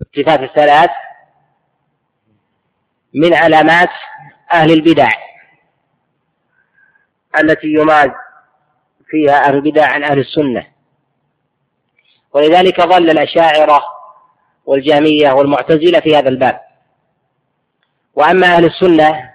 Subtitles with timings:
[0.00, 0.90] الصفات الثلاث
[3.14, 3.90] من علامات
[4.52, 5.08] أهل البدع
[7.40, 8.10] التي يماز
[9.06, 10.66] فيها أهل البدع عن أهل السنة.
[12.32, 13.82] ولذلك ظل الأشاعرة
[14.66, 16.60] والجامية والمعتزلة في هذا الباب.
[18.14, 19.30] وأما أهل السنة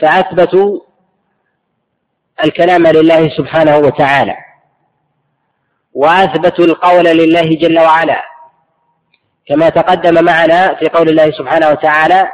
[0.00, 0.80] فأثبتوا
[2.44, 4.36] الكلام لله سبحانه وتعالى
[5.92, 8.31] وأثبتوا القول لله جل وعلا.
[9.52, 12.28] كما تقدم معنا في قول الله سبحانه وتعالى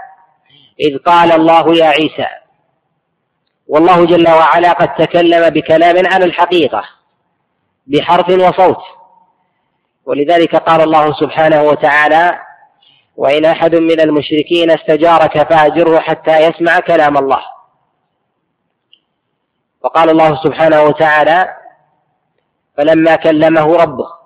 [0.81, 2.27] إذ قال الله يا عيسى
[3.69, 6.85] والله جل وعلا قد تكلم بكلام على الحقيقة
[7.87, 8.83] بحرف وصوت.
[10.05, 12.39] ولذلك قال الله سبحانه وتعالى
[13.17, 17.43] وإن أحد من المشركين استجارك فأجره حتى يسمع كلام الله.
[19.85, 21.57] وقال الله سبحانه وتعالى
[22.77, 24.18] فلما كلمه ربه.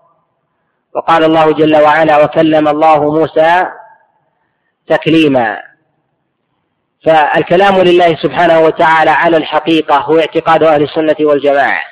[0.95, 3.67] وقال الله جل وعلا وكلم الله موسى
[4.89, 5.59] تكليما.
[7.05, 11.83] فالكلام لله سبحانه وتعالى على الحقيقة هو اعتقاد أهل السنة والجماعة.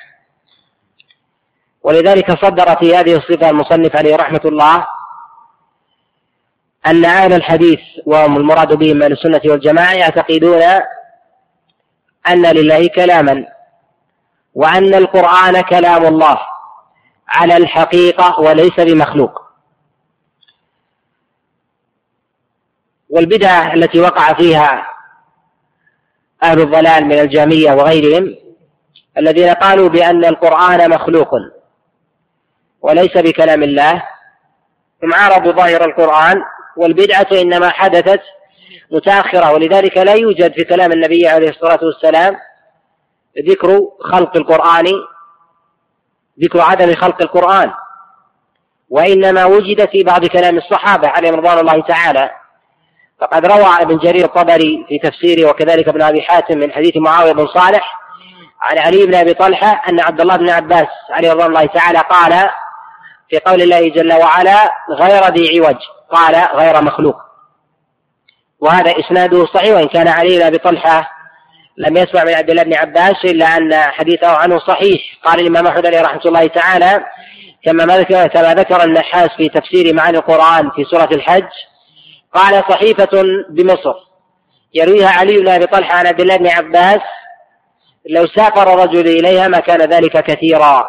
[1.82, 4.86] ولذلك صدر في هذه الصفة المصنف عليه رحمة الله
[6.86, 10.62] أن أهل الحديث وهم المراد بهم أهل السنة والجماعة يعتقدون
[12.28, 13.46] أن لله كلاما
[14.54, 16.38] وأن القرآن كلام الله.
[17.30, 19.42] على الحقيقة وليس بمخلوق.
[23.10, 24.86] والبدعة التي وقع فيها
[26.42, 28.36] أهل الضلال من الجامية وغيرهم
[29.18, 31.34] الذين قالوا بأن القرآن مخلوق
[32.80, 34.02] وليس بكلام الله
[35.02, 36.42] هم عارضوا ظاهر القرآن
[36.76, 38.20] والبدعة إنما حدثت
[38.90, 42.36] متأخرة ولذلك لا يوجد في كلام النبي عليه الصلاة والسلام
[43.48, 44.86] ذكر خلق القرآن
[46.42, 47.72] ذكر عدم خلق القرآن
[48.88, 52.30] وإنما وجد في بعض كلام الصحابة عليهم رضوان الله تعالى.
[53.20, 57.46] فقد روى ابن جرير الطبري في تفسيره وكذلك ابن أبي حاتم من حديث معاوية بن
[57.46, 58.00] صالح
[58.60, 62.50] عن علي بن أبي طلحة أن عبد الله بن عباس عليه رضوان الله تعالى قال
[63.30, 65.76] في قول الله جل وعلا غير ذي عوج
[66.12, 67.16] قال غير مخلوق
[68.60, 71.10] وهذا إسناده صحيح وإن كان علي بن أبي طلحة
[71.86, 75.00] لم يسمع من عبد الله بن عباس إلا أن حديثه عنه صحيح.
[75.24, 77.04] قال الإمام أحمد عليه رحمة الله تعالى
[77.64, 81.48] كما ذكر كما ذكر النحاس في تفسير معاني القرآن في سورة الحج
[82.34, 83.94] قال صحيفة بمصر.
[84.74, 87.00] يرويها علي بن أبي طلحة عن عبد الله بن عباس
[88.10, 90.88] لو سافر رجل إليها ما كان ذلك كثيرا.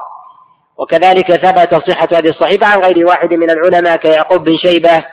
[0.78, 5.06] وكذلك ثبت صحة هذه الصحيفة عن غير واحد من العلماء كيعقوب بن شيبة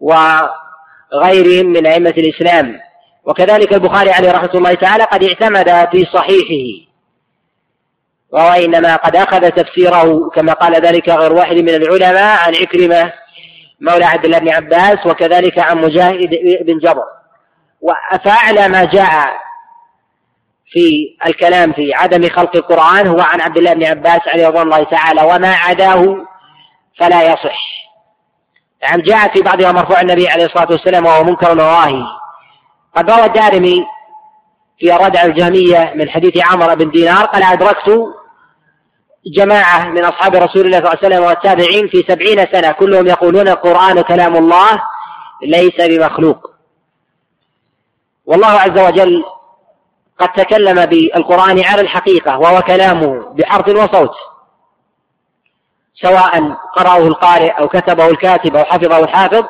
[0.00, 2.80] وغيرهم من أئمة الإسلام.
[3.24, 6.92] وكذلك البخاري عليه رحمة الله تعالى قد اعتمد في صحيحه
[8.32, 13.12] وهو إنما قد أخذ تفسيره كما قال ذلك غير واحد من العلماء عن عكرمة
[13.80, 16.30] مولى عبد الله بن عباس وكذلك عن مجاهد
[16.62, 17.04] بن جبر.
[17.80, 19.28] وأفعل ما جاء
[20.72, 24.84] في الكلام في عدم خلق القرآن هو عن عبد الله بن عباس عليه رضوان الله
[24.84, 26.26] تعالى وما عداه
[26.98, 27.60] فلا يصح.
[28.82, 32.21] نعم جاء في بعضها مرفوع النبي عليه الصلاة والسلام وهو منكر ونواهي.
[32.96, 33.84] قد روى الدارمي
[34.78, 38.14] في ردع الجهمية من حديث عمر بن دينار قال أدركت
[39.26, 43.48] جماعة من أصحاب رسول الله صلى الله عليه وسلم والتابعين في سبعين سنة كلهم يقولون
[43.48, 44.82] القرآن كلام الله
[45.42, 46.50] ليس بمخلوق.
[48.26, 49.24] والله عز وجل
[50.18, 54.14] قد تكلم بالقرآن على الحقيقة وهو كلامه بحرف وصوت
[55.94, 59.44] سواء قرأه القارئ أو كتبه الكاتب أو حفظه الحافظ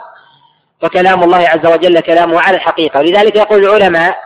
[0.83, 3.01] فكلام الله عز وجل كلامه على الحقيقة.
[3.01, 4.19] ولذلك يقول العلماء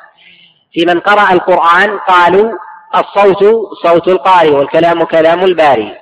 [0.73, 2.53] في من قرأ القرآن قالوا
[2.95, 3.45] الصوت
[3.83, 5.97] صوت القارئ والكلام كلام الباري.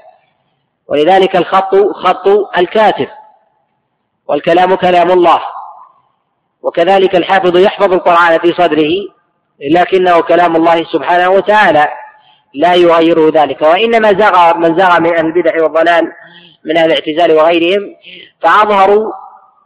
[0.88, 2.28] ولذلك الخط خط
[2.59, 3.09] الكاتب
[4.28, 5.41] والكلام كلام الله.
[6.62, 8.92] وكذلك الحافظ يحفظ القرآن في صدره
[9.71, 11.88] لكنه كلام الله سبحانه وتعالى
[12.54, 13.62] لا يغيره ذلك.
[13.62, 16.12] وإنما زغى من زغى من أهل البدع والضلال
[16.65, 17.97] من أهل الاعتزال وغيرهم
[18.41, 19.12] فأظهروا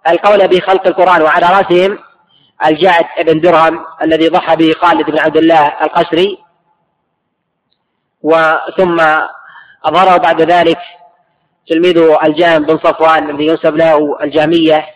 [0.09, 1.99] القول بخلق القرآن وعلى رأسهم
[2.67, 6.38] الجعد بن درهم الذي ضحى به خالد بن عبد الله القسري
[8.23, 9.00] وثم
[9.85, 10.79] أظهره بعد ذلك
[11.69, 14.87] تلميذه الجام بن صفوان الذي ينسب له الجامية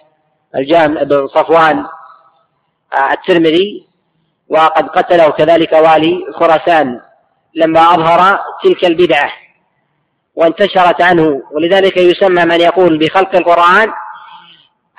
[0.55, 1.87] الجام بن صفوان
[3.13, 3.87] الترمذي
[4.49, 7.01] وقد قتله كذلك والي خراسان
[7.55, 9.33] لما أظهر تلك البدعة
[10.35, 13.93] وانتشرت عنه ولذلك يسمى من يقول بخلق القرآن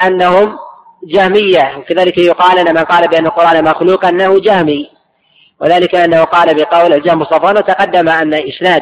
[0.02, 0.58] أنهم
[1.04, 4.90] جهمية وكذلك يقال أن من قال بأن القرآن مخلوق أنه جهمي.
[5.60, 8.82] وذلك أنه قال بقول الجهم صفوان وتقدم أن إسناد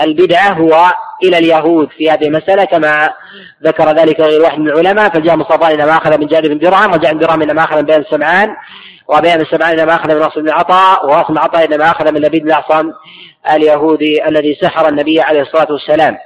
[0.00, 0.92] البدعة هو
[1.24, 3.10] إلى اليهود في هذه المسألة كما
[3.64, 5.10] ذكر ذلك غير واحد من العلماء.
[5.10, 8.00] فجاء مصطفى إنما أخذ من جابر بن درهم وجاء بن درهم إنما أخذ من بين
[8.00, 8.56] السمعان
[9.08, 12.42] وبين السمعان إنما أخذ من واصل بن عطاء وواصل بن عطاء إنما أخذ من لبيد
[12.42, 12.92] بن الأعصم
[13.52, 16.16] اليهودي الذي سحر النبي عليه الصلاة والسلام.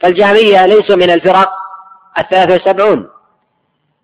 [0.00, 1.61] فالجهمية ليسوا من الفرق
[2.18, 3.08] الثلاثة وسبعون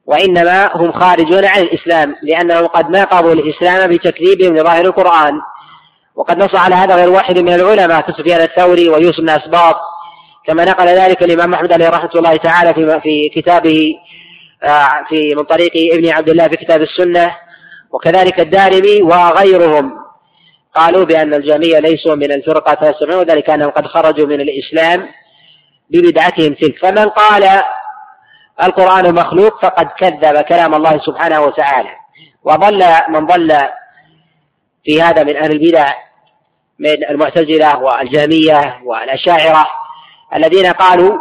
[0.09, 5.41] وإنما هم خارجون عن الإسلام لأنهم قد ناقضوا الإسلام بتكذيبهم لظاهر القرآن.
[6.15, 9.77] وقد نص على هذا غير واحد من العلماء كسفيان الثوري ويوسف بن أسباط
[10.47, 13.95] كما نقل ذلك الإمام أحمد عليه رحمة الله تعالى في في كتابه
[14.63, 17.37] آه، في من طريق ابن عبد الله في كتاب السنة.
[17.91, 19.93] وكذلك الدارمي وغيرهم
[20.75, 25.09] قالوا بأن الجميع ليسوا من الفرقة السبعين وذلك أنهم قد خرجوا من الإسلام
[25.91, 26.79] ببدعتهم تلك.
[26.83, 27.63] فمن قال
[28.63, 31.91] القرآن مخلوق فقد كذب كلام الله سبحانه وتعالى.
[32.45, 33.59] وضل من ضل
[34.85, 35.93] في هذا من أهل البدع
[36.79, 39.67] من المعتزلة والجهمية والأشاعرة
[40.35, 41.19] الذين قالوا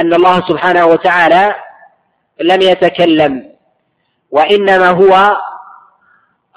[0.00, 1.54] أن الله سبحانه وتعالى
[2.40, 3.54] لم يتكلم
[4.30, 5.36] وإنما هو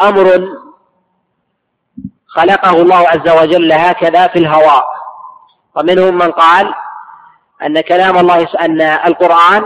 [0.01, 0.49] أمر
[2.27, 4.85] خلقه الله عز وجل هكذا في الهواء.
[5.75, 6.73] ومنهم من قال
[7.65, 9.63] أن كلام الله أن القرآن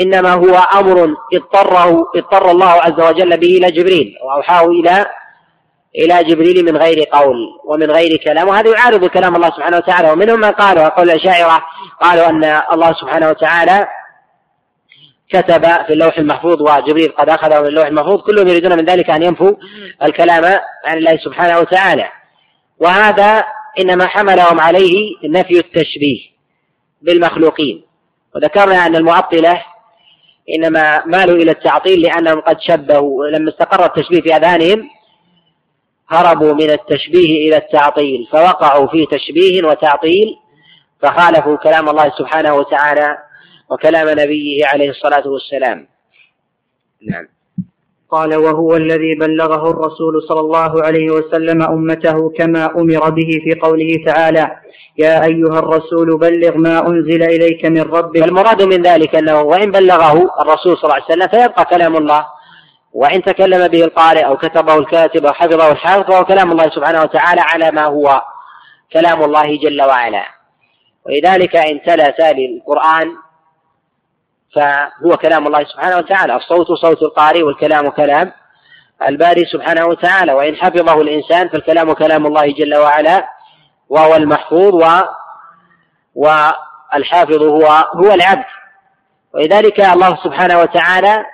[0.00, 5.06] إنما هو أمر اضطره اضطر الله عز وجل به إلى جبريل وأوحاه إلى
[5.98, 10.10] إلى جبريل من غير قول ومن غير كلام وهذا يعارض كلام الله سبحانه وتعالى.
[10.10, 11.64] ومنهم من قالوا وقول الأشاعرة
[12.00, 13.88] قالوا أن الله سبحانه وتعالى
[15.30, 19.22] كتب في اللوح المحفوظ وجبريل قد أخذه من اللوح المحفوظ كلهم يريدون من ذلك أن
[19.22, 19.52] ينفوا
[20.02, 20.44] الكلام
[20.84, 22.08] عن الله سبحانه وتعالى.
[22.78, 23.44] وهذا
[23.80, 26.33] إنما حملهم عليه نفي التشبيه.
[27.04, 27.84] بالمخلوقين
[28.34, 29.62] وذكرنا أن المعطلة
[30.56, 34.90] إنما مالوا إلى التعطيل لأنهم قد شبهوا لما استقر التشبيه في أذهانهم
[36.08, 40.36] هربوا من التشبيه إلى التعطيل فوقعوا في تشبيه وتعطيل
[41.00, 43.18] فخالفوا كلام الله سبحانه وتعالى
[43.70, 45.88] وكلام نبيه عليه الصلاة والسلام.
[47.02, 47.28] نعم.
[48.14, 54.04] قال وهو الذي بلغه الرسول صلى الله عليه وسلم أمته كما أمر به في قوله
[54.06, 54.50] تعالى
[54.98, 58.22] يا أيها الرسول بلغ ما أنزل إليك من ربك.
[58.22, 62.26] المراد من ذلك أنه وإن بلغه الرسول صلى الله عليه وسلم فيبقى كلام الله.
[62.92, 67.40] وإن تكلم به القارئ أو كتبه الكاتب أو حفظه الحافظ فهو كلام الله سبحانه وتعالى
[67.40, 68.22] على ما هو
[68.92, 70.24] كلام الله جل وعلا.
[71.06, 73.23] ولذلك إن تلا تالي القرآن
[74.54, 76.36] فهو كلام الله سبحانه وتعالى.
[76.36, 78.32] الصوت صوت القارئ والكلام كلام
[79.08, 80.32] الباري سبحانه وتعالى.
[80.32, 83.28] وإن حفظه الإنسان فالكلام كلام الله جل وعلا
[83.88, 84.86] وهو المحفوظ و
[86.14, 88.44] والحافظ هو هو العبد.
[89.34, 91.24] ولذلك الله سبحانه وتعالى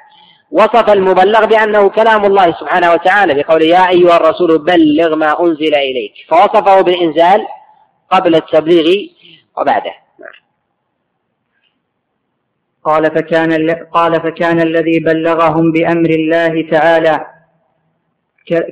[0.50, 6.12] وصف المبلغ بأنه كلام الله سبحانه وتعالى بقوله يا أيها الرسول بلغ ما أنزل إليك.
[6.28, 7.46] فوصفه بالإنزال
[8.10, 9.08] قبل التبليغ
[9.56, 9.94] وبعده.
[12.84, 17.26] قال فكان قال فكان الذي بلغهم بأمر الله تعالى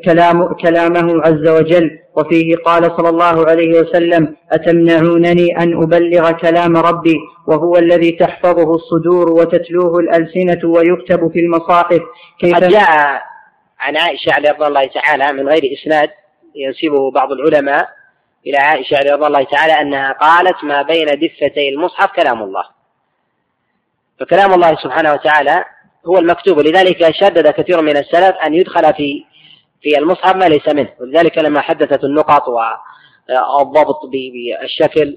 [0.04, 7.16] كلام كلامه عز وجل وفيه قال صلى الله عليه وسلم أتمنعونني أن أبلغ كلام ربي؟
[7.46, 12.00] وهو الذي تحفظه الصدور وتتلوه الألسنة ويكتب في المصاحف.
[12.40, 13.22] كيف؟ قد جاء
[13.80, 16.10] عن عائشة رضي الله تعالى من غير إسناد
[16.54, 17.88] ينسبه بعض العلماء
[18.46, 22.77] إلى عائشة رضي الله تعالى أنها قالت ما بين دفتي المصحف كلام الله.
[24.20, 25.64] فكلام الله سبحانه وتعالى
[26.06, 26.60] هو المكتوب.
[26.60, 29.24] لذلك شدد كثير من السلف أن يدخل في
[29.82, 30.88] في المصحف ما ليس منه.
[31.00, 35.16] ولذلك لما حدثت النقط والضبط بالشكل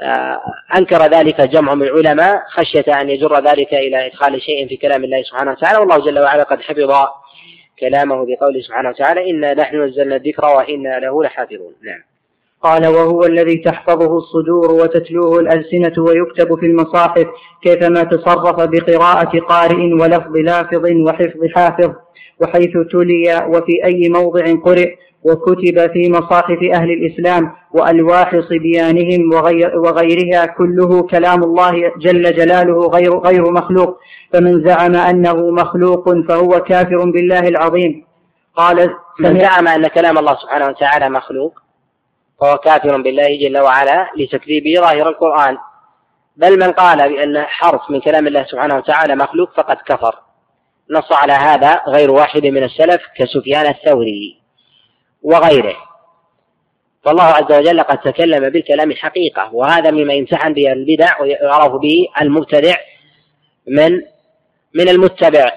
[0.00, 0.40] آه،
[0.76, 5.22] أنكر ذلك جمع من العلماء خشية أن يجر ذلك إلى إدخال شيء في كلام الله
[5.22, 5.78] سبحانه وتعالى.
[5.78, 7.08] والله جل وعلا قد حفظ
[7.80, 11.74] كلامه بقوله سبحانه وتعالى إنا نحن نزلنا الذكر وإنا له لحافظون.
[11.82, 12.07] نعم.
[12.62, 17.26] قال وهو الذي تحفظه الصدور وتتلوه الألسنة ويكتب في المصاحف
[17.62, 21.90] كيفما تصرف بقراءة قارئ ولفظ لافظ وحفظ حافظ
[22.40, 30.46] وحيث تلي وفي أي موضع قرئ وكتب في مصاحف أهل الإسلام وألواح صبيانهم وغير وغيرها
[30.46, 33.98] كله كلام الله جل جلاله غير غير مخلوق
[34.32, 38.04] فمن زعم أنه مخلوق فهو كافر بالله العظيم.
[38.56, 41.67] قال من زعم أن كلام الله سبحانه وتعالى مخلوق
[42.40, 45.58] فهو كافر بالله جل وعلا لتكذيبه ظاهر القرآن.
[46.36, 50.14] بل من قال بأن حرف من كلام الله سبحانه وتعالى مخلوق فقد كفر.
[50.90, 54.40] نص على هذا غير واحد من السلف كسفيان الثوري
[55.22, 55.76] وغيره.
[57.04, 62.76] فالله عز وجل قد تكلم بالكلام حقيقة وهذا مما يمتحن به البدع ويعرف به المبتدع
[63.66, 63.92] من
[64.74, 65.52] من المتبع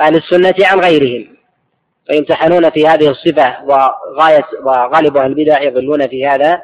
[0.00, 1.36] أهل السنة عن غيرهم.
[2.06, 6.62] فيمتحنون في هذه الصفة وغاية وغالب أهل البدع يضلون في هذا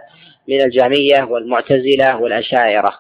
[0.49, 2.93] من الجامية والمعتزلة والأشاعرة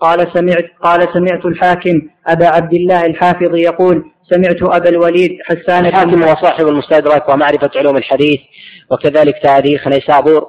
[0.00, 6.22] قال سمعت قال سمعت الحاكم أبا عبد الله الحافظ يقول سمعت أبا الوليد حسان الحاكم
[6.22, 8.40] هو صاحب المستدرك ومعرفة علوم الحديث
[8.90, 10.46] وكذلك تاريخ نيسابور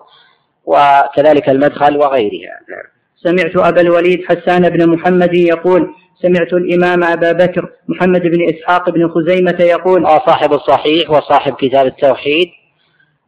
[0.66, 2.84] وكذلك المدخل وغيرها نعم.
[3.24, 9.10] سمعت أبا الوليد حسان بن محمد يقول سمعت الإمام أبا بكر محمد بن إسحاق بن
[9.10, 12.48] خزيمة يقول صاحب الصحيح وصاحب كتاب التوحيد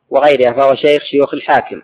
[0.09, 1.81] وغيرها فهو شيخ شيوخ الحاكم.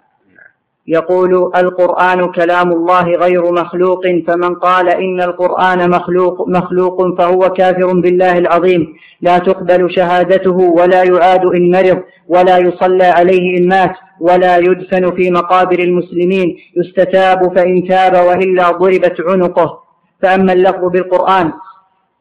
[0.87, 8.37] يقول القرآن كلام الله غير مخلوق فمن قال إن القرآن مخلوق مخلوق فهو كافر بالله
[8.37, 8.93] العظيم.
[9.21, 15.31] لا تقبل شهادته ولا يعاد إن مرض ولا يصلى عليه إن مات ولا يدفن في
[15.31, 16.57] مقابر المسلمين.
[16.77, 19.88] يستتاب فإن تاب وإلا ضربت عنقه.
[20.21, 21.53] فأما اللفظ بالقرآن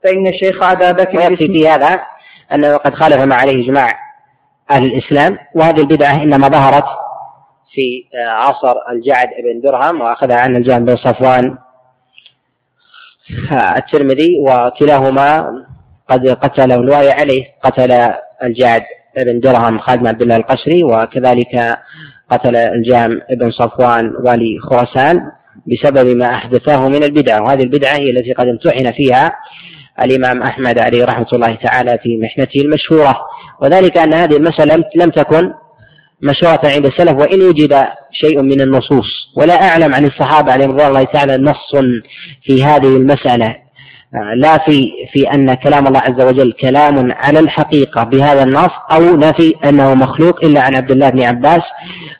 [0.04, 2.00] فإن الشيخ أبا بكر ويكفي في هذا
[2.52, 3.98] أنه قد خالف ما عليه إجماع
[4.70, 6.84] أهل الإسلام وهذه البدعة إنما ظهرت
[7.74, 11.58] في عصر الجعد بن درهم وأخذها عنه الجهم بن صفوان
[13.76, 15.52] الترمذي وكلاهما
[16.08, 18.12] قد قتل الوالي عليه قتل
[18.42, 18.82] الجعد
[19.16, 21.78] بن درهم خالد بن عبد الله القسري وكذلك
[22.30, 25.20] قتل الجهم بن صفوان والي خراسان.
[25.66, 29.32] بسبب ما أحدثاه من البدعة وهذه البدعة هي التي قد امتحن فيها
[30.02, 33.18] الإمام أحمد عليه رحمة الله تعالى في محنته المشهورة.
[33.62, 35.52] وذلك أن هذه المسألة لم تكن
[36.22, 39.06] مشهورة عند السلف وإن وجد شيء من النصوص.
[39.36, 41.76] ولا أعلم عن الصحابة عليهم رضوان الله تعالى نص
[42.42, 43.56] في هذه المسألة.
[44.36, 49.54] لا في في أن كلام الله عز وجل كلام على الحقيقة بهذا النص أو نفي
[49.64, 51.62] أنه مخلوق إلا عن عبد الله بن عباس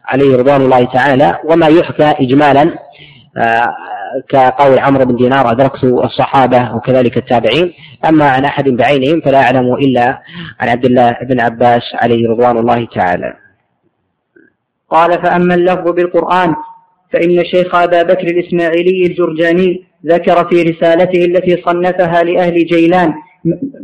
[0.06, 1.38] عليه رضوان الله تعالى.
[1.44, 2.87] وما يحكى إجمالا
[4.28, 7.72] كقول عمرو بن دينار أدركت الصحابة وكذلك التابعين.
[8.08, 10.22] أما عن أحد بعينهم فلا أعلم إلا
[10.60, 13.34] عن عبد الله بن عباس عليه رضوان الله تعالى.
[14.90, 16.54] قال فأما اللفظ بالقرآن
[17.12, 23.12] فإن الشيخ أبا بكر الإسماعيلي الجرجاني ذكر في رسالته التي صنفها لأهل جيلان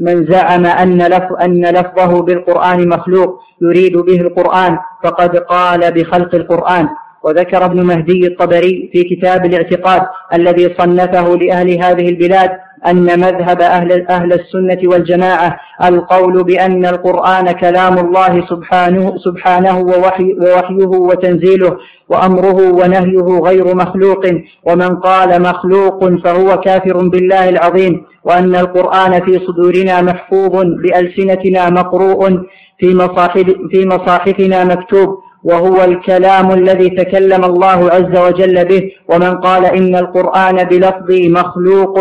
[0.00, 6.88] من زعم أن لفظ أن لفظه بالقرآن مخلوق يريد به القرآن فقد قال بخلق القرآن.
[7.24, 10.02] وذكر ابن مهدي الطبري في كتاب الاعتقاد
[10.34, 12.50] الذي صنفه لأهل هذه البلاد
[12.86, 20.86] أن مذهب أهل, أهل السنة والجماعة القول بأن القرآن كلام الله سبحانه, سبحانه ووحي ووحيه
[20.86, 21.76] وتنزيله
[22.08, 24.26] وأمره ونهيه غير مخلوق
[24.64, 32.30] ومن قال مخلوق فهو كافر بالله العظيم وأن القرآن في صدورنا محفوظ بألسنتنا مقروء
[32.78, 33.08] في
[33.70, 40.56] في مصاحفنا مكتوب وهو الكلام الذي تكلم الله عز وجل به ومن قال إن القرآن
[40.64, 41.98] بلفظي مخلوق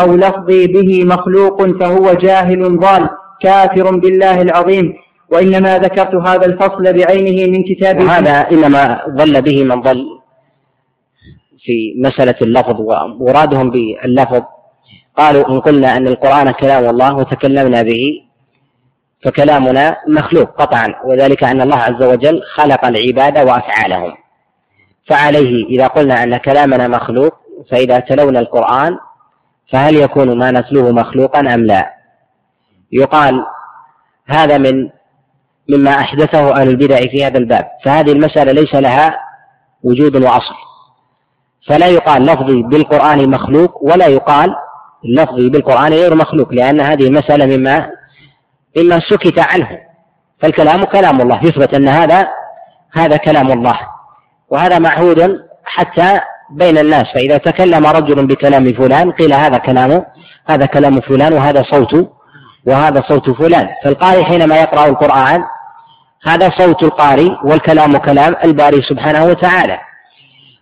[0.00, 3.08] أو لفظي به مخلوق فهو جاهل ضال
[3.40, 4.94] كافر بالله العظيم.
[5.32, 10.06] وإنما ذكرت هذا الفصل بعينه من كتاب هذا إنما ضل به من ضل
[11.64, 14.42] في مسألة اللفظ ومرادهم باللفظ.
[15.16, 18.25] قالوا إن قلنا أن القرآن كلام الله وتكلمنا به
[19.26, 24.14] فكلامنا مخلوق قطعا وذلك أن الله عز وجل خلق العباد وأفعالهم.
[25.08, 27.34] فعليه إذا قلنا أن كلامنا مخلوق
[27.70, 28.98] فإذا تلونا القرآن
[29.72, 31.90] فهل يكون ما نتلوه مخلوقا أم لا؟
[32.92, 33.44] يقال
[34.26, 34.90] هذا من
[35.68, 37.68] مما أحدثه أهل البدع في هذا الباب.
[37.84, 39.16] فهذه المسألة ليس لها
[39.82, 40.54] وجود وأصل.
[41.68, 44.54] فلا يقال لفظي بالقرآن مخلوق ولا يقال
[45.04, 47.90] لفظي بالقرآن غير مخلوق لأن هذه المسألة مما
[48.76, 49.68] مما سكت عنه.
[50.42, 51.40] فالكلام كلام الله.
[51.44, 52.28] يثبت أن هذا
[52.92, 53.78] هذا كلام الله.
[54.50, 57.04] وهذا معهود حتى بين الناس.
[57.14, 60.04] فإذا تكلم رجل بكلام فلان قيل هذا كلام
[60.48, 62.10] هذا كلام فلان وهذا صوت
[62.66, 63.68] وهذا صوت فلان.
[63.84, 65.44] فالقارئ حينما يقرأ القرآن
[66.26, 69.78] هذا صوت القارئ والكلام كلام الباري سبحانه وتعالى.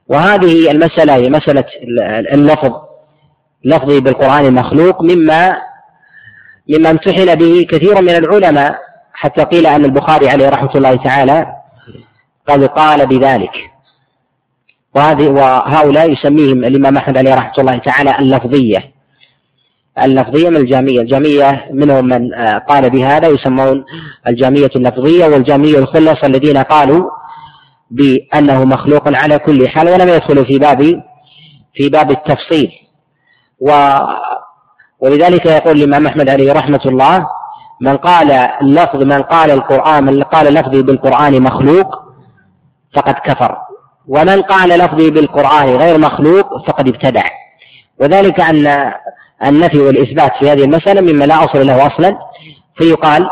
[0.08, 1.64] وهذه المسألة هي مسألة
[2.32, 2.72] اللفظ
[3.64, 5.56] لفظي بالقرآن مخلوق مما
[6.68, 8.78] مما امتحن به كثير من العلماء
[9.12, 11.46] حتى قيل أن البخاري عليه رحمة الله تعالى
[12.48, 13.50] قد قال بذلك.
[14.94, 18.92] وهذه وهؤلاء يسميهم الإمام أحمد عليه رحمة الله تعالى اللفظية.
[20.02, 21.00] اللفظية من الجامية.
[21.00, 22.34] الجامية منهم من
[22.68, 23.84] قال بهذا يسمون
[24.26, 27.10] الجامية اللفظية والجامية الخلص الذين قالوا
[27.90, 31.02] بأنه مخلوق على كل حال ولم يدخلوا في باب
[31.74, 32.70] في باب التفصيل.
[33.60, 33.70] و
[35.04, 37.26] ولذلك يقول الإمام أحمد عليه رحمة الله
[37.80, 41.86] من قال اللفظ من قال القرآن من قال لفظي بالقرآن مخلوق
[42.96, 43.56] فقد كفر.
[44.08, 47.22] ومن قال لفظي بالقرآن غير مخلوق فقد ابتدع.
[48.00, 48.92] وذلك أن
[49.46, 52.18] النفي والإثبات في هذه المسألة مما لا أصل له أصلا.
[52.78, 53.30] فيقال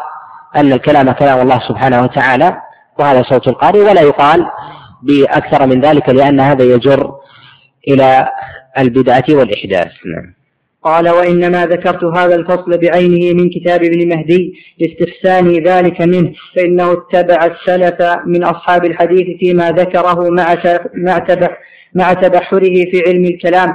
[0.57, 2.57] أن الكلام كلام الله سبحانه وتعالى
[2.99, 4.47] وهذا صوت القارئ ولا يقال
[5.03, 7.13] بأكثر من ذلك لأن هذا يجر
[7.89, 8.29] إلى
[8.79, 9.93] البدعة والإحداث.
[10.15, 10.42] نعم.
[10.83, 17.47] قال وإنما ذكرت هذا الفصل بعينه من كتاب ابن مهدي لاستحسان ذلك منه فإنه اتبع
[17.47, 20.57] السلف من أصحاب الحديث فيما ذكره مع
[20.95, 21.27] مع
[21.95, 23.75] مع تبحره في علم الكلام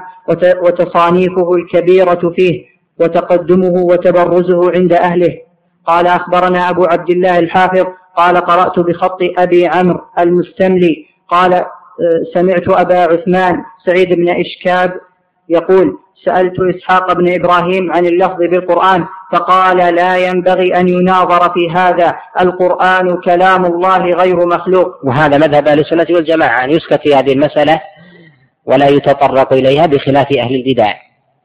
[0.62, 2.64] وتصانيفه الكبيرة فيه
[3.00, 5.38] وتقدمه وتبرزه عند أهله.
[5.86, 7.86] قال أخبرنا أبو عبد الله الحافظ
[8.18, 11.66] قال قرأت بخط أبي عمرو المستملي قال آه،
[12.34, 14.94] سمعت أبا عثمان سعيد بن إشكاب
[15.50, 22.16] يقول سألت إسحاق بن إبراهيم عن اللفظ بالقرآن فقال لا ينبغي أن يناظر في هذا
[22.42, 24.88] القرآن كلام الله غير مخلوق.
[25.04, 27.82] وهذا مذهب أهل السنة والجماعة أن يسكت في هذه المسألة
[28.66, 30.94] ولا يتطرق إليها بخلاف أهل البدع.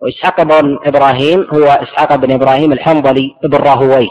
[0.01, 4.09] وإسحاق بن إبراهيم هو إسحاق بن إبراهيم الحنظلي بن راهوي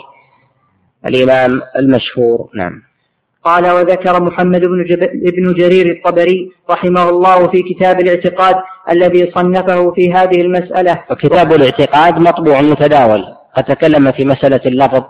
[1.08, 2.50] الإمام المشهور.
[2.56, 2.91] نعم.
[3.44, 4.86] قال وذكر محمد بن.
[5.38, 8.56] بن جرير الطبري رحمه الله في كتاب الاعتقاد
[8.92, 11.04] الذي صنفه في هذه المسألة.
[11.12, 13.24] وكتاب الاعتقاد مطبوع متداول
[13.58, 15.04] قد تكلم في مسألة اللفظ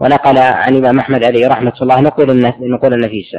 [0.00, 3.36] ونقل عن الإمام أحمد عليه رحمة الله نقول نقول النفيس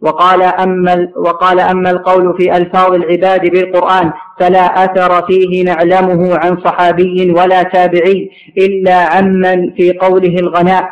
[0.00, 7.30] وقال أما وقال أما القول في ألفاظ العباد بالقرآن فلا أثر فيه نعلمه عن صحابي
[7.30, 10.90] ولا تابعي إلا عمن في قوله الغناء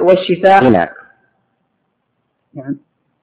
[0.00, 0.90] والشفاء.
[2.56, 2.76] نعم.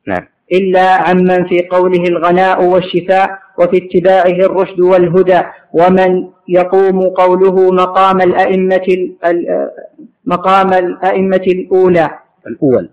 [0.07, 0.27] نعم.
[0.51, 5.41] إلا عمن في قوله الغناء والشفاء وفي اتباعه الرشد والهدى
[5.73, 9.09] ومن يقوم قوله مقام الأئمة
[10.25, 12.09] مقام الأئمة الأولى.
[12.47, 12.89] الأول.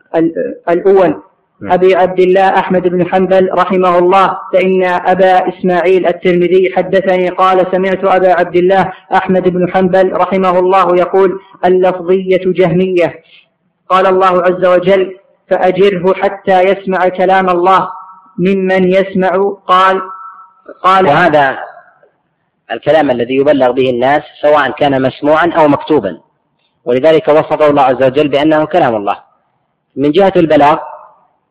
[0.69, 1.15] الأول.
[1.61, 1.73] نعم.
[1.73, 8.05] أبي عبد الله أحمد بن حنبل رحمه الله فإن أبا إسماعيل الترمذي حدثني قال سمعت
[8.05, 13.15] أبا عبد الله أحمد بن حنبل رحمه الله يقول اللفظية جهمية.
[13.89, 15.17] قال الله عز وجل
[15.51, 17.91] فأجره حتى يسمع كلام الله.
[18.39, 20.01] ممن يسمع؟ قال
[20.83, 21.07] قال.
[21.07, 21.59] وهذا
[22.73, 26.21] الكلام الذي يبلغ به الناس سواء كان مسموعا أو مكتوبا.
[26.85, 29.17] ولذلك وصفه الله عز وجل بأنه كلام الله.
[29.97, 30.79] من جهة البلاغ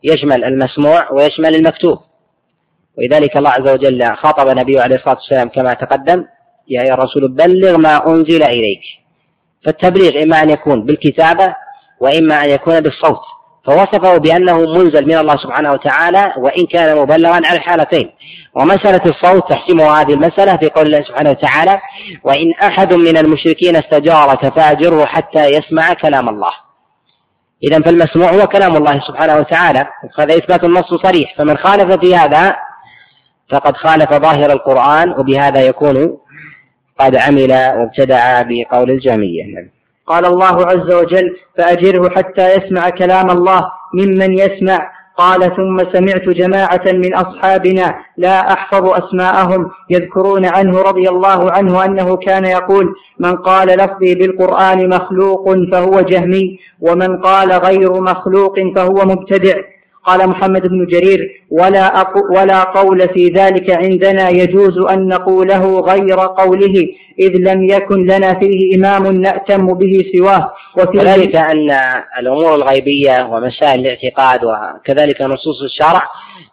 [0.03, 1.99] يشمل المسموع ويشمل المكتوب.
[2.97, 6.25] ولذلك الله عز وجل خاطب نبيه عليه الصلاة والسلام كما تقدم
[6.67, 8.81] يا أيها الرسول بلغ ما أنزل إليك.
[9.65, 11.55] فالتبليغ إما أن يكون بالكتابة
[11.99, 13.36] وإما أن يكون بالصوت.
[13.67, 18.09] فوصفه بأنه منزل من الله سبحانه وتعالى وإن كان مبلغا على الحالتين.
[18.55, 21.79] ومسألة الصوت تحسمها هذه المسألة في قول الله سبحانه وتعالى
[22.23, 26.51] وإن أحد من المشركين استجارك فأجره حتى يسمع كلام الله.
[27.63, 29.87] إذا فالمسموع هو كلام الله سبحانه وتعالى
[30.19, 31.35] هذا إثبات النص صريح.
[31.37, 32.55] فمن خالف في هذا
[33.49, 36.17] فقد خالف ظاهر القرآن وبهذا يكون
[36.99, 39.43] قد عمل وابتدع بقول الجامية
[40.07, 44.97] قال الله عز وجل فأجره حتى يسمع كلام الله ممن يسمع.
[45.17, 52.15] قال ثم سمعت جماعة من أصحابنا لا أحفظ أسماءهم يذكرون عنه رضي الله عنه أنه
[52.15, 59.57] كان يقول من قال لفظي بالقرآن مخلوق فهو جهمي ومن قال غير مخلوق فهو مبتدع.
[60.07, 66.87] قال محمد بن جرير ولا ولا قول في ذلك عندنا يجوز أن نقوله غير قوله
[67.19, 70.53] إذ لم يكن لنا فيه إمام نأتم به سواه.
[70.77, 71.71] وفي ذلك أن
[72.19, 76.01] الأمور الغيبية ومسائل الاعتقاد وكذلك نصوص الشرع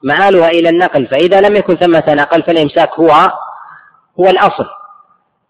[0.03, 3.11] مآلها إلى النقل فإذا لم يكن ثمة نقل فالإمساك هو
[4.21, 4.67] هو الأصل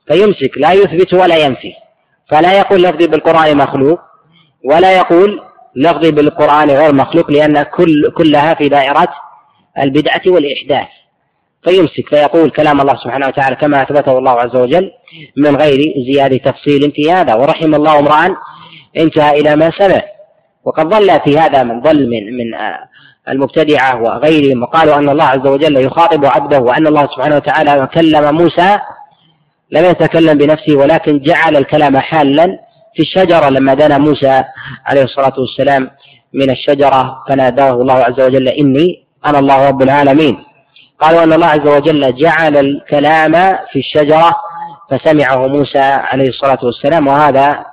[0.09, 1.73] فيمسك لا يثبت ولا ينفي
[2.31, 4.01] فلا يقول لفظي بالقرآن مخلوق
[4.65, 5.41] ولا يقول
[5.77, 9.09] لفظي بالقرآن غير مخلوق لأن كل كلها في دائرة
[9.79, 10.89] البدعة والإحداث.
[11.65, 14.91] فيمسك فيقول كلام الله سبحانه وتعالى كما أثبته الله عز وجل
[15.37, 18.37] من غير زيادة تفصيل في هذا ورحم الله امرأ
[18.97, 20.03] انتهى إلى ما سمع
[20.65, 22.55] وقد ظل في هذا من ظل من من
[23.29, 24.63] المبتدعة وغيرهم.
[24.63, 28.79] وقالوا أن الله عز وجل يخاطب عبده وأن الله سبحانه وتعالى كلم موسى
[29.71, 32.59] لم يتكلم بنفسه ولكن جعل الكلام حالا
[32.97, 34.45] في الشجرة لما دنا موسى
[34.87, 35.91] عليه الصلاة والسلام
[36.33, 40.39] من الشجرة فناداه الله عز وجل إني أنا الله رب العالمين.
[41.01, 43.33] قالوا أن الله عز وجل جعل الكلام
[43.73, 44.37] في الشجرة
[44.91, 47.65] فسمعه موسى عليه الصلاة والسلام وهذا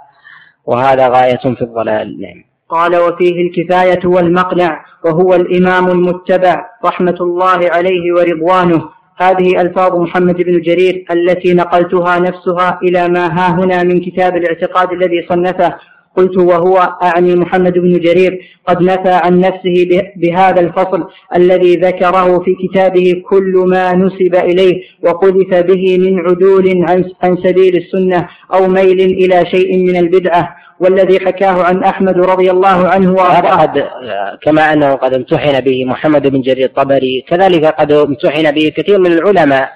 [0.65, 2.21] وهذا غاية في الضلال.
[2.21, 2.43] نعم.
[2.69, 8.89] قال وفيه الكفاية والمقنع وهو الإمام المتبع رحمة الله عليه ورضوانه.
[9.17, 14.91] هذه ألفاظ محمد بن جرير التي نقلتها نفسها إلى ما ها هنا من كتاب الاعتقاد
[14.91, 15.75] الذي صنفه.
[16.17, 22.55] قلت وهو أعني محمد بن جرير قد نفى عن نفسه بهذا الفصل الذي ذكره في
[22.67, 26.85] كتابه كل ما نسب إليه وقذف به من عدول
[27.23, 30.55] عن سبيل السنة أو ميل إلى شيء من البدعة.
[30.79, 33.89] والذي حكاه عن أحمد رضي الله عنه وأرضاه.
[34.43, 39.11] كما أنه قد امتحن به محمد بن جرير الطبري كذلك قد امتحن به كثير من
[39.11, 39.69] العلماء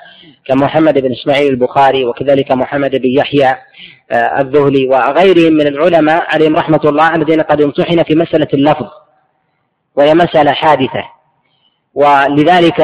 [0.46, 3.56] كمحمد بن إسماعيل البخاري وكذلك محمد بن يحيى.
[4.12, 8.86] الذهلي وغيرهم من العلماء عليهم رحمة الله الذين قد امتحن في مسألة اللفظ
[9.96, 11.04] وهي مسألة حادثة.
[11.94, 12.82] ولذلك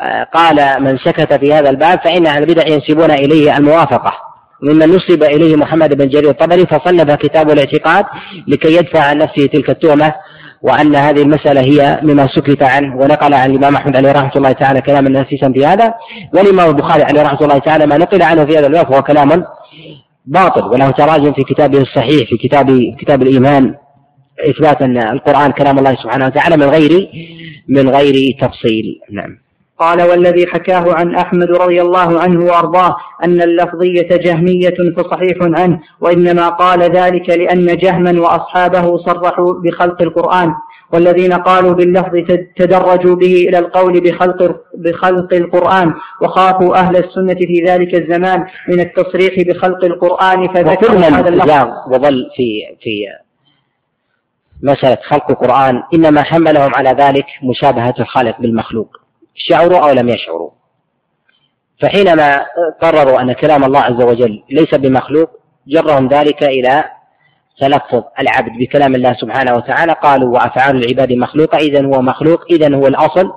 [0.00, 4.12] آه، قال من سكت في هذا الباب فإن أهل البدع ينسبون إليه الموافقة.
[4.62, 8.04] ممن نسب إليه محمد بن جرير الطبري فصنف كتاب الاعتقاد
[8.48, 10.14] لكي يدفع عن نفسه تلك التهمة
[10.62, 12.96] وأن هذه المسألة هي مما سكت عنه.
[12.96, 15.94] ونقل عن الإمام أحمد عليه رحمة الله تعالى كلاما نفيسا في هذا.
[16.34, 19.44] والإمام البخاري عليه رحمة الله تعالى ما نقل عنه في هذا الوقت هو كلام
[20.26, 23.74] باطل وله تراجم في كتابه الصحيح في كتاب كتاب الإيمان
[24.50, 27.08] إثبات أن القرآن كلام الله سبحانه وتعالى من غير
[27.68, 29.00] من غير تفصيل.
[29.10, 29.38] نعم.
[29.78, 36.48] قال والذي حكاه عن أحمد رضي الله عنه وأرضاه أن اللفظية جهمية فصحيح عنه وإنما
[36.48, 40.54] قال ذلك لأن جهما وأصحابه صرحوا بخلق القرآن.
[40.94, 42.12] والذين قالوا باللفظ
[42.56, 49.48] تدرجوا به إلى القول بخلق, بخلق القرآن وخافوا أهل السنة في ذلك الزمان من التصريح
[49.48, 51.68] بخلق القرآن فذكروا هذا اللفظ.
[51.88, 53.06] وظل في في
[54.62, 58.88] مسألة خلق القرآن إنما حملهم على ذلك مشابهة الخالق بالمخلوق.
[59.34, 60.50] شعروا أو لم يشعروا.
[61.80, 62.46] فحينما
[62.82, 65.30] قرروا أن كلام الله عز وجل ليس بمخلوق
[65.68, 66.84] جرهم ذلك إلى
[67.60, 72.86] تلفظ العبد بكلام الله سبحانه وتعالى قالوا وأفعال العباد مخلوقة إذا هو مخلوق إذا هو
[72.86, 73.32] الأصل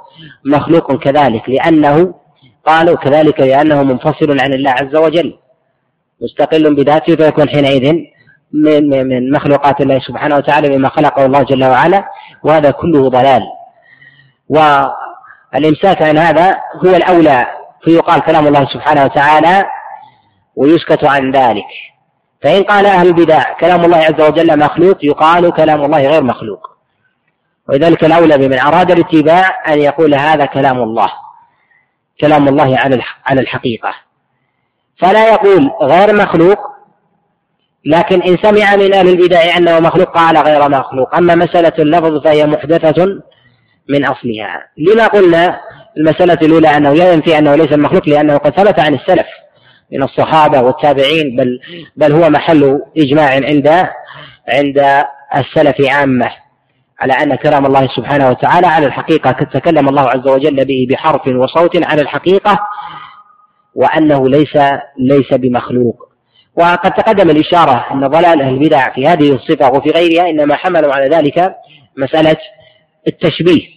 [0.45, 2.13] مخلوق كذلك لأنه
[2.65, 5.33] قالوا كذلك لأنه منفصل عن الله عز وجل
[6.21, 7.93] مستقل بذاته فيكون حينئذ
[8.53, 12.03] من من مخلوقات الله سبحانه وتعالى مما خلقه الله جل وعلا
[12.43, 13.43] وهذا كله ضلال.
[14.49, 17.47] والإمساك عن هذا هو الأولى
[17.83, 19.65] فيقال كلام الله سبحانه وتعالى
[20.55, 21.96] ويسكت عن ذلك.
[22.41, 26.77] فإن قال أهل البدع كلام الله عز وجل مخلوق يقال كلام الله غير مخلوق.
[27.69, 31.09] ولذلك الأولى بمن أراد الاتباع أن يقول هذا كلام الله
[32.21, 33.93] كلام الله على على الحقيقة.
[34.97, 36.59] فلا يقول غير مخلوق
[37.85, 41.15] لكن إن سمع من أهل البدع أنه مخلوق قال غير مخلوق.
[41.15, 43.05] أما مسألة اللفظ فهي محدثة
[43.89, 44.67] من أصلها.
[44.77, 45.59] لما قلنا
[45.97, 49.27] المسألة الأولى أنه ينفي أنه ليس مخلوق لأنه قد ثبت عن السلف.
[49.91, 51.59] من الصحابة والتابعين بل
[51.95, 53.67] بل هو محل إجماع عند
[54.47, 56.31] عند السلف عامة
[56.99, 61.27] على أن كلام الله سبحانه وتعالى على الحقيقة قد تكلم الله عز وجل به بحرف
[61.27, 62.59] وصوت على الحقيقة
[63.75, 64.57] وأنه ليس
[64.99, 66.07] ليس بمخلوق.
[66.55, 71.15] وقد تقدم الإشارة أن ضلال أهل البدع في هذه الصفة وفي غيرها إنما حملوا على
[71.15, 71.55] ذلك
[71.97, 72.37] مسألة
[73.07, 73.67] التشبيه.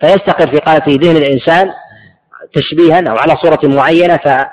[0.00, 1.70] فيستقر في قالة ذهن الإنسان
[2.54, 4.46] تشبيها أو على صورة معينة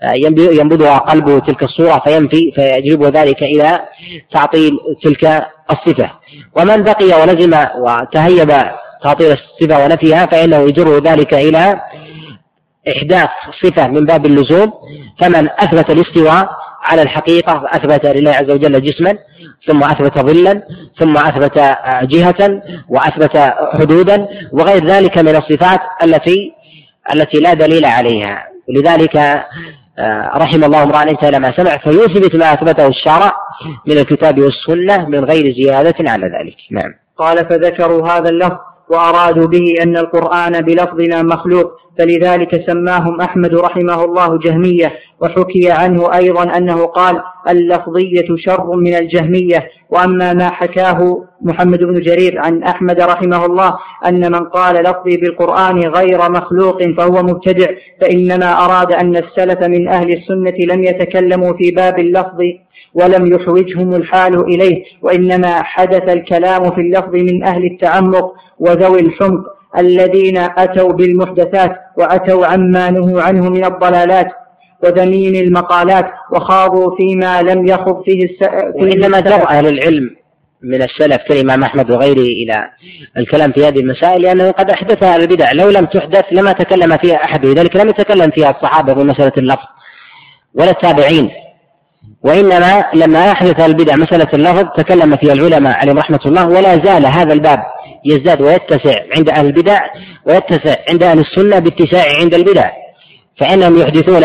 [0.00, 3.80] فينبذها قلبه تلك الصورة فينفي فيجلب ذلك إلى
[4.32, 6.10] تعطيل تلك الصفة.
[6.56, 8.52] ومن بقي ولزم وتهيب
[9.02, 11.80] تعطيل الصفة ونفيها فإنه يجر ذلك إلى
[12.96, 13.28] إحداث
[13.62, 14.72] صفة من باب اللزوم.
[15.20, 16.48] فمن أثبت الاستواء
[16.82, 19.18] على الحقيقة أثبت لله عز وجل جسما
[19.66, 20.62] ثم أثبت ظلا
[20.98, 21.58] ثم أثبت
[22.02, 23.36] جهة وأثبت
[23.74, 26.52] حدودا وغير ذلك من الصفات التي
[27.14, 28.44] التي لا دليل عليها.
[28.68, 29.16] ولذلك
[29.98, 33.32] آه، رحم الله امرأ انتهى لما سمع فيثبت ما أثبته الشرع
[33.86, 36.56] من الكتاب والسنة من غير زيادة على ذلك.
[36.70, 36.94] نعم.
[37.18, 38.56] قال فذكروا هذا اللفظ
[38.90, 41.72] وأرادوا به أن القرآن بلفظنا مخلوق.
[41.98, 49.70] فلذلك سماهم أحمد رحمه الله جهمية وحكي عنه أيضا أنه قال اللفظية شر من الجهمية.
[49.90, 55.78] وأما ما حكاه محمد بن جرير عن أحمد رحمه الله أن من قال لفظي بالقرآن
[55.78, 57.66] غير مخلوق فهو مبتدع
[58.00, 62.40] فإنما أراد أن السلف من أهل السنة لم يتكلموا في باب اللفظ
[62.94, 69.57] ولم يحوجهم الحال إليه وإنما حدث الكلام في اللفظ من أهل التعمق وذوي الحمق.
[69.78, 74.28] الذين أتوا بالمحدثات وأتوا عما نهوا عنه من الضلالات
[74.84, 78.50] وذميم المقالات وخاضوا فيما لم يخض فيه الس...
[78.74, 80.10] وإنما دعا أهل العلم
[80.62, 82.70] من السلف كالإمام أحمد وغيره إلى
[83.16, 85.52] الكلام في هذه المسائل لأنه قد أحدثها البدع.
[85.52, 89.66] لو لم تحدث لما تكلم فيها أحد لذلك لم يتكلم فيها الصحابة في مسألة اللفظ
[90.54, 91.30] ولا التابعين.
[92.22, 97.32] وإنما لما أحدث البدع مسألة اللفظ تكلم فيها العلماء عليهم رحمة الله ولا زال هذا
[97.32, 97.62] الباب
[98.08, 99.78] يزداد ويتسع عند أهل البدع
[100.26, 102.70] ويتسع عند أهل السنة باتساع عند البدع.
[103.40, 104.24] فإنهم يحدثون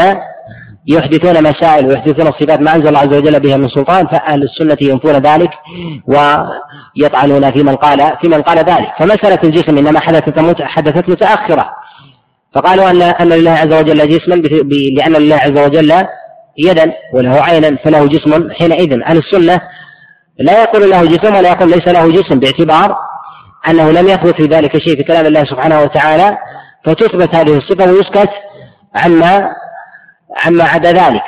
[0.88, 5.15] يحدثون مسائل ويحدثون صفات ما أنزل الله عز وجل بها من سلطان فأهل السنة ينفون
[5.15, 5.50] ذلك
[6.08, 8.88] ويطعنون في من قال في من قال ذلك.
[9.00, 11.69] فمسألة الجسم إنما حدثت حدثت متأخرة.
[12.56, 14.36] فقالوا أن أن لله عز وجل جسما
[14.96, 15.93] لأن لله عز وجل
[16.58, 19.02] يدا وله عينا فله جسم حينئذ.
[19.02, 19.62] أهل السنة
[20.39, 22.98] لا يقول له جسم ولا يقول ليس له جسم باعتبار
[23.69, 26.38] أنه لم يثبت في ذلك شيء في كلام الله سبحانه وتعالى
[26.86, 28.30] فتثبت هذه الصفة ويسكت
[28.95, 29.49] عما
[30.45, 31.23] عما عدا ذلك.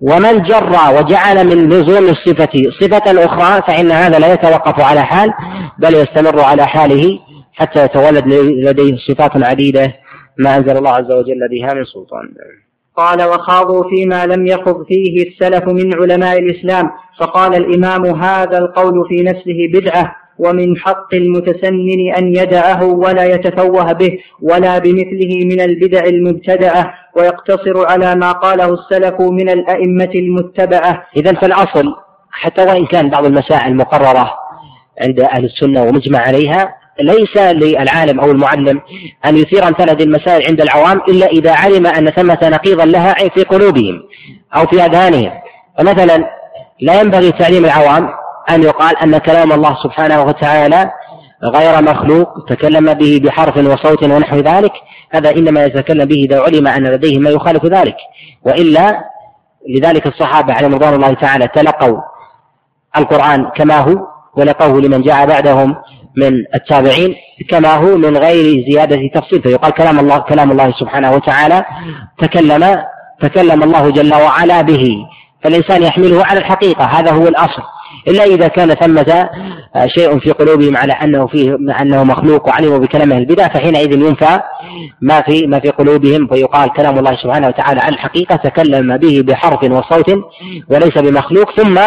[0.00, 5.32] ومن جر وجعل من لزوم الصفة صفة أخرى فإن هذا لا يتوقف على حال
[5.78, 7.18] بل يستمر على حاله
[7.52, 8.26] حتى يتولد
[8.68, 9.94] لديه صفات عديدة
[10.38, 12.28] ما أنزل الله عز وجل بها من سلطان.
[12.96, 19.22] قال وخاضوا فيما لم يخض فيه السلف من علماء الإسلام فقال الإمام هذا القول في
[19.22, 20.16] نفسه بدعة.
[20.44, 28.14] ومن حق المتسنن أن يدعه ولا يتفوه به ولا بمثله من البدع المبتدعة ويقتصر على
[28.14, 31.06] ما قاله السلف من الأئمة المتبعة.
[31.16, 31.94] إذا فالأصل
[32.30, 34.30] حتى وإن كان بعض المسائل مقررة
[35.00, 38.80] عند أهل السنة ومجمع عليها ليس للعالم أو المعلم
[39.26, 43.42] أن يثير أمثال هذه المسائل عند العوام إلا إذا علم أن ثمة نقيضا لها في
[43.42, 44.02] قلوبهم
[44.56, 45.32] أو في أذهانهم.
[45.78, 46.30] فمثلا
[46.80, 48.08] لا ينبغي تعليم العوام
[48.54, 50.90] أن يقال أن كلام الله سبحانه وتعالى
[51.44, 54.72] غير مخلوق تكلم به بحرف وصوت ونحو ذلك
[55.10, 57.96] هذا إنما يتكلم به إذا علم أن لديه ما يخالف ذلك.
[58.42, 59.04] وإلا
[59.68, 61.98] لذلك الصحابة عليهم رضوان الله تعالى تلقوا
[62.96, 63.96] القرآن كما هو
[64.36, 65.76] ولقوه لمن جاء بعدهم
[66.16, 67.14] من التابعين
[67.48, 69.42] كما هو من غير زيادة تفصيل.
[69.42, 71.64] فيقال كلام الله كلام الله سبحانه وتعالى
[72.18, 72.82] تكلم
[73.22, 74.96] تكلم الله جل وعلا به.
[75.44, 77.62] فالإنسان يحمله على الحقيقة هذا هو الأصل.
[78.08, 79.28] إلا إذا كان ثمة
[79.86, 84.40] شيء في قلوبهم على أنه فيه أنه مخلوق وعلموا بكلامه البدع فحينئذ ينفى
[85.00, 89.70] ما في ما في قلوبهم فيقال كلام الله سبحانه وتعالى على الحقيقة تكلم به بحرف
[89.70, 90.10] وصوت
[90.70, 91.78] وليس بمخلوق ثم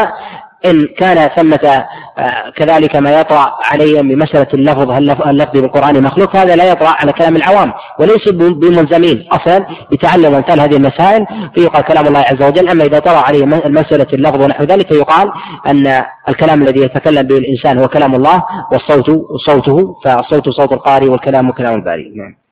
[0.66, 1.86] إن كان ثمة
[2.18, 7.14] آه، كذلك ما يطرأ عليهم بمسألة اللفظ هل اللفظ بالقرآن مخلوق؟ هذا لا يطرأ على
[7.14, 9.28] كلام العوام وليس بملزمين.
[9.32, 12.70] أصلا بتعلم أمثال هذه المسائل فيقال كلام الله عز وجل.
[12.70, 15.32] أما إذا طرأ عليه مسألة اللفظ ونحو ذلك فيقال
[15.68, 21.52] أن الكلام الذي يتكلم به الإنسان هو كلام الله والصوت صوته فالصوت صوت القارئ والكلام
[21.52, 22.43] كلام الباري نعم.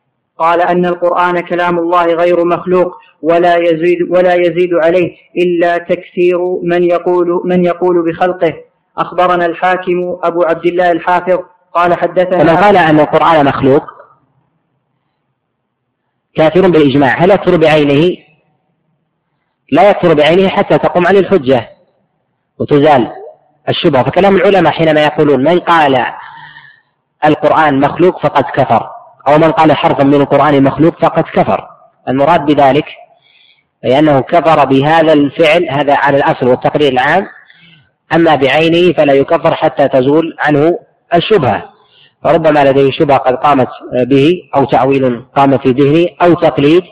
[0.42, 6.84] قال أن القرآن كلام الله غير مخلوق ولا يزيد ولا يزيد عليه إلا تكثير من
[6.84, 8.54] يقول من يقول بخلقه.
[8.98, 11.40] أخبرنا الحاكم أبو عبد الله الحافظ
[11.74, 13.84] قال حدثنا فمن قال أن القرآن مخلوق
[16.36, 17.18] كافر بالإجماع.
[17.18, 18.18] هل يكفر بعينه؟
[19.72, 21.70] لا يكفر بعينه حتى تقوم عليه الحجة
[22.60, 23.12] وتزال
[23.70, 24.04] الشبهة.
[24.04, 26.06] فكلام العلماء حينما يقولون من قال
[27.26, 29.01] القرآن مخلوق فقد كفر.
[29.28, 31.68] أو من قال حرفا من القرآن مخلوق فقد كفر.
[32.08, 32.86] المراد بذلك
[33.86, 37.28] أي أنه كفر بهذا الفعل هذا على الأصل والتقرير العام
[38.16, 40.80] أما بعينه فلا يكفر حتى تزول عنه
[41.16, 41.72] الشبهة.
[42.24, 43.68] فربما لديه شبهة قد قامت
[44.08, 46.84] به أو تعويل قام في ذهنه أو تقليد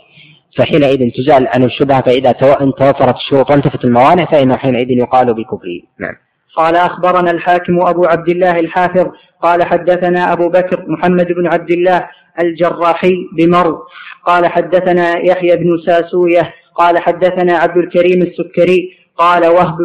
[0.58, 5.82] فحينئذ تزال عنه الشبهة فإذا توفرت الشروط وانتفت الموانع فإنه حينئذ يقال بكفره.
[6.00, 6.14] نعم.
[6.56, 9.08] قال أخبرنا الحاكم أبو عبد الله الحافظ
[9.44, 12.10] قال حدثنا أبو بكر محمد بن عبد الله
[12.42, 13.84] الجراحي بمرو
[14.26, 19.78] قال حدثنا يحيى بن ساسوية قال حدثنا عبد الكريم السكري قال وهب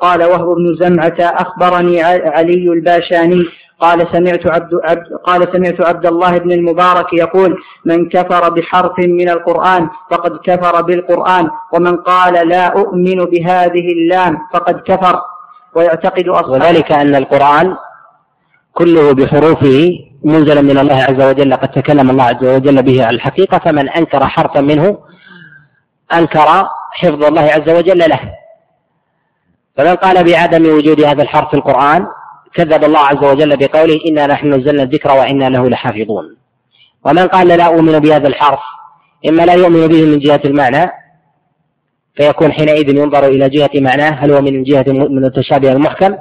[0.00, 3.44] قال وهب بن زمعة أخبرني علي الباشاني
[3.80, 9.28] قال سمعت عبد, عبد قال سمعت عبد الله بن المبارك يقول من كفر بحرف من
[9.28, 15.20] القرآن فقد كفر بالقرآن ومن قال لا أؤمن بهذه اللام فقد كفر.
[15.74, 16.52] ويعتقد أصحابه.
[16.52, 17.76] وذلك أن القرآن
[18.72, 19.90] كله بحروفه
[20.24, 24.26] منزل من الله عز وجل قد تكلم الله عز وجل به على الحقيقة فمن أنكر
[24.26, 24.98] حرفا منه
[26.12, 28.20] أنكر حفظ الله عز وجل له.
[29.76, 32.06] فمن قال بعدم وجود هذا الحرف في القرآن
[32.54, 36.36] كذب الله عز وجل بقوله إنا نحن نزلنا الذكر وإنا له لحافظون.
[37.04, 38.60] ومن قال لا أؤمن بهذا الحرف
[39.28, 40.90] إما لا يؤمن به من جهة المعنى
[42.18, 46.14] فيكون حينئذ ينظر إلى جهة معناه هل هو من جهة من التشابه المحكم؟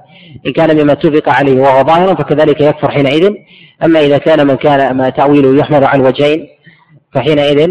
[0.47, 3.33] إن كان مما اتفق عليه وهو ظاهر فكذلك يكفر حينئذ.
[3.83, 6.47] أما إذا كان من كان ما تأويله يحمل على الوجهين
[7.13, 7.69] فحينئذ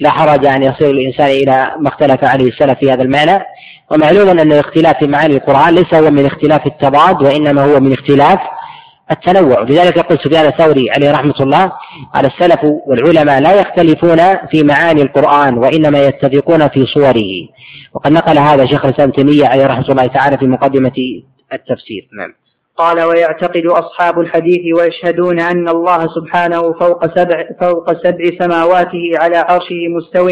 [0.00, 3.42] لا حرج أن يصير الإنسان إلى ما اختلف عليه السلف في هذا المعنى.
[3.90, 8.38] ومعلوم أن الاختلاف في معاني القرآن ليس هو من اختلاف التضاد وإنما هو من اختلاف
[9.10, 9.62] التنوع.
[9.62, 11.72] لذلك يقول سفيان الثوري عليه رحمة الله
[12.14, 14.18] قال السلف والعلماء لا يختلفون
[14.50, 17.48] في معاني القرآن وإنما يتفقون في صوره.
[17.94, 22.08] وقد نقل هذا شيخ الإسلام تيمية عليه رحمة الله تعالى في مقدمة التفسير.
[22.18, 22.45] نعم.
[22.76, 29.88] قال ويعتقد أصحاب الحديث ويشهدون أن الله سبحانه فوق سبع فوق سبع سماواته على عرشه
[29.88, 30.28] مستو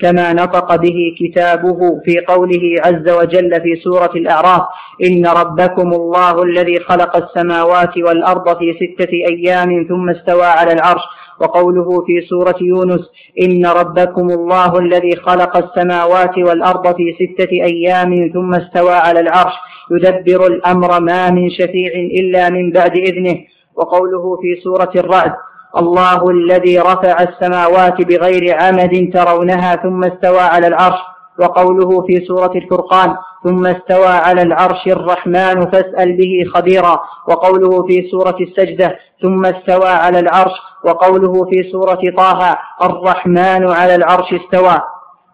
[0.00, 4.62] كما نطق به كتابه في قوله عز وجل في سورة الأعراف
[5.04, 11.02] إن ربكم الله الذي خلق السماوات والأرض في ستة أيام ثم استوى على العرش.
[11.40, 13.00] وقوله في سورة يونس
[13.42, 19.52] إن ربكم الله الذي خلق السماوات والأرض في ستة أيام ثم استوى على العرش
[19.90, 23.36] يدبر الأمر ما من شفيع إلا من بعد إذنه.
[23.76, 25.32] وقوله في سورة الرعد
[25.76, 30.98] الله الذي رفع السماوات بغير عمد ترونها ثم استوى على العرش
[31.40, 37.00] وقوله في سورة الفرقان ثم استوى على العرش الرحمن فاسأل به خبيرا.
[37.28, 40.52] وقوله في سورة السجدة ثم استوى على العرش.
[40.84, 44.80] وقوله في سورة طه الرحمن على العرش استوى.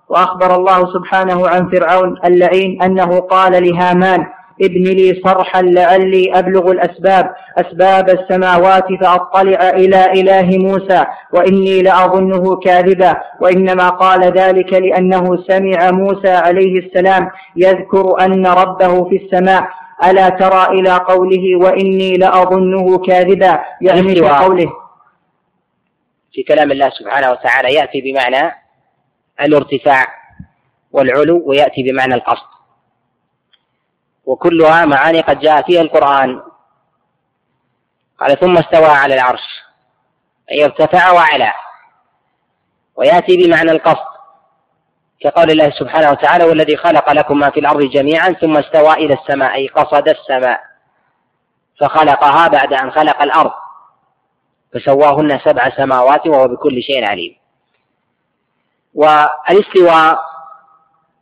[0.08, 4.26] وأخبر الله سبحانه عن فرعون اللعين أنه قال لهامان
[4.62, 13.16] ابن لي صرحا لعلي أبلغ الأسباب أسباب السماوات فأطلع إلى إله موسى وإني لأظنه كاذبا
[13.40, 19.68] وإنما قال ذلك لأنه سمع موسى عليه السلام يذكر أن ربه في السماء.
[20.04, 24.72] ألا ترى إلى قوله وإني لأظنه كاذبا؟ يعني في قوله.
[26.32, 28.52] في كلام الله سبحانه وتعالى يأتي بمعنى
[29.40, 30.06] الارتفاع
[30.92, 32.55] والعلو ويأتي بمعنى القصد.
[34.26, 36.42] وكلها معاني قد جاء فيها القرآن.
[38.20, 39.64] قال ثم استوى على العرش.
[40.50, 41.54] أي ارتفع وعلا
[42.96, 44.06] ويأتي بمعنى القصد.
[45.20, 49.54] كقول الله سبحانه وتعالى والذي خلق لكم ما في الأرض جميعا ثم استوى إلى السماء.
[49.54, 50.60] أي قصد السماء.
[51.80, 53.52] فخلقها بعد أن خلق الأرض.
[54.74, 57.36] فسواهن سبع سماوات وهو بكل شيء عليم.
[58.94, 60.20] والإستواء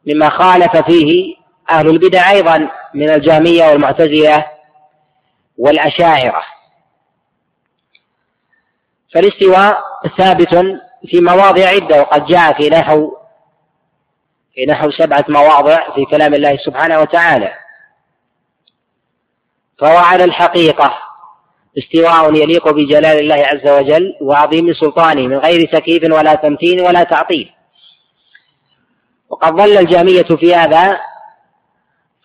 [0.07, 1.37] مما خالف فيه
[1.71, 2.71] أهل البدع أيضا.
[2.95, 4.47] من الجهمية والمعتزلة
[5.59, 6.43] والأشاعرة.
[9.15, 9.79] فالاستواء
[10.19, 10.55] ثابت
[11.07, 13.17] في مواضع عدة وقد جاء في نحو
[14.55, 17.55] في نحو سبعة مواضع في كلام الله سبحانه وتعالى.
[19.79, 20.99] فهو على الحقيقة
[21.79, 27.53] استواء يليق بجلال الله عز وجل وعظيم سلطانه من غير تكييف ولا تمثيل ولا تعطيل.
[29.29, 31.01] وقد ظل الجهمية في هذا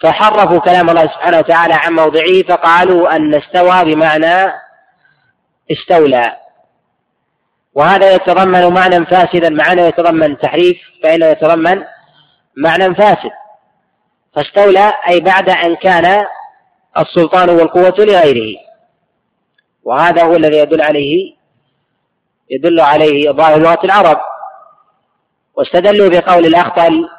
[0.01, 4.53] فحرفوا كلام الله سبحانه وتعالى عن موضعه فقالوا أن استوى بمعنى
[5.71, 6.38] استولى.
[7.73, 11.83] وهذا يتضمن معنى فاسدا معنى يتضمن تحريف فإنه يتضمن
[12.57, 13.31] معنى فاسد.
[14.35, 16.25] فاستولى أي بعد أن كان
[16.97, 18.57] السلطان والقوة لغيره.
[19.83, 21.35] وهذا هو الذي يدل عليه
[22.49, 24.17] يدل عليه ظاهر لغة العرب.
[25.53, 27.09] واستدلوا بقول الأخطل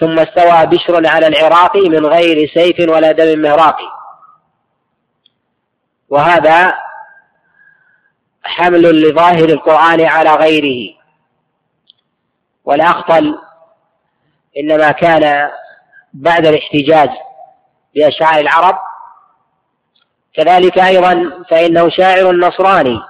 [0.00, 3.76] ثم استوى بشر على العراق من غير سيف ولا دم مهراق.
[6.08, 6.74] وهذا
[8.42, 10.94] حمل لظاهر القرآن على غيره.
[12.64, 13.38] والأخطل
[14.58, 15.50] إنما كان
[16.12, 17.10] بعد الاحتجاج
[17.94, 18.78] بأشعار العرب.
[20.34, 23.00] كذلك أيضا فإنه شاعر نصراني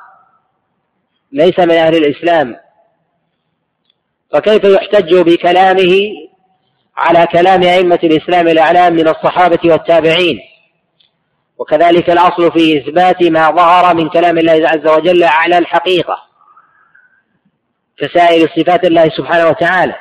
[1.32, 2.56] ليس من أهل الإسلام.
[4.32, 6.22] فكيف يحتج بكلامه
[6.96, 10.40] على كلام أئمة الإسلام الأعلام من الصحابة والتابعين.
[11.58, 16.16] وكذلك الأصل في إثبات ما ظهر من كلام الله عز وجل على الحقيقة
[17.98, 19.94] كسائر صفات الله سبحانه وتعالى.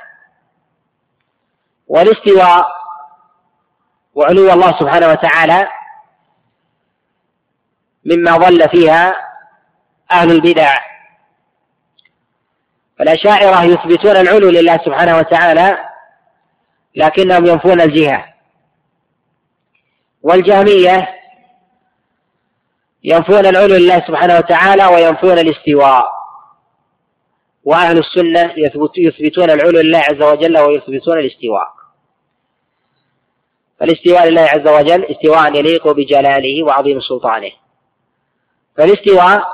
[1.87, 2.67] والاستواء
[4.15, 5.67] وعلو الله سبحانه وتعالى
[8.05, 9.15] مما ضل فيها
[10.11, 10.77] أهل البدع.
[12.99, 15.90] فالأشاعرة يثبتون العلو لله سبحانه وتعالى
[16.95, 18.25] لكنهم ينفون الجهة.
[20.23, 21.09] والجهمية
[23.03, 26.11] ينفون العلو لله سبحانه وتعالى وينفون الاستواء.
[27.63, 28.53] وأهل السنة
[28.97, 31.67] يثبتون العلو لله عز وجل ويثبتون الاستواء.
[33.79, 37.51] فالاستواء لله عز وجل استواء يليق بجلاله وعظيم سلطانه.
[38.77, 39.47] فالاستواء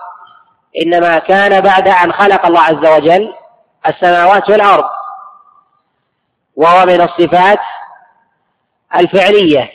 [0.86, 3.34] إنما كان بعد أن خلق الله عز وجل
[3.88, 4.97] السماوات والأرض.
[6.58, 7.60] وهو من الصفات
[8.96, 9.72] الفعلية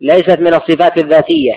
[0.00, 1.54] ليست من الصفات الذاتية.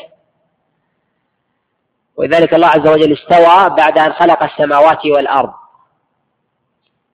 [2.16, 5.54] ولذلك الله عز وجل استوى بعد أن خلق السماوات والأرض.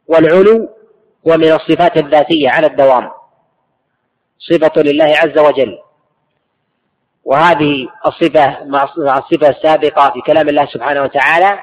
[0.07, 0.69] والعلو
[1.27, 3.11] هو من الصفات الذاتية على الدوام
[4.39, 5.79] صفة لله عز وجل.
[7.23, 8.83] وهذه الصفة مع
[9.17, 11.59] الصفة السابقة في كلام الله سبحانه وتعالى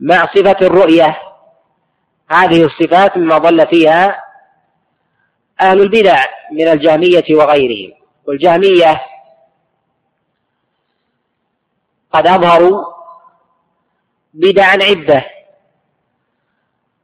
[0.00, 1.27] مع صفة الرؤية
[2.30, 4.24] هذه الصفات مما ضل فيها
[5.60, 7.94] أهل البدع من الجهمية وغيرهم.
[8.26, 9.00] والجهمية
[12.12, 12.84] قد أظهروا
[14.34, 15.24] بدعا عدة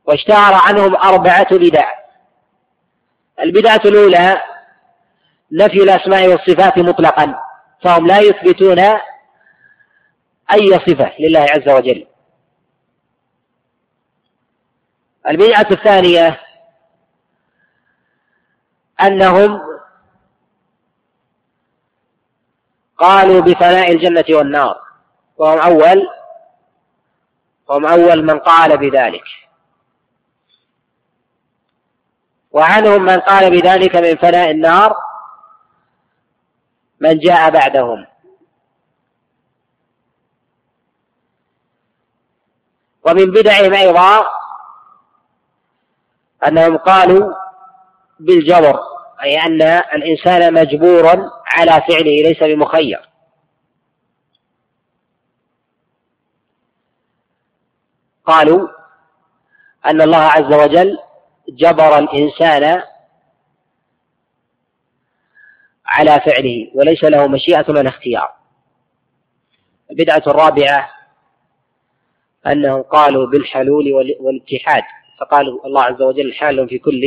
[0.04, 1.90] واشتهر عنهم أربعة بدع.
[3.40, 4.42] البدعة الأولى
[5.52, 7.34] نفي الأسماء والصفات مطلقا
[7.82, 8.78] فهم لا يثبتون
[10.52, 12.06] أي صفة لله عز وجل.
[15.28, 16.40] البدعة الثانية
[19.00, 19.60] أنهم
[22.98, 24.84] قالوا بفناء الجنة والنار.
[25.36, 26.08] وهم أول
[27.68, 29.24] وهم أول من قال بذلك.
[32.52, 34.96] وعنهم من قال بذلك من فناء النار
[37.00, 38.06] من جاء بعدهم.
[43.04, 44.43] ومن بدعهم أيضا
[46.46, 47.34] أنهم قالوا
[48.20, 48.80] بالجبر
[49.22, 53.08] أي أن الإنسان مجبور على فعله ليس بمخير.
[58.24, 58.68] قالوا
[59.86, 60.98] أن الله عز وجل
[61.48, 62.82] جبر الإنسان
[65.86, 68.34] على فعله وليس له مشيئة ولا اختيار.
[69.90, 70.90] البدعة الرابعة
[72.46, 74.82] أنهم قالوا بالحلول والاتحاد.
[75.20, 77.02] فقالوا الله عز وجل حال في كل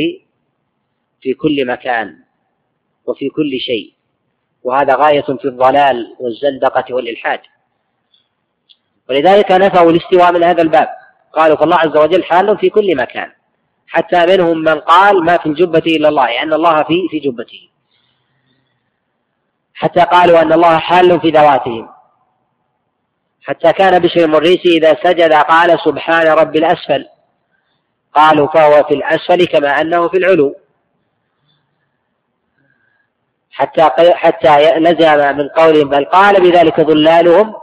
[1.20, 2.18] في كل مكان
[3.06, 3.92] وفي كل شيء.
[4.62, 7.40] وهذا غاية في الضلال والزندقة والإلحاد.
[9.08, 10.88] ولذلك نفوا الاستواء من هذا الباب.
[11.32, 13.32] قالوا فالله عز وجل حال في كل مكان.
[13.86, 17.68] حتى منهم من قال ما في الجبة إلا الله يعني الله في في جبته.
[19.74, 21.88] حتى قالوا أن الله حال في ذواتهم.
[23.42, 27.06] حتى كان بشر المريسي إذا سجد قال سبحان رب الأسفل.
[28.18, 30.56] قالوا فهو في الأسفل كما أنه في العلو.
[33.50, 37.54] حتى حتى لزم من قولهم بل قال بذلك ظلالهم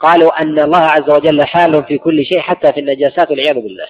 [0.00, 3.88] قالوا أن الله عز وجل حال في كل شيء حتى في النجاسات والعياذ بالله.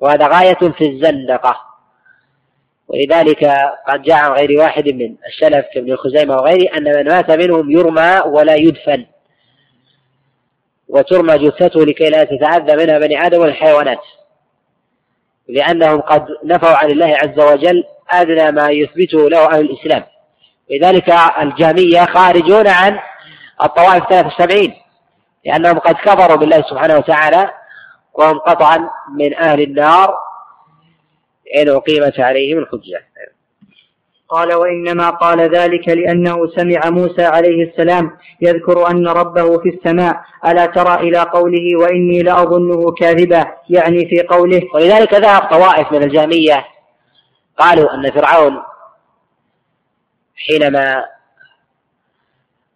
[0.00, 1.56] وهذا غاية في الزندقة.
[2.88, 3.44] ولذلك
[3.88, 8.20] قد جاء عن غير واحد من السلف كابن خزيمة وغيره أن من مات منهم يرمى
[8.26, 9.06] ولا يدفن.
[10.92, 14.00] وترمى جثته لكي لا تتعذى منها بني آدم والحيوانات.
[15.48, 20.04] لأنهم قد نفوا عن الله عز وجل أدنى ما يثبته له أهل الإسلام.
[20.70, 22.98] لذلك الجامية خارجون عن
[23.62, 24.74] الطوائف 73
[25.44, 27.50] لأنهم قد كفروا بالله سبحانه وتعالى
[28.14, 30.14] وهم قطعا من أهل النار.
[31.56, 33.02] إن أقيمت عليهم الحجة.
[34.32, 38.10] قال وإنما قال ذلك لأنه سمع موسى عليه السلام
[38.40, 44.62] يذكر أن ربه في السماء ألا ترى إلى قوله وإني لأظنه كاذبا؟ يعني في قوله.
[44.74, 46.64] ولذلك ذهب طوائف من الجامية
[47.58, 48.62] قالوا أن فرعون
[50.36, 51.04] حينما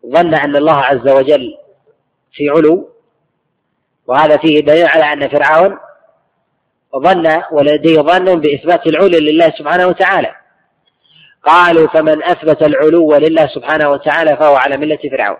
[0.06, 1.58] ظن أن الله عز وجل
[2.32, 2.88] في علو
[4.06, 5.78] وهذا فيه دليل على أن فرعون
[6.96, 10.45] ظن ولديه ظن بإثبات العلو لله سبحانه وتعالى.
[11.46, 15.38] قالوا فمن أثبت العلو لله سبحانه وتعالى فهو على ملة فرعون.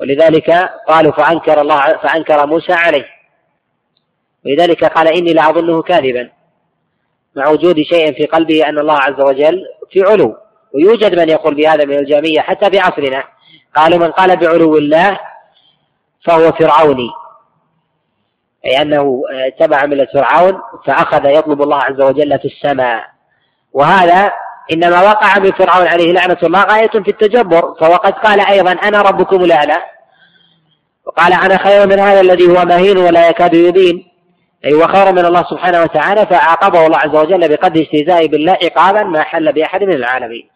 [0.00, 0.50] ولذلك
[0.88, 3.06] قالوا فأنكر الله فأنكر موسى عليه.
[4.46, 6.30] ولذلك قال إني لأظنه كاذبا.
[7.36, 10.36] مع وجود شيء في قلبه أن الله عز وجل في علو.
[10.74, 13.24] ويوجد من يقول بهذا من الجامية حتى في عصرنا.
[13.76, 15.18] قالوا من قال بعلو الله
[16.24, 17.08] فهو فرعوني.
[18.64, 19.22] أي أنه
[19.58, 23.17] تبع ملة فرعون فأخذ يطلب الله عز وجل في السماء.
[23.72, 24.32] وهذا
[24.72, 26.38] إنما وقع من فرعون عليه لعنة.
[26.42, 29.76] الله غاية في التجبر؟ فهو قد قال أيضا أنا ربكم الأعلى.
[31.06, 34.04] وقال أنا خير من هذا الذي هو مهين ولا يكاد يبين.
[34.64, 39.22] أي وخير من الله سبحانه وتعالى فعاقبه الله عز وجل بقدر استهزائه بالله عقابا ما
[39.22, 40.48] حل بأحد من العالمين.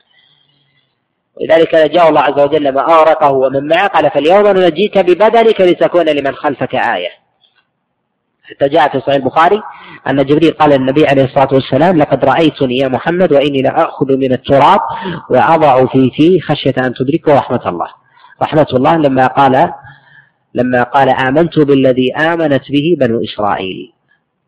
[1.36, 6.34] ولذلك جاء الله عز وجل ما أغرقه ومن معه قال فاليوم ننجيك ببدنك لتكون لمن
[6.34, 7.21] خلفك آية.
[8.54, 9.62] حتى جاء في صحيح البخاري
[10.10, 14.80] أن جبريل قال للنبي عليه الصلاة والسلام لقد رأيتني يا محمد وإني لآخذ من التراب
[15.30, 17.86] وأضع في فيه خشية أن تدركه رحمة الله.
[18.42, 19.72] رحمة الله لما قال
[20.54, 23.92] لما قال آمنت بالذي آمنت به بنو إسرائيل.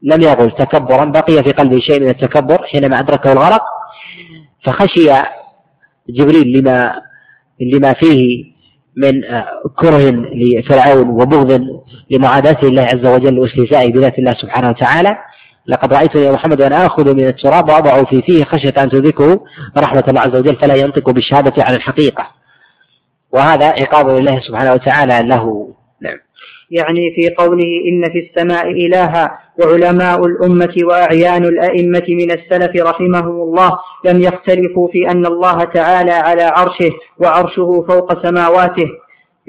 [0.02, 3.62] لم يقل تكبرا بقي في قلبه شيء من التكبر حينما أدركه الغرق
[4.64, 5.10] فخشي
[6.08, 7.02] جبريل لما
[7.60, 8.44] لما فيه
[8.96, 9.22] من
[9.76, 11.66] كره لفرعون وبغض
[12.10, 15.16] لمعاداة الله عز وجل واستهزائه بذات الله سبحانه وتعالى
[15.66, 19.40] لقد رأيت يا محمد وأنا آخذ من التراب وأضع في فيه خشية أن تدركه
[19.78, 22.26] رحمة الله عز وجل فلا ينطق بالشهادة عن الحقيقة.
[23.32, 25.68] وهذا عقاب لله سبحانه وتعالى له.
[26.70, 33.78] يعني في قوله إن في السماء إلها وعلماء الأمة وأعيان الأئمة من السلف رحمهم الله
[34.04, 38.88] لم يختلفوا في أن الله تعالى على عرشه وعرشه فوق سماواته.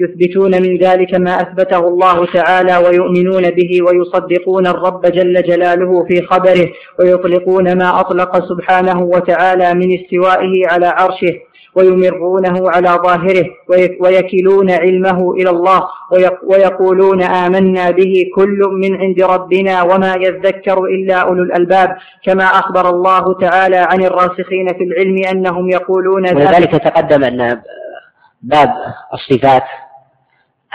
[0.00, 6.68] يثبتون من ذلك ما أثبته الله تعالى ويؤمنون به ويصدقون الرب جل جلاله في خبره
[7.00, 11.34] ويطلقون ما أطلق سبحانه وتعالى من استوائه على عرشه.
[11.76, 13.44] ويمرونه على ظاهره
[14.00, 15.82] ويكلون علمه إلى الله
[16.42, 23.38] ويقولون آمنا به كل من عند ربنا وما يذكر إلا أولو الألباب كما أخبر الله
[23.40, 27.62] تعالى عن الراسخين في العلم أنهم يقولون ولذلك تقدم أن
[28.42, 28.72] باب
[29.14, 29.62] الصفات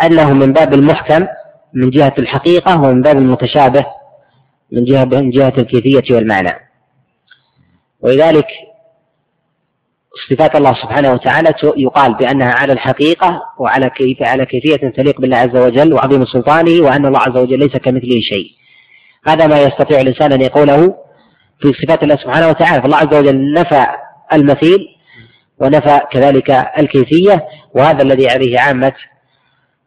[0.04, 1.28] أنه من باب المحكم
[1.74, 3.86] من جهة الحقيقة ومن باب المتشابه
[4.72, 6.52] من جهة من جهة الكيفية والمعنى.
[8.02, 8.48] ولذلك
[10.30, 15.56] صفات الله سبحانه وتعالى يقال بأنها على الحقيقة وعلى كيف على كيفية تليق بالله عز
[15.56, 18.52] وجل وعظيم سلطانه وأن الله عز وجل ليس كمثله شيء.
[19.28, 20.96] هذا ما يستطيع الإنسان أن يقوله
[21.62, 22.82] في صفات الله سبحانه وتعالى.
[22.82, 23.86] فالله عز وجل نفى
[24.34, 24.88] المثيل
[25.60, 26.50] ونفى كذلك
[26.80, 27.46] الكيفية
[27.76, 28.94] وهذا الذي عليه عامة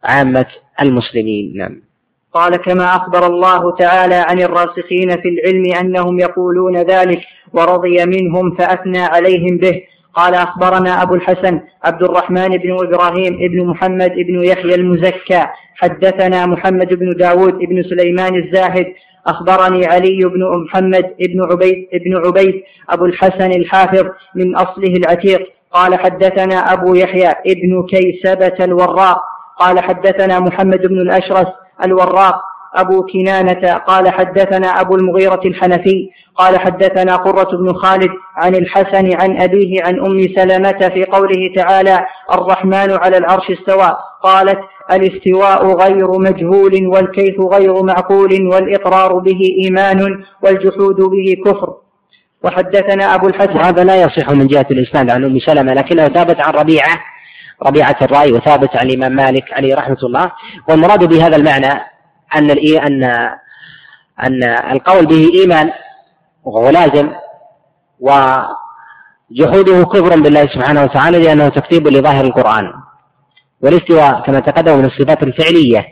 [0.03, 0.45] عامة
[0.81, 1.53] المسلمين.
[1.57, 1.81] نعم.
[2.33, 7.21] قال كما أخبر الله تعالى عن الراسخين في العلم أنهم يقولون ذلك
[7.53, 9.81] ورضي منهم فأثنى عليهم به.
[10.15, 15.45] قال أخبرنا أبو الحسن عبد الرحمن بن إبراهيم بن محمد بن يحيى المزكى
[15.75, 18.85] حدثنا محمد بن داود بن سليمان الزاهد
[19.27, 24.05] أخبرني علي بن محمد بن عبيد بن عبيد أبو الحسن الحافظ
[24.35, 25.41] من أصله العتيق
[25.71, 29.21] قال حدثنا أبو يحيى ابن كيسبة الوراق
[29.59, 31.47] قال حدثنا محمد بن الأشرس
[31.85, 32.41] الوراق
[32.75, 39.41] أبو كنانة قال حدثنا أبو المغيرة الحنفي قال حدثنا قرة بن خالد عن الحسن عن
[39.41, 44.59] أبيه عن أم سلمة في قوله تعالى الرحمن على العرش استوى قالت
[44.91, 51.73] الاستواء غير مجهول والكيف غير معقول والإقرار به إيمان والجحود به كفر.
[52.43, 56.53] وحدثنا أبو الحسن وهذا لا يصح من جهة الإسناد عن أم سلمة لكنه ثابت عن
[56.53, 56.99] ربيعة
[57.67, 60.31] ربيعة الرأي وثابت عن الإمام مالك عليه رحمة الله.
[60.69, 61.94] والمراد بهذا المعنى
[62.37, 63.03] أن أن
[64.23, 65.71] أن القول به إيمان
[66.43, 67.09] وهو لازم
[67.99, 72.73] وجحوده كفر بالله سبحانه وتعالى لأنه تكذيب لظاهر القرآن
[73.61, 75.85] والاستواء كما تقدم من الصفات الفعلية.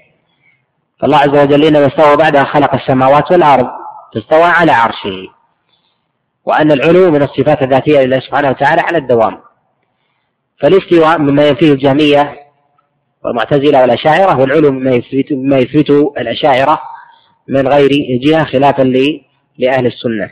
[1.00, 3.68] فالله عز وجل إنما استوى بعدها خلق السماوات والأرض
[4.16, 5.28] فاستوى على عرشه.
[6.46, 9.38] وأن العلو من الصفات الذاتية لله سبحانه وتعالى على الدوام.
[10.62, 12.43] فالاستواء مما ينفيه الجهمية
[13.26, 16.80] والمعتزلة والأشاعرة والعلو مما يثبت مما يثبته الأشاعرة
[17.48, 17.90] من غير
[18.22, 18.84] جهة خلافا
[19.58, 20.30] لأهل السنة.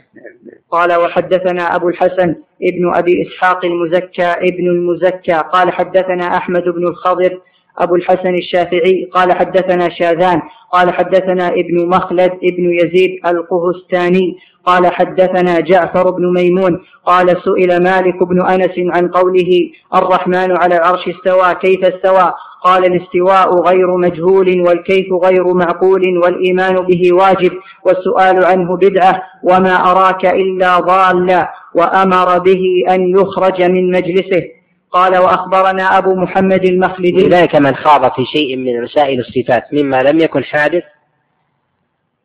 [0.70, 5.42] قال وحدثنا أبو الحسن ابن أبي إسحاق المزكى ابن المزكى.
[5.52, 7.40] قال حدثنا أحمد بن الخضر
[7.78, 9.10] أبو الحسن الشافعي.
[9.12, 10.42] قال حدثنا شاذان.
[10.72, 14.36] قال حدثنا ابن مخلد ابن يزيد القهستاني.
[14.64, 16.80] قال حدثنا جعفر بن ميمون.
[17.06, 22.32] قال سئل مالك بن أنس عن قوله الرحمن على العرش استوى كيف استوى؟
[22.64, 27.52] قال الاستواء غير مجهول والكيف غير معقول والإيمان به واجب
[27.84, 34.42] والسؤال عنه بدعة وما أراك إلا ضالا وأمر به أن يخرج من مجلسه.
[34.90, 37.28] قال وأخبرنا أبو محمد المخلدي.
[37.28, 40.82] ذلك من خاض في شيء من مسائل الصفات مما لم يكن حادث.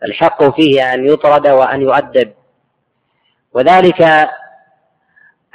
[0.03, 2.31] الحق فيه أن يطرد وأن يؤدب.
[3.53, 4.01] وذلك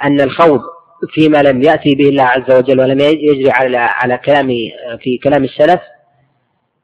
[0.03, 0.61] أن الخوض
[1.09, 4.47] فيما لم يأتي به الله عز وجل ولم يجري على على كلام
[5.03, 5.81] في كلام السلف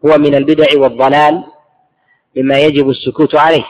[0.05, 1.43] هو من البدع والضلال
[2.37, 3.65] مما يجب السكوت عليه.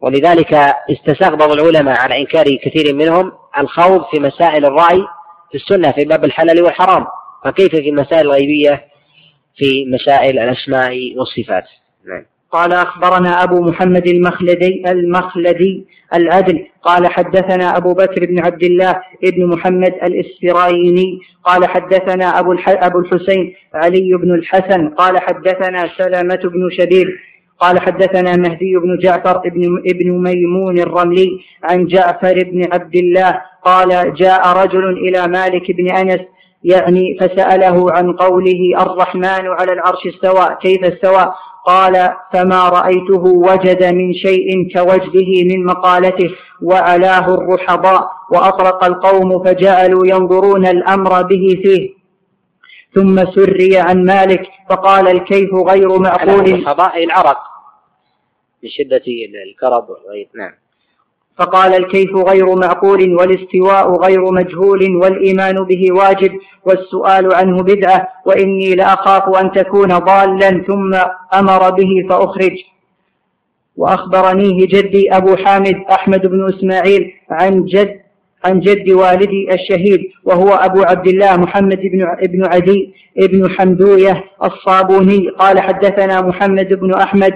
[0.00, 0.54] ولذلك
[0.90, 5.04] استساغ بعض العلماء على إنكار كثير منهم الخوض في مسائل الرأي
[5.50, 7.06] في السنة في باب الحلال والحرام.
[7.44, 8.84] فكيف في المسائل الغيبية
[9.56, 11.64] في مسائل الأسماء والصفات؟
[12.06, 12.26] نعم.
[12.54, 15.84] قال أخبرنا أبو محمد المخلدي المخلدي
[16.14, 16.66] العدل.
[16.82, 21.20] قال حدثنا أبو بكر بن عبد الله بن محمد الإسفرايني.
[21.44, 24.88] قال حدثنا أبو, أبو الحسين علي بن الحسن.
[24.88, 27.08] قال حدثنا سلمة بن شبيب.
[27.58, 33.40] قال حدثنا مهدي بن جعفر ابن, ابن ميمون الرملي عن جعفر بن عبد الله.
[33.64, 36.20] قال جاء رجل إلى مالك بن أنس
[36.64, 40.56] يعني فسأله عن قوله الرحمن على العرش استوى.
[40.62, 41.34] كيف استوى؟
[41.66, 46.30] قال فما رأيته وجد من شيء كوجده من مقالته
[46.62, 51.90] وعلاه الرحضاء وأطرق القوم فجعلوا ينظرون الأمر به فيه.
[52.94, 56.44] ثم سري عن مالك فقال الكيف غير معقول.
[56.44, 57.38] الرحضاء العرق
[58.62, 59.02] من شدة
[59.50, 59.86] الكرب.
[60.34, 60.63] نعم.
[61.38, 66.32] فقال الكيف غير معقول والاستواء غير مجهول والإيمان به واجب
[66.64, 70.94] والسؤال عنه بدعة وإني لأخاف أن تكون ضالا ثم
[71.34, 72.56] أمر به فأخرج.
[73.76, 78.00] وأخبرنيه جدي أبو حامد أحمد بن إسماعيل عن جد
[78.44, 85.28] عن جد والدي الشهيد وهو أبو عبد الله محمد بن ابن عدي ابن حمدوية الصابوني.
[85.28, 87.34] قال حدثنا محمد بن أحمد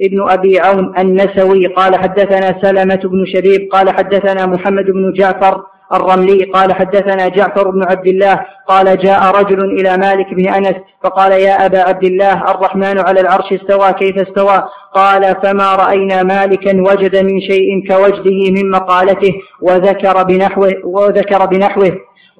[0.00, 5.62] ابن أبي عون النسوي قال حدثنا سلمة بن شبيب قال حدثنا محمد بن جعفر
[5.92, 10.74] الرملي قال حدثنا جعفر بن عبد الله قال جاء رجل إلى مالك بن أنس
[11.04, 14.62] فقال يا أبا عبد الله الرحمن على العرش استوى كيف استوى؟
[14.94, 21.92] قال فما رأينا مالكا وجد من شيء كوجده من مقالته وذكر بنحوه وذكر بنحوه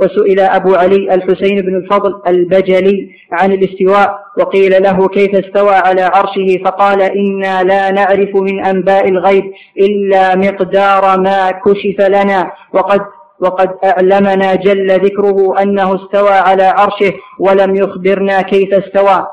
[0.02, 6.58] وسئل أبو علي الحسين بن الفضل البجلي عن الاستواء وقيل له كيف استوى على عرشه
[6.64, 13.00] فقال إنا لا نعرف من أنباء الغيب إلا مقدار ما كشف لنا وقد
[13.40, 19.26] وقد أعلمنا جل ذكره أنه استوى على عرشه ولم يخبرنا كيف استوى.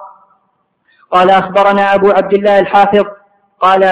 [1.11, 3.03] قال أخبرنا أبو عبد الله الحافظ
[3.59, 3.83] قال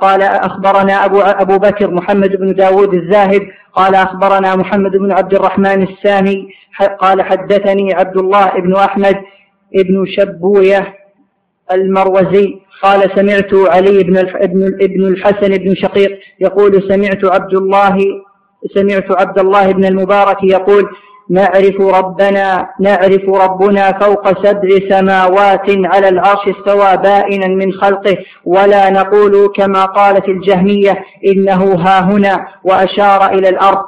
[0.00, 3.42] قال أخبرنا أبو أبو بكر محمد بن داود الزاهد
[3.74, 6.48] قال أخبرنا محمد بن عبد الرحمن السامي
[7.00, 9.16] قال حدثني عبد الله بن أحمد
[9.74, 10.94] بن شبوية
[11.72, 14.18] المروزي قال سمعت علي بن
[14.80, 17.98] ابن الحسن بن شقيق يقول سمعت عبد الله
[18.74, 20.88] سمعت عبد الله بن المبارك يقول
[21.30, 29.52] نعرف ربنا نعرف ربنا فوق سبع سماوات على العرش استوى بائنا من خلقه ولا نقول
[29.56, 33.84] كما قالت الجهمية إنه ها هنا وأشار إلى الأرض.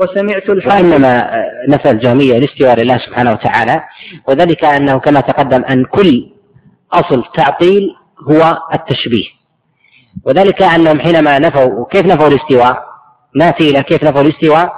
[0.00, 1.30] وسمعت الحاكم وإنما
[1.68, 3.82] نفى الجهمية الاستواء لله سبحانه وتعالى
[4.28, 6.30] وذلك أنه كما تقدم أن كل
[6.92, 7.94] أصل تعطيل
[8.30, 9.26] هو التشبيه.
[10.26, 12.82] وذلك أنهم حينما نفوا كيف نفوا الاستواء؟
[13.36, 14.72] ناتي إلى كيف نفوا الاستواء؟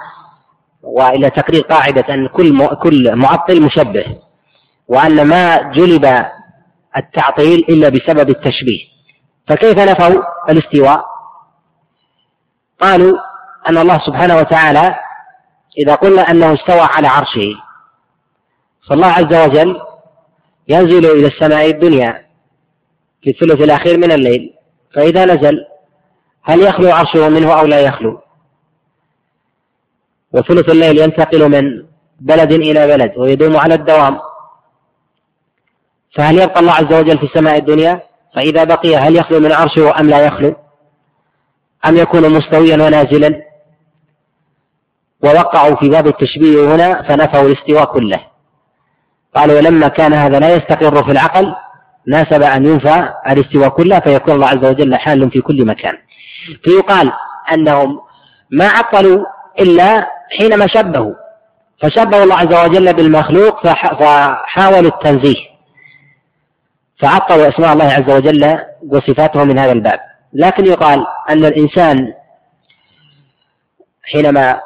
[0.85, 4.05] وإلى تقرير قاعدة ان كل كل معطل مشبه
[4.89, 6.25] وأن ما جلب
[6.97, 8.81] التعطيل إلا بسبب التشبيه.
[9.49, 11.05] فكيف نفوا الاستواء؟
[12.81, 13.19] قالوا
[13.69, 14.95] أن الله سبحانه وتعالى
[15.79, 17.55] إذا قلنا أنه استوى على عرشه
[18.89, 19.81] فالله عز وجل
[20.69, 22.25] ينزل إلى السماء الدنيا
[23.23, 24.55] في الثلث الأخير من الليل
[24.95, 25.67] فإذا نزل
[26.43, 28.21] هل يخلو عرشه منه أو لا يخلو؟
[30.35, 31.85] وثلث الليل ينتقل من
[32.21, 34.19] بلد إلى بلد ويدوم على الدوام.
[36.17, 38.03] فهل يبقى الله عز وجل في سماء الدنيا؟
[38.35, 40.57] فإذا بقي هل يخلو من عرشه أم لا يخلو؟
[41.87, 43.43] أم يكون مستويا ونازلا؟
[45.25, 48.21] ووقعوا في باب التشبيه هنا فنفوا الاستواء كله.
[49.37, 51.55] قالوا ولما كان هذا لا يستقر في العقل
[52.07, 55.95] ناسب أن ينفى الاستواء كله فيكون الله عز وجل حال في كل مكان.
[56.65, 57.13] فيقال
[57.53, 58.01] أنهم
[58.51, 59.25] ما عطلوا
[59.61, 61.15] إلا حينما شبهوا
[61.83, 65.55] فشبهوا الله عز وجل بالمخلوق فحاولوا التنزيه
[66.99, 68.59] فعطلوا أسماء الله عز وجل
[68.89, 70.01] وصفاته من هذا الباب
[70.33, 72.13] لكن يقال أن الإنسان
[74.03, 74.61] حينما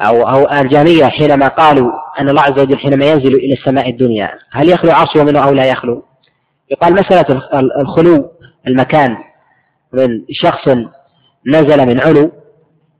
[0.00, 4.68] أو أو الجاميه حينما قالوا أن الله عز وجل حينما ينزل إلى السماء الدنيا هل
[4.68, 6.04] يخلو عرشه منه أو لا يخلو؟
[6.70, 7.42] يقال مسألة
[7.80, 8.30] الخلو
[8.66, 9.16] المكان
[9.92, 10.68] من شخص
[11.46, 12.32] نزل من علو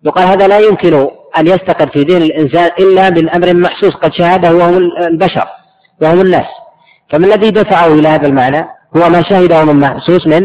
[0.05, 4.55] يقال هذا لا يمكن أن يستقر في دين الإنسان إلا من أمر محسوس قد شاهده
[4.55, 4.77] وهم
[5.07, 5.49] البشر
[6.03, 6.47] وهم الناس.
[7.11, 10.43] فما الذي دفعه إلى هذا المعنى؟ هو ما شهده من محسوس من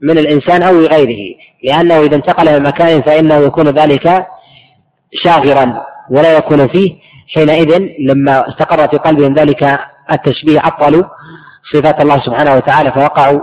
[0.00, 1.34] من الإنسان أو غيره.
[1.64, 4.26] لأنه إذا انتقل إلى مكان فإنه يكون ذلك
[5.24, 6.92] شاغرا ولا يكون فيه.
[7.34, 9.78] حينئذ لما استقر في قلبهم ذلك
[10.12, 11.04] التشبيه عطلوا
[11.72, 13.40] صفات الله سبحانه وتعالى فوقعوا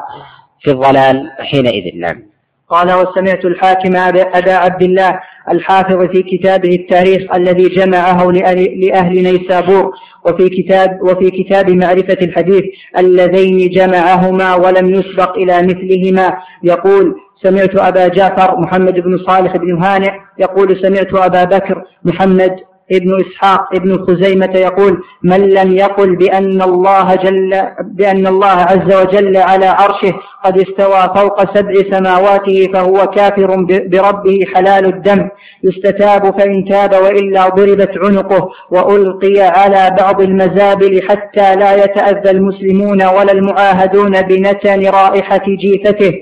[0.62, 2.00] في الضلال حينئذ.
[2.00, 2.30] نعم.
[2.70, 5.20] قال وسمعت الحاكم أبا عبد الله
[5.52, 9.92] الحافظ في كتابه التاريخ الذي جمعه لأهل نيسابور
[10.26, 12.64] وفي كتاب وفي كتاب معرفة الحديث
[12.98, 16.38] اللذين جمعهما ولم يسبق إلى مثلهما.
[16.64, 22.56] يقول سمعت أبا جعفر محمد بن صالح بن هانئ يقول سمعت أبا بكر محمد
[22.92, 29.38] ابن إسحاق ابن خزيمة يقول من لم يقل بأن الله جل بأن الله عز وجل
[29.38, 30.14] على عرشه
[30.44, 35.30] قد استوى فوق سبع سماواته فهو كافر بربه حلال الدم.
[35.64, 43.32] يستتاب فإن تاب وإلا ضربت عنقه وألقي على بعض المزابل حتى لا يتأذى المسلمون ولا
[43.32, 46.14] المعاهدون بنتن رائحة جيفته.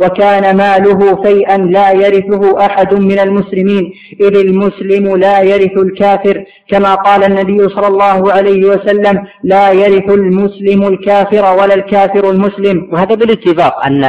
[0.00, 3.92] وكان ماله فيئا لا يرثه أحد من المسلمين.
[4.20, 10.82] إذ المسلم لا يرث الكافر كما قال النبي صلى الله عليه وسلم لا يرث المسلم
[10.82, 12.88] الكافر ولا الكافر المسلم.
[12.92, 14.04] وهذا بالاتفاق أن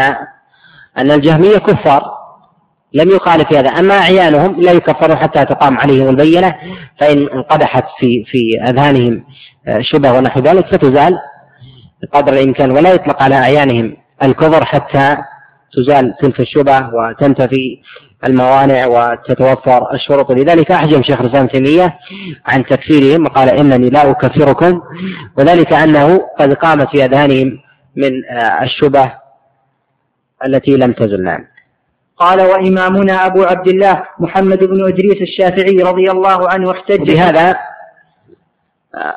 [0.97, 2.17] أن الجهمية كفار
[2.93, 3.69] لم يقال في هذا.
[3.69, 6.55] أما أعيانهم لا يكفرون حتى تقام عليهم البينة
[6.99, 9.23] فإن انقدحت في في أذهانهم
[9.79, 11.17] شبه ونحو ذلك فتزال
[12.03, 15.17] بقدر الإمكان ولا يطلق على أعيانهم الكفر حتى
[15.73, 17.79] تزال تلك الشبهة وتنتفي
[18.27, 20.31] الموانع وتتوفر الشروط.
[20.31, 21.99] لذلك أحجم شيخ الإسلام تيمية
[22.45, 24.81] عن تكفيرهم وقال إنني لا أكفركم
[25.37, 27.59] وذلك أنه قد قامت في أذهانهم
[27.95, 29.13] من آه، الشبه
[30.45, 31.23] التي لم تزل.
[31.23, 31.47] نعم.
[32.17, 37.11] قال وإمامنا أبو عبد الله محمد بن إدريس الشافعي رضي الله عنه احتج.
[37.11, 37.49] بهذا
[38.95, 39.15] آه،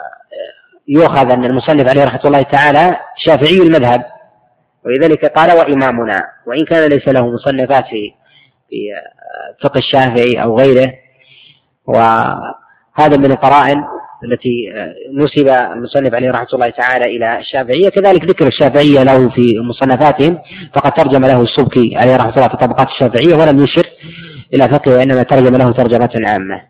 [0.89, 4.20] يؤخذ أن المصنف عليه رحمة الله تعالى شافعي المذهب.
[4.87, 8.13] ولذلك قال وإمامنا وإن كان ليس له مصنفات في
[8.71, 8.77] في
[9.63, 10.93] فقه الشافعي أو غيره.
[11.87, 13.85] وهذا من القرائن
[14.25, 14.73] التي
[15.13, 17.89] نسب المصنف عليه رحمة الله تعالى إلى الشافعية.
[17.89, 20.39] كذلك ذكر الشافعية له في مصنفاتهم
[20.75, 23.87] فقد ترجم له السبكي عليه رحمة الله في طبقات الشافعية ولم يشر
[24.55, 26.63] إلى فقه وإنما ترجم له ترجمة عامة.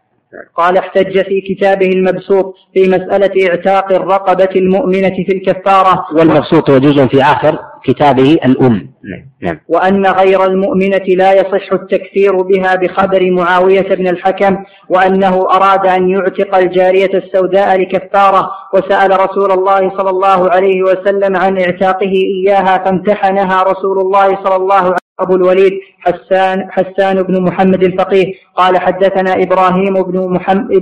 [0.57, 6.07] قال احتج في كتابه المبسوط في مسألة اعتاق الرقبة المؤمنة في الكفارة.
[6.15, 9.31] والمبسوط هو جزء في آخر كتابه الأم نعم.
[9.43, 9.61] نعم.
[9.68, 14.57] وأن غير المؤمنة لا يصح التكفير بها بخبر معاوية بن الحكم
[14.89, 21.61] وأنه أراد أن يعتق الجارية السوداء لكفارة وسأل رسول الله صلى الله عليه وسلم عن
[21.61, 28.35] اعتاقه إياها فامتحنها رسول الله صلى الله عليه أبو الوليد حسان حسان بن محمد الفقيه.
[28.57, 30.73] قال حدثنا إبراهيم بن محمد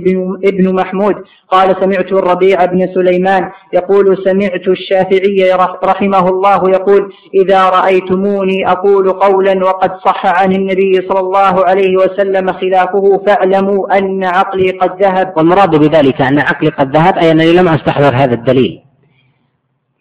[0.43, 1.15] ابن محمود.
[1.49, 5.51] قال سمعت الربيع بن سليمان يقول سمعت الشافعي
[5.83, 12.53] رحمه الله يقول إذا رأيتموني أقول قولا وقد صح عن النبي صلى الله عليه وسلم
[12.53, 15.33] خلافه فاعلموا أن عقلي قد ذهب.
[15.37, 18.88] والمراد بذلك أن عقلي قد ذهب أي أنني لم أستحضر هذا الدليل.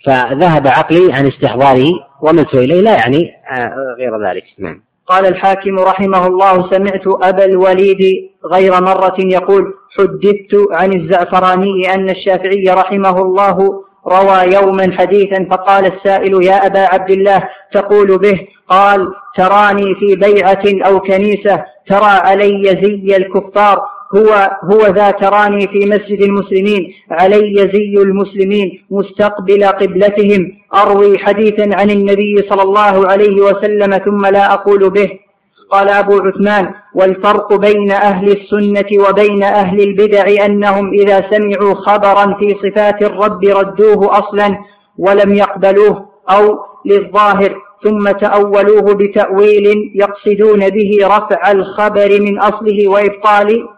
[0.08, 1.92] فذهب عقلي عن استحضاره
[2.22, 4.44] وملت إليه لا يعني آه، غير ذلك.
[4.58, 4.82] نعم.
[5.06, 12.64] قال الحاكم رحمه الله سمعت أبا الوليد غير مرة يقول حدثت عن الزعفراني أن الشافعي
[12.68, 19.94] رحمه الله روى يوما حديثا فقال السائل يا أبا عبد الله تقول به؟ قال تراني
[19.94, 23.82] في بيعة أو كنيسة ترى علي زي الكفار
[24.16, 31.90] هو هو ذا تراني في مسجد المسلمين علي زي المسلمين مستقبل قبلتهم أروي حديثا عن
[31.90, 35.10] النبي صلى الله عليه وسلم ثم لا أقول به.
[35.70, 42.56] قال أبو عثمان والفرق بين أهل السنة وبين أهل البدع أنهم إذا سمعوا خبرا في
[42.62, 44.58] صفات الرب ردوه أصلا
[44.98, 53.68] ولم يقبلوه أو للظاهر ثم تأولوه بتأويل يقصدون به رفع الخبر من أصله وإبطال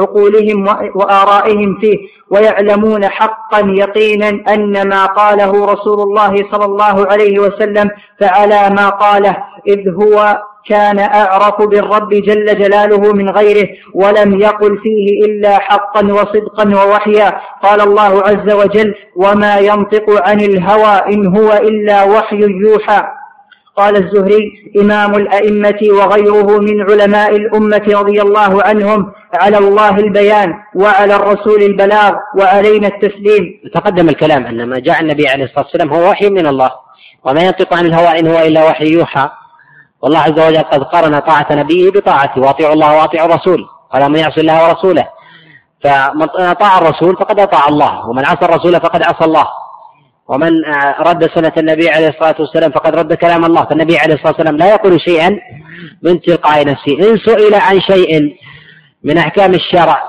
[0.00, 1.98] عقولهم وآرائهم فيه
[2.30, 7.90] ويعلمون حقا يقينا أن ما قاله رسول الله صلى الله عليه وسلم
[8.20, 9.36] فعلى ما قاله
[9.68, 16.68] إذ هو كان أعرف بالرب جل جلاله من غيره ولم يقل فيه إلا حقا وصدقا
[16.68, 17.40] ووحيا.
[17.62, 23.02] قال الله عز وجل وما ينطق عن الهوى إن هو إلا وحي يوحى.
[23.76, 31.16] قال الزهري إمام الأئمة وغيره من علماء الأمة رضي الله عنهم على الله البيان وعلى
[31.16, 33.60] الرسول البلاغ وعلينا التسليم.
[33.74, 36.70] تقدم الكلام أن ما جاء النبي عليه الصلاة والسلام هو وحي من الله
[37.24, 39.28] وما ينطق عن الهوى إن هو إلا وحي يوحى.
[40.02, 44.40] والله عز وجل قد قرن طاعة نبيه بطاعته وأطيعوا الله وأطيعوا الرسول قال من يعصي
[44.40, 45.08] الله ورسوله.
[45.84, 49.46] فمن أطاع الرسول فقد أطاع الله ومن عصى الرسول فقد عصى الله.
[50.28, 50.64] ومن
[51.00, 53.64] رد سنة النبي عليه الصلاة والسلام فقد رد كلام الله.
[53.64, 55.38] فالنبي عليه الصلاة والسلام لا يقول شيئا
[56.02, 57.10] من تلقاء نفسه.
[57.10, 58.36] إن سئل عن شيء
[59.04, 60.02] من أحكام الشرع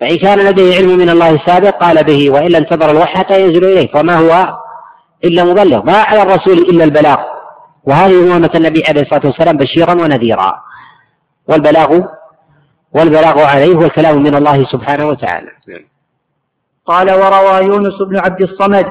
[0.00, 3.92] فإن كان لديه علم من الله سابق قال به وإلا انتظر الوحي حتى ينزل إليه.
[3.92, 4.58] فما هو
[5.24, 5.84] إلا مبلغ.
[5.84, 7.18] ما على الرسول إلا البلاغ.
[7.84, 10.62] وهذه أمة النبي عليه الصلاة والسلام بشيرا ونذيرا.
[11.48, 12.00] والبلاغ
[12.92, 15.50] والبلاغ عليه هو الكلام من الله سبحانه وتعالى.
[16.86, 18.86] قال وروى يونس بن عبد الصمد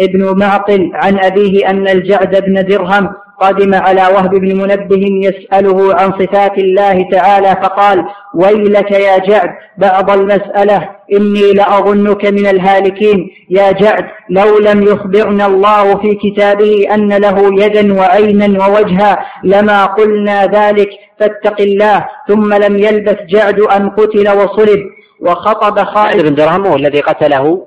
[0.00, 3.10] ابن معقل عن أبيه أن الجعد بن درهم
[3.40, 8.04] قدم على وهب بن منبه يسأله عن صفات الله تعالى فقال
[8.34, 13.30] ويلك يا جعد بعض المسألة إني لأظنك من الهالكين.
[13.50, 20.46] يا جعد لو لم يخبرنا الله في كتابه أن له يدا وعينا ووجها لما قلنا
[20.46, 24.80] ذلك فاتق الله ثم لم يلبث جعد أن قتل وصلب.
[25.20, 27.66] وخطب خالد بن درهم هو الذي قتله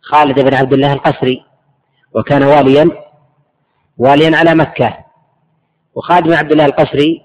[0.00, 1.44] خالد بن عبد الله القسري
[2.14, 2.90] وكان واليا
[3.98, 4.98] واليا على مكة.
[5.94, 7.22] وخالد بن عبد الله القسري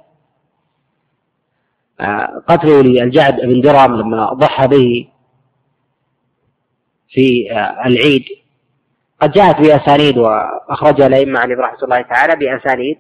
[1.99, 5.07] آه، قتله للجعد بن درهم لما ضحى به
[7.09, 8.25] في آه، العيد.
[9.21, 12.97] قد جاءت بأسانيد وأخرجها الأئمة عليه رحمة الله تعالى بأسانيد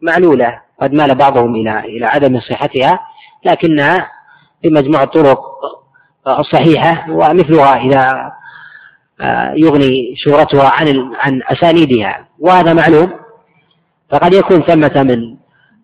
[0.00, 3.00] معلولة قد مال بعضهم إلى إلى عدم صحتها
[3.44, 4.10] لكنها
[4.64, 5.40] بمجموع الطرق
[6.28, 8.32] الصحيحة ومثلها إذا
[9.20, 12.28] آه، يغني شهرتها عن عن أسانيدها.
[12.38, 13.12] وهذا معلوم
[14.10, 15.36] فقد يكون ثمة من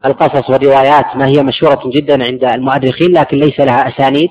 [0.05, 4.31] القصص والروايات ما هي مشهورة جدا عند المؤرخين لكن ليس لها أسانيد.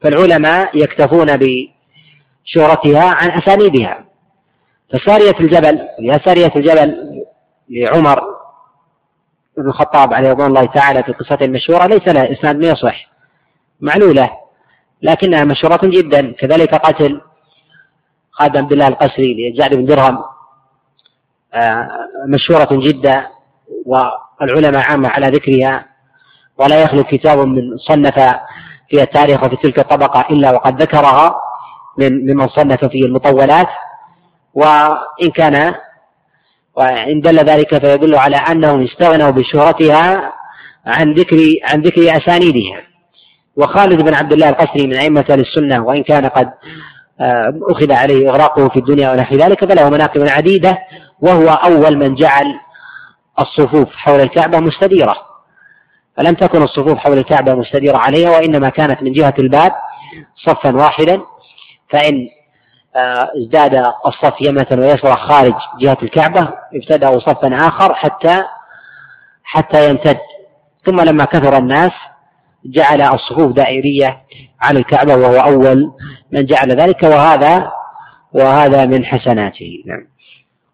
[0.00, 4.04] فالعلماء يكتفون بشهرتها عن أسانيدها.
[4.92, 6.96] فسارية الجبل يا سارية الجبل
[7.70, 8.20] لعمر
[9.56, 13.13] بن الخطاب عليه رضوان الله تعالى في قصته المشهورة ليس لها إسناد يصح.
[13.84, 14.30] معلولة
[15.02, 17.20] لكنها مشهورة جدا كذلك قتل
[18.30, 20.24] خادم عبد الله القسري لجعد بن درهم.
[21.54, 21.88] آه،
[22.28, 23.26] مشهورة جدا
[23.86, 25.86] والعلماء عامة على ذكرها
[26.58, 28.14] ولا يخلو كتاب من صنف
[28.90, 31.34] في التاريخ وفي تلك الطبقة إلا وقد ذكرها
[31.98, 33.68] من ممن صنف في المطولات.
[34.54, 35.74] وإن كان
[36.76, 40.32] وإن دل ذلك فيدل على أنهم استغنوا بشهرتها
[40.86, 42.93] عن ذكر عن ذكر أسانيدها.
[43.56, 46.50] وخالد بن عبد الله القسري من أئمة السنة وإن كان قد
[47.20, 50.78] آه، أخذ عليه إغراقه في الدنيا ونحو ذلك فله مناقب عديدة
[51.20, 52.54] وهو أول من جعل
[53.40, 55.16] الصفوف حول الكعبة مستديرة.
[56.16, 59.72] فلم تكن الصفوف حول الكعبة مستديرة عليها وإنما كانت من جهة الباب
[60.46, 61.20] صفا واحدا
[61.90, 62.28] فإن
[62.96, 63.74] آه، ازداد
[64.06, 68.42] الصف يمة ويسرى خارج جهة الكعبة ابتدأوا صفا آخر حتى
[69.44, 70.18] حتى يمتد.
[70.86, 71.92] ثم لما كثر الناس
[72.66, 74.20] جعل الصفوف دائرية
[74.60, 75.92] على الكعبة وهو أول
[76.32, 77.70] من جعل ذلك وهذا
[78.32, 79.82] وهذا من حسناته.
[79.86, 80.14] نعم.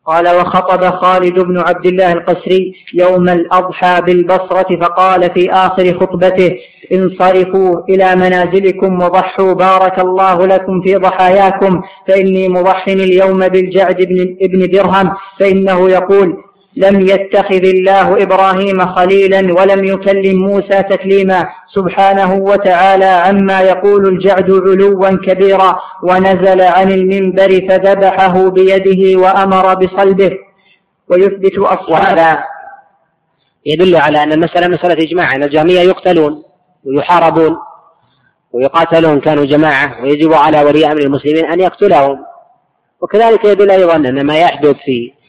[0.06, 6.56] قال وخطب خالد بن عبد الله القسري يوم الأضحى بالبصرة فقال في آخر خطبته
[6.92, 14.70] انصرفوا إلى منازلكم وضحوا بارك الله لكم في ضحاياكم فإني مضح اليوم بالجعد بن, ابن
[14.70, 16.36] درهم فإنه يقول
[16.76, 21.48] لم يتخذ الله إبراهيم خليلا ولم يكلم موسى تكليما.
[21.74, 25.78] سبحانه وتعالى عما يقول الجعد علوا كبيرا.
[26.02, 30.38] ونزل عن المنبر فذبحه بيده وأمر بصلبه.
[31.08, 32.44] ويثبت أصحابه.
[33.66, 35.34] يدل على أن المسألة مسألة إجماع.
[35.34, 36.42] أن الجهمية يقتلون
[36.84, 37.56] ويحاربون
[38.52, 40.02] ويقاتلون كانوا جماعة.
[40.02, 42.18] ويجب على ولي أمر المسلمين أن يقتلهم.
[43.00, 45.19] وكذلك يدل أيضا أن ما يحدث في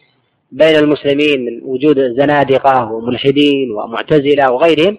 [0.52, 4.98] بين المسلمين من وجود زنادقة وملحدين ومعتزلة وغيرهم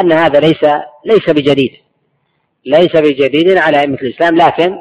[0.00, 0.64] أن هذا ليس
[1.04, 1.70] ليس بجديد.
[2.66, 4.76] ليس بجديد على أئمة الإسلام لكن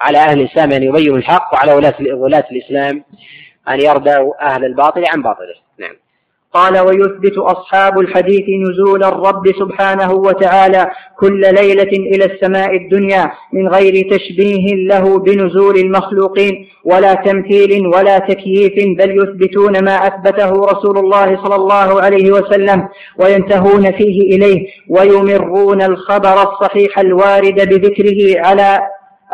[0.00, 3.04] على أهل الإسلام أن يبينوا الحق وعلى ولاة ولاة الإسلام
[3.68, 5.54] أن يردوا أهل الباطل عن باطله.
[6.54, 14.10] قال ويثبت أصحاب الحديث نزول الرب سبحانه وتعالى كل ليلة إلى السماء الدنيا من غير
[14.10, 21.54] تشبيه له بنزول المخلوقين ولا تمثيل ولا تكييف بل يثبتون ما أثبته رسول الله صلى
[21.54, 22.88] الله عليه وسلم
[23.18, 28.80] وينتهون فيه إليه ويمرون الخبر الصحيح الوارد بذكره على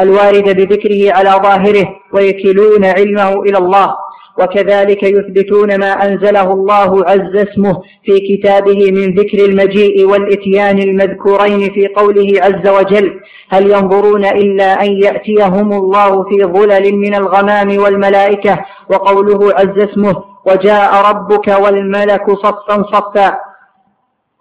[0.00, 3.94] الوارد بذكره على ظاهره ويكلون علمه إلى الله.
[4.41, 11.86] وكذلك يثبتون ما أنزله الله عز اسمه في كتابه من ذكر المجيء والإتيان المذكورين في
[11.86, 19.55] قوله عز وجل هل ينظرون إلا أن يأتيهم الله في ظلل من الغمام والملائكة وقوله
[19.55, 23.39] عز اسمه وجاء ربك والملك صفا صفا.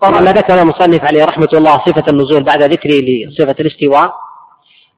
[0.01, 4.13] طبعا ذكر المصنف عليه رحمة الله صفة النزول بعد ذكره لصفة الاستواء؟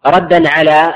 [0.05, 0.93] ردا على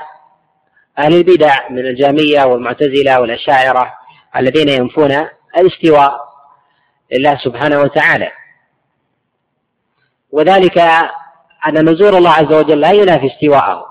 [0.99, 3.93] أهل البدع من الجامية والمعتزلة والأشاعرة
[4.35, 5.27] الذين ينفون
[5.57, 6.19] الاستواء
[7.11, 8.31] لله سبحانه وتعالى.
[10.31, 10.77] وذلك
[11.67, 13.85] أن نزول الله عز وجل لا ينافي استواءه.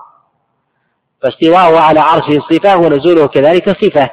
[1.23, 4.09] فاستواءه على عرشه صفة ونزوله كذلك صفة.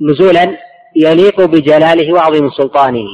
[0.00, 0.58] نزولا
[0.96, 3.06] يليق بجلاله وعظيم سلطانه.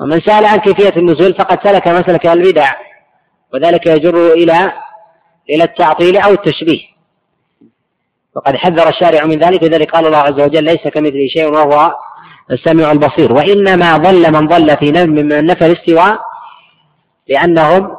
[0.00, 2.72] ومن سأل عن كيفية النزول فقد سلك مسلك البدع.
[3.54, 4.72] وذلك يجر إلى
[5.50, 6.80] إلى التعطيل أو التشبيه.
[8.36, 11.94] وقد حذر الشارع من ذلك لذلك قال الله عز وجل ليس كمثله شيء وهو
[12.50, 13.32] السميع البصير.
[13.32, 16.20] وإنما ضل من ضل في من نفى الاستواء
[17.28, 17.96] لأنهم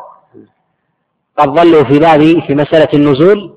[1.37, 3.53] قد ضلوا في باب في مسألة النزول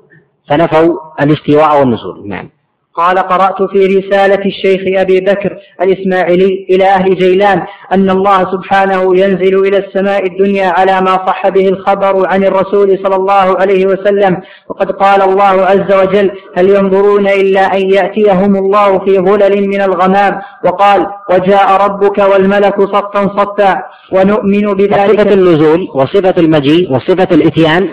[0.49, 2.29] فنفوا الاستواء والنزول.
[2.29, 2.56] نعم.
[2.97, 9.67] قال قرأت في رسالة الشيخ أبي بكر الإسماعيلي إلى أهل جيلان أن الله سبحانه ينزل
[9.67, 14.41] إلى السماء الدنيا على ما صح به الخبر عن الرسول صلى الله عليه وسلم.
[14.69, 20.41] وقد قال الله عز وجل هل ينظرون إلا أن يأتيهم الله في ظلل من الغمام؟
[20.65, 23.83] وقال وجاء ربك والملك صفا صفا
[24.13, 25.21] ونؤمن بذلك.
[25.21, 27.89] صفة النزول وصفة المجيء وصفة الإتيان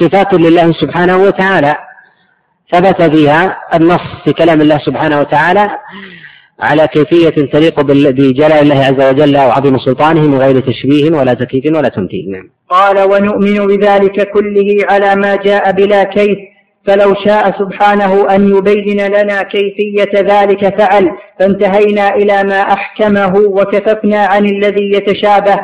[0.00, 1.74] صفات لله سبحانه وتعالى.
[2.72, 5.70] ثبت فيها النص في كلام الله سبحانه وتعالى
[6.60, 11.88] على كيفية تليق بجلال الله عز وجل وعظيم سلطانه من غير تشبيه ولا تكييف ولا
[11.88, 12.30] تمثيل.
[12.30, 12.50] نعم.
[12.68, 16.38] قال ونؤمن بذلك كله على ما جاء بلا كيف
[16.86, 21.10] فلو شاء سبحانه أن يبين لنا كيفية ذلك فعل
[21.40, 25.60] فانتهينا إلى ما أحكمه وكففنا عن الذي يتشابه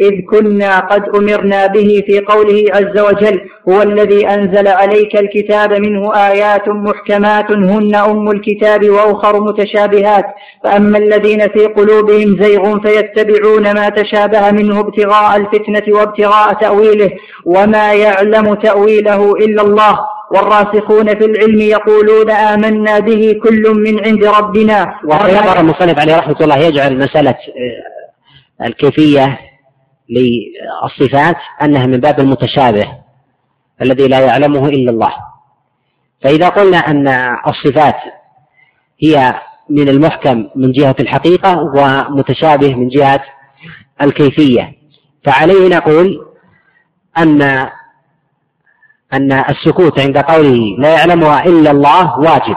[0.00, 6.14] إذ كنا قد أمرنا به في قوله عز وجل هو الذي أنزل عليك الكتاب منه
[6.14, 10.24] آيات محكمات هن أم الكتاب وأخر متشابهات.
[10.64, 17.10] فأما الذين في قلوبهم زيغ فيتبعون ما تشابه منه ابتغاء الفتنة وابتغاء تأويله
[17.44, 19.98] وما يعلم تأويله إلا الله.
[20.30, 24.94] والراسخون في العلم يقولون آمنا به كل من عند ربنا.
[25.04, 29.38] ويظهر المصنف عليه رحمة الله يجعل مسألة آه، الكيفية
[30.08, 32.98] للصفات أنها من باب المتشابه
[33.82, 35.12] الذي لا يعلمه إلا الله.
[36.22, 37.08] فإذا قلنا أن
[37.46, 37.96] الصفات
[39.02, 39.34] هي
[39.70, 43.20] من المحكم من جهة الحقيقة ومتشابه من جهة
[44.02, 44.74] الكيفية
[45.24, 46.26] فعليه نقول
[47.18, 47.42] أن
[49.12, 52.56] أن السكوت عند قوله لا يعلمها إلا الله واجب.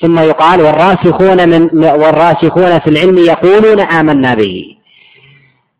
[0.00, 4.76] ثم يقال والراسخون من والراسخون في العلم يقولون آمنا به.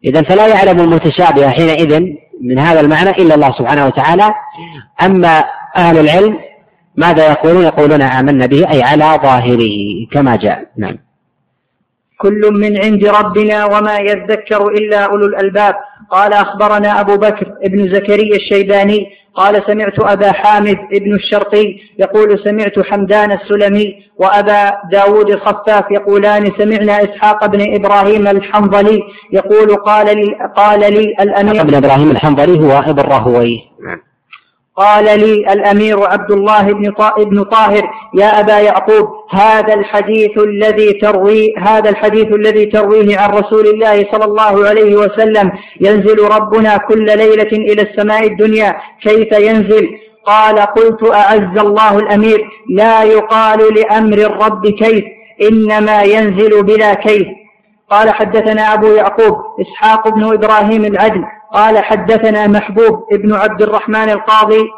[0.04, 2.00] إذا فلا يعلم المتشابه حينئذ
[2.42, 4.34] من هذا المعنى إلا الله سبحانه وتعالى.
[5.02, 5.44] أما
[5.76, 6.38] أهل العلم
[6.96, 9.76] ماذا يقولون؟ يقولون آمنا به أي على ظاهره
[10.12, 10.66] كما جاء.
[10.76, 10.98] نعم.
[12.18, 15.74] كل من عند ربنا وما يذكر إلا أولو الألباب.
[16.10, 22.78] قال أخبرنا أبو بكر ابن زكريا الشيباني قال سمعت أبا حامد ابن الشرقي يقول سمعت
[22.78, 29.02] حمدان السلمي وأبا داود الخفاف يقولان سمعنا إسحاق بن إبراهيم الحنظلي
[29.32, 34.09] يقول قال لي قال لي الأمير ابن إبراهيم الحنظلي هو ابن رهوي نعم.
[34.80, 36.62] قال لي الأمير عبد الله
[37.24, 43.66] بن طاهر يا أبا يعقوب هذا الحديث الذي تروي هذا الحديث الذي ترويه عن رسول
[43.66, 45.52] الله صلى الله عليه وسلم.
[45.80, 49.88] ينزل ربنا كل ليلة إلى السماء الدنيا كيف ينزل؟
[50.24, 55.04] قال قلت أعز الله الأمير لا يقال لأمر الرب كيف
[55.50, 57.26] إنما ينزل بلا كيف.
[57.90, 61.24] قال حدثنا أبو يعقوب إسحاق بن إبراهيم العدل
[61.54, 64.70] قال حدثنا محبوب ابن عبد الرحمن القاضي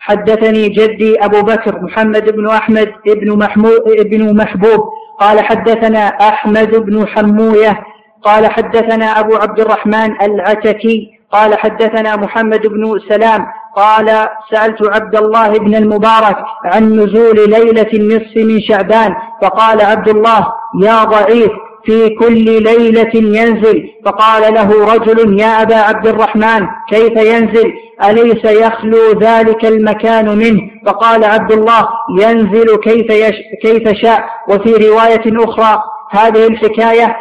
[0.00, 4.88] حدثني جدي أبو بكر محمد بن أحمد ابن, محمود ابن محبوب
[5.20, 7.80] قال حدثنا أحمد بن حموية
[8.22, 15.48] قال حدثنا أبو عبد الرحمن العتكي قال حدثنا محمد بن سلام قال سألت عبد الله
[15.48, 20.52] بن المبارك عن نزول ليلة النصف من شعبان فقال عبد الله
[20.82, 21.52] يا ضعيف
[21.84, 23.88] في كل ليلة ينزل.
[24.04, 27.72] فقال له رجل يا أبا عبد الرحمن كيف ينزل؟
[28.04, 30.60] أليس يخلو ذلك المكان منه?
[30.86, 31.88] فقال عبد الله
[32.20, 34.24] ينزل كيف, يش كيف شاء.
[34.48, 37.16] وفي رواية أخرى هذه الحكاية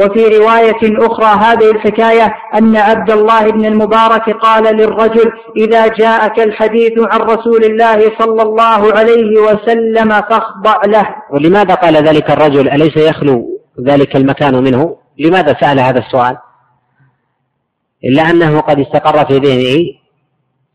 [0.00, 6.92] وفي رواية أخرى هذه الحكاية أن عبد الله بن المبارك قال للرجل إذا جاءك الحديث
[6.98, 11.06] عن رسول الله صلى الله عليه وسلم فاخضع له.
[11.30, 13.49] ولماذا قال ذلك الرجل؟ أليس يخلو؟
[13.80, 14.96] ذلك المكان منه.
[15.18, 16.36] لماذا سأل هذا السؤال؟
[18.04, 19.84] إلا أنه قد استقر في ذهنه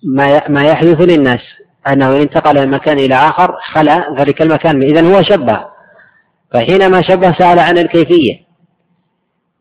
[0.03, 1.41] ما ما يحدث للناس.
[1.87, 4.83] أنه إن انتقل من مكان إلى آخر خلا ذلك المكان.
[4.83, 5.65] إذا هو شبه.
[6.53, 8.39] فحينما شبه سأل عن الكيفية.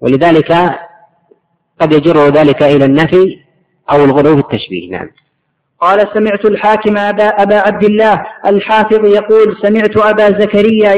[0.01, 0.53] ولذلك
[1.81, 3.39] قد يجر ذلك إلى النفي
[3.91, 4.91] أو الغلو في التشبيه.
[4.91, 5.11] نعم.
[5.81, 10.93] قال سمعت الحاكم أبا, أبا عبد الله الحافظ يقول سمعت أبا زكريا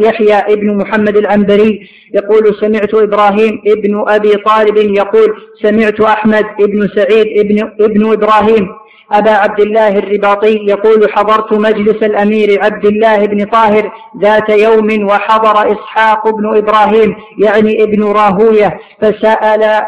[0.00, 7.26] يحيى ابن محمد العنبري يقول سمعت إبراهيم ابن أبي طالب يقول سمعت أحمد ابن سعيد
[7.38, 8.68] ابن, ابن إبراهيم
[9.12, 15.72] أبا عبد الله الرباطي يقول حضرت مجلس الأمير عبد الله بن طاهر ذات يوم وحضر
[15.72, 19.82] إسحاق بن إبراهيم يعني ابن راهوية فسأل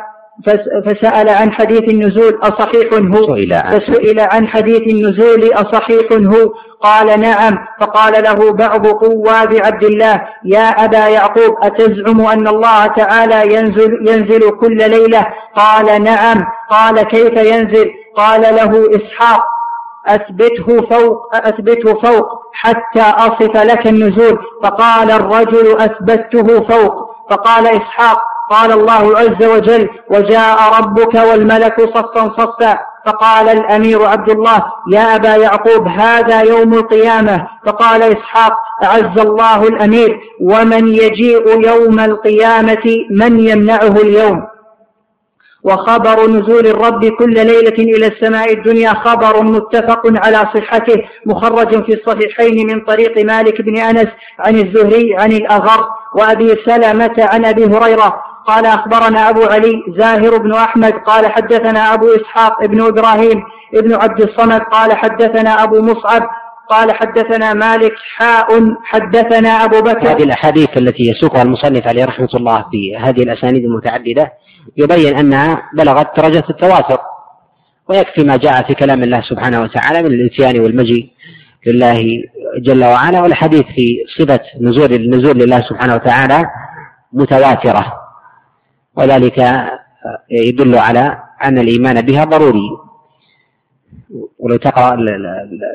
[0.87, 3.37] فسأل عن حديث النزول أصحيح هو؟
[3.71, 7.59] فسئل عن حديث النزول أصحيح هو؟ قال نعم.
[7.81, 14.51] فقال له بعض قواد عبد الله يا أبا يعقوب أتزعم أن الله تعالى ينزل, ينزل
[14.51, 15.27] كل ليلة؟
[15.57, 16.45] قال نعم.
[16.71, 19.45] قال كيف ينزل؟ قال له إسحاق
[20.07, 24.39] أثبته فوق أثبته فوق حتى أصف لك النزول.
[24.63, 27.15] فقال الرجل أثبته فوق.
[27.31, 32.79] فقال إسحاق قال الله عز وجل وجاء ربك والملك صفا صفا.
[33.07, 37.47] فقال الأمير عبد الله يا أبا يعقوب هذا يوم القيامة.
[37.67, 38.53] فقال إسحاق
[38.85, 40.21] أعز الله الأمير.
[40.41, 44.47] ومن يجيء يوم القيامة من يمنعه اليوم؟
[45.65, 52.67] وخبر نزول الرب كل ليلة إلى السماء الدنيا خبر متفق على صحته مخرج في الصحيحين
[52.67, 58.34] من طريق مالك بن أنس عن الزهري عن الأغر وأبي سلمة عن أبي هريرة.
[58.47, 63.43] قال أخبرنا أبو علي زاهر بن أحمد قال حدثنا أبو إسحاق بن إبراهيم
[63.75, 66.23] ابن عبد الصمد قال حدثنا أبو مصعب
[66.71, 68.47] قال حدثنا مالك حاء
[68.85, 70.11] حدثنا أبو بكر.
[70.11, 74.33] هذه الأحاديث التي يسوقها المصنف عليه رحمة الله في هذه الأسانيد المتعددة
[74.77, 76.99] يبين أنها بلغت درجة التواتر
[77.89, 81.11] ويكفي ما جاء في كلام الله سبحانه وتعالى من الإتيان والمجيء
[81.67, 82.23] لله
[82.59, 86.45] جل وعلا والحديث في صفة نزول النزول لله سبحانه وتعالى
[87.13, 88.04] متواترة.
[88.97, 89.39] وذلك
[90.31, 92.71] يدل على أن الإيمان بها ضروري.
[94.39, 94.95] ولو تقرأ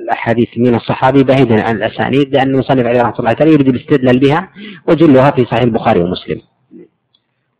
[0.03, 4.49] الأحاديث من الصحابي بعيدا عن الأسانيد لأن المصنف عليه رحمة الله تعالى يريد الاستدلال بها
[4.87, 6.41] وجلها في صحيح البخاري ومسلم.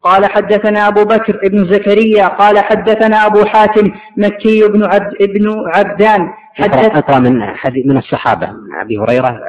[0.01, 6.29] قال حدثنا أبو بكر بن زكريا قال حدثنا أبو حاتم مكي بن عبد ابن عبدان.
[6.53, 7.39] حدث أقرأ من
[7.85, 9.41] من الصحابة من أبي هريرة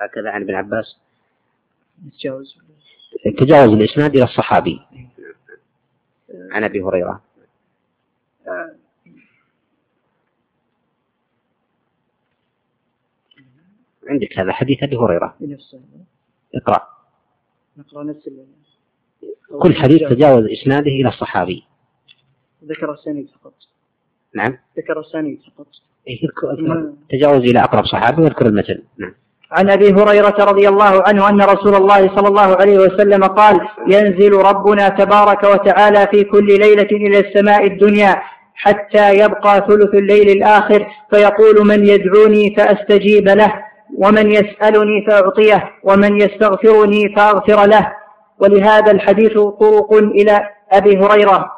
[0.00, 0.96] هكذا عن ابن عباس.
[2.18, 2.56] تجاوز
[3.38, 4.80] تجاوز الإسناد إلى الصحابي.
[6.56, 7.22] عن أبي هريرة.
[14.08, 15.36] عندك هذا حديث أبي هريرة.
[16.54, 16.88] اقرأ.
[17.76, 18.30] نقرأ نفس
[19.60, 21.64] كل حديث تجاوز إسناده إلى الصحابي.
[22.64, 23.54] ذكر السند فقط.
[24.34, 24.58] نعم.
[24.76, 25.66] ذكر السند فقط.
[26.08, 26.28] إيه،
[27.10, 29.14] تجاوز إلى أقرب صحابي ويذكر المثل نعم.
[29.52, 34.32] عن أبي هريرة رضي الله عنه أن رسول الله صلى الله عليه وسلم قال ينزل
[34.32, 38.22] ربنا تبارك وتعالى في كل ليلة إلى السماء الدنيا
[38.54, 43.52] حتى يبقى ثلث الليل الآخر فيقول من يدعوني فأستجيب له
[43.98, 47.92] ومن يسألني فأعطيه ومن يستغفرني فأغفر له.
[48.38, 51.50] ولهذا الحديث طرق إلى أبي هريرة.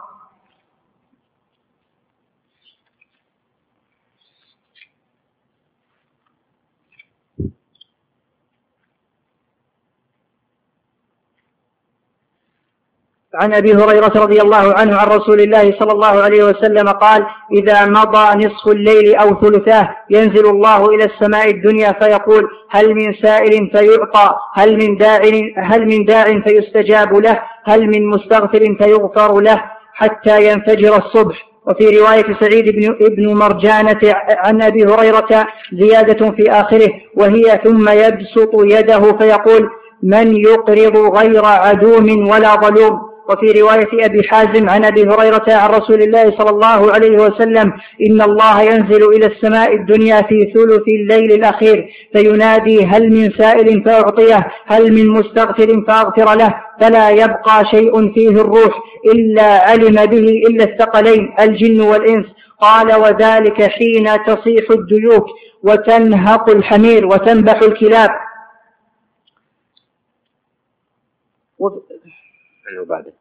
[13.39, 17.84] عن أبي هريرة رضي الله عنه عن رسول الله صلى الله عليه وسلم قال إذا
[17.86, 24.34] مضى نصف الليل أو ثلثاه ينزل الله إلى السماء الدنيا فيقول هل من سائل فيعطى
[24.55, 25.20] هل من داع
[25.57, 29.62] هل من داع فيستجاب له هل من مستغفر فيغفر له
[29.95, 31.49] حتى ينفجر الصبح.
[31.66, 38.51] وفي رواية سعيد بن ابن مرجانة عن أبي هريرة زيادة في آخره وهي ثم يبسط
[38.55, 39.70] يده فيقول
[40.03, 46.02] من يقرض غير عدوم ولا ظلوم؟ وفي رواية أبي حازم عن أبي هريرة عن رسول
[46.02, 47.72] الله صلى الله عليه وسلم
[48.06, 54.48] إن الله ينزل إلى السماء الدنيا في ثلث الليل الأخير فينادي هل من سائل فأعطيه
[54.66, 58.78] هل من مستغفر فأغفر له فلا يبقى شيء فيه الروح
[59.14, 62.26] إلا علم به إلا الثقلين الجن والإنس.
[62.60, 65.26] قال وذلك حين تصيح الديوك
[65.62, 68.10] وتنهق الحمير وتنبح الكلاب.
[72.88, 73.12] بعده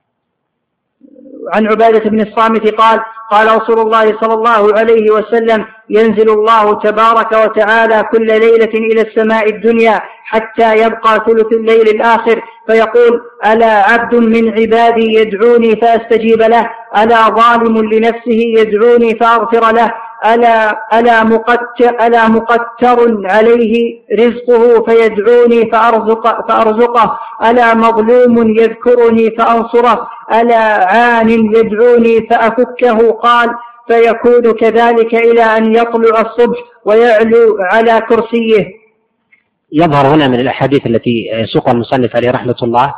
[1.53, 2.99] عن عبادة بن الصامت قال
[3.31, 9.49] قال رسول الله صلى الله عليه وسلم ينزل الله تبارك وتعالى كل ليلة إلى السماء
[9.49, 17.29] الدنيا حتى يبقى ثلث الليل الآخر فيقول ألا عبد من عبادي يدعوني فأستجيب له ألا
[17.29, 19.93] ظالم لنفسه يدعوني فأغفر له
[20.34, 27.19] ألا ألا مقتر ألا مقتر عليه رزقه فيدعوني فأرزق فأرزقه.
[27.45, 30.07] ألا مظلوم يذكرني فأنصره.
[30.34, 33.11] ألا عان يدعوني فأفكه.
[33.11, 33.49] قال
[33.88, 38.67] فيكون كذلك إلى أن يطلع الصبح ويعلو على كرسيه.
[39.71, 42.95] يظهر هنا من الأحاديث التي يسوقها المصنف عليه رحمة الله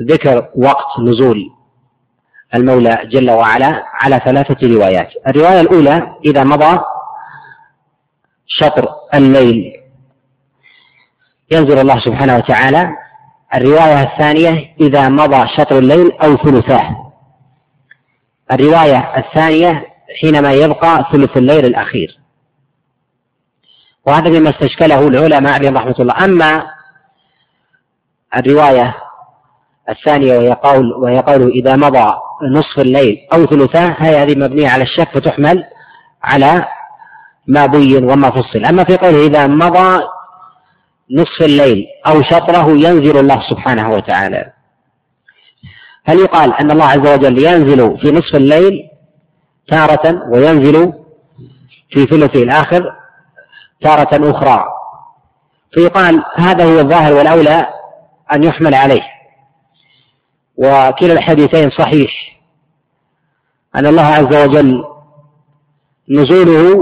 [0.00, 1.50] ذكر وقت نزول
[2.54, 5.08] المولى جل وعلا على ثلاثة روايات.
[5.28, 6.80] الرواية الأولى إذا مضى
[8.46, 9.72] شطر الليل.
[11.50, 12.90] ينزل الله سبحانه وتعالى.
[13.54, 17.12] الرواية الثانية إذا مضى شطر الليل أو ثلثاه.
[18.52, 19.86] الرواية الثانية
[20.20, 22.18] حينما يبقى ثلث الليل الأخير.
[24.06, 26.24] وهذا مما استشكله العلماء عليهم رحمة الله.
[26.24, 26.66] أما
[28.36, 28.94] الرواية
[29.88, 32.14] الثانية وهي قول وهي قوله إذا مضى
[32.50, 35.64] نصف الليل أو ثلثاه هي هذه مبنية على الشك فتحمل
[36.22, 36.66] على
[37.46, 38.64] ما بين وما فصل.
[38.64, 40.02] أما في قوله إذا مضى
[41.10, 44.52] نصف الليل أو شطره ينزل الله سبحانه وتعالى.
[46.04, 48.88] هل يقال أن الله عز وجل ينزل في نصف الليل
[49.68, 50.92] تارة وينزل
[51.90, 52.94] في ثلثه الآخر
[53.80, 54.64] تارة أخرى؟
[55.72, 57.66] فيقال هذا هو الظاهر والأولى
[58.32, 59.13] أن يحمل عليه.
[60.56, 62.40] وكلا الحديثين صحيح
[63.76, 64.84] أن الله عز وجل
[66.10, 66.74] نزوله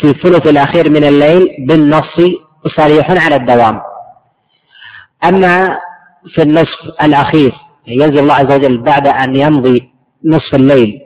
[0.00, 2.20] في الثلث الأخير من الليل بالنص
[2.76, 3.80] صريح على الدوام.
[5.24, 5.78] أما
[6.34, 7.52] في النصف الأخير
[7.86, 9.90] ينزل الله عز وجل بعد أن يمضي
[10.24, 11.00] نصف الليل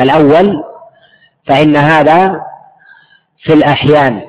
[0.00, 0.64] الأول
[1.46, 2.40] فإن هذا
[3.44, 4.22] في الأحيان.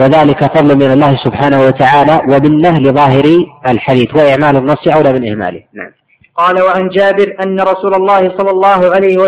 [0.00, 3.24] وذلك فضل من الله سبحانه وتعالى ومنه لظاهر
[3.68, 5.62] الحديث وإعمال النص أولى من إهماله.
[5.72, 5.97] نعم.
[6.38, 9.18] قال وعن جابر أن رسول الله صلى الله عليه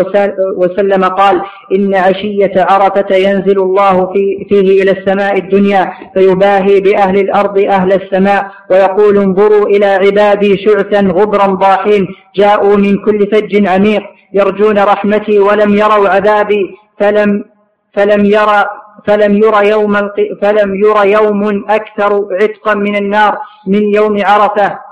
[0.57, 1.41] وسلم قال
[1.75, 8.51] إن عشية عرفة ينزل الله في فيه إلى السماء الدنيا فيباهي بأهل الأرض أهل السماء
[8.71, 14.01] ويقول انظروا إلى عبادي شعثا غبرا ضاحين جاءوا من كل فج عميق
[14.33, 17.43] يرجون رحمتي ولم يروا عذابي فلم
[17.93, 18.65] فلم يرى
[19.07, 20.09] فلم ير يوم
[20.41, 24.90] فلم ير يوم أكثر عتقا من النار من يوم عرفة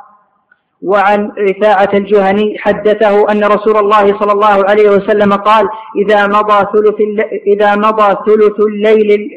[0.82, 6.96] وعن رفاعة الجهني حدثه أن رسول الله صلى الله عليه وسلم قال إذا مضى ثلث
[7.48, 9.30] إذا مضى ثلث الليل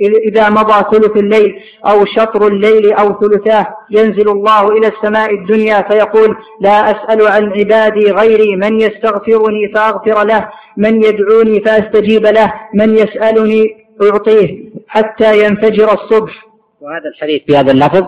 [0.00, 1.54] إذا مضى ثلث الليل
[1.86, 8.10] أو شطر الليل أو ثلثاه ينزل الله إلى السماء الدنيا فيقول لا أسأل عن عبادي
[8.10, 16.46] غيري من يستغفرني فأغفر له من يدعوني فأستجيب له من يسألني أعطيه حتى ينفجر الصبح.
[16.80, 18.04] وهذا الحديث في هذا اللفظ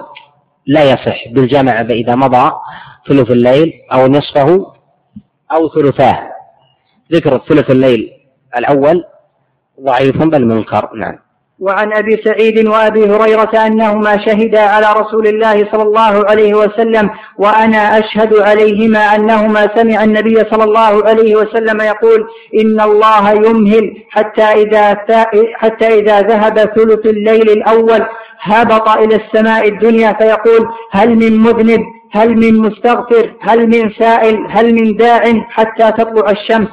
[0.69, 2.53] لا يصح بالجمع إذا مضى
[3.09, 4.73] ثلث الليل أو نصفه
[5.53, 6.31] أو ثلثاه.
[7.12, 8.11] ذكر ثلث الليل
[8.59, 9.05] الأول
[9.81, 10.90] ضعيف بل منكر.
[10.95, 11.19] نعم.
[11.61, 17.99] وعن أبي سعيد وأبي هريرة أنهما شهدا على رسول الله صلى الله عليه وسلم وأنا
[17.99, 22.27] أشهد عليهما أنهما سمع النبي صلى الله عليه وسلم يقول
[22.61, 24.97] إن الله يمهل حتى إذا
[25.55, 28.07] حتى إذا ذهب ثلث الليل الأول
[28.40, 31.81] هبط إلى السماء الدنيا فيقول هل من مذنب؟
[32.12, 36.69] هل من مستغفر؟ هل من سائل؟ هل من داع حتى تطلع الشمس؟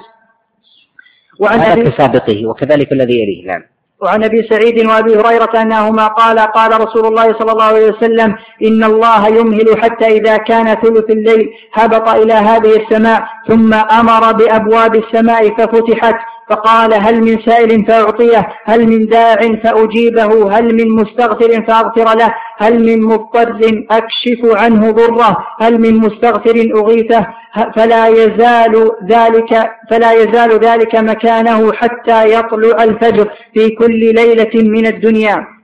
[1.40, 3.62] وعن هذا كسابقه وكذلك الذي يليه نعم.
[4.02, 8.84] وعن أبي سعيد وأبي هريرة أنهما قال قال رسول الله صلى الله عليه وسلم إن
[8.84, 15.56] الله يمهل حتى إذا كان ثلث الليل هبط إلى هذه السماء ثم أمر بأبواب السماء
[15.58, 16.16] ففتحت
[16.50, 22.86] فقال هل من سائل فأعطيه هل من داع فأجيبه هل من مستغفر فأغفر له هل
[22.86, 27.28] من مضطر أكشف عنه ضره هل من مستغفر أغيثه
[27.76, 35.55] فلا يزال ذلك فلا يزال ذلك مكانه حتى يطلع الفجر في كل ليلة من الدنيا.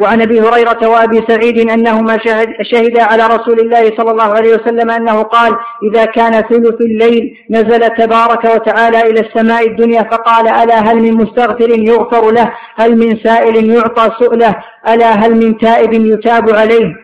[0.00, 4.90] وعن أبي هريرة وأبي سعيد أنهما شهد شهدا على رسول الله صلى الله عليه وسلم
[4.90, 10.96] أنه قال إذا كان ثلث الليل نزل تبارك وتعالى إلى السماء الدنيا فقال ألا هل
[10.96, 14.54] من مستغفر يغفر له؟ هل من سائل يعطى سؤله؟
[14.88, 16.94] ألا هل من تائب يتاب عليه؟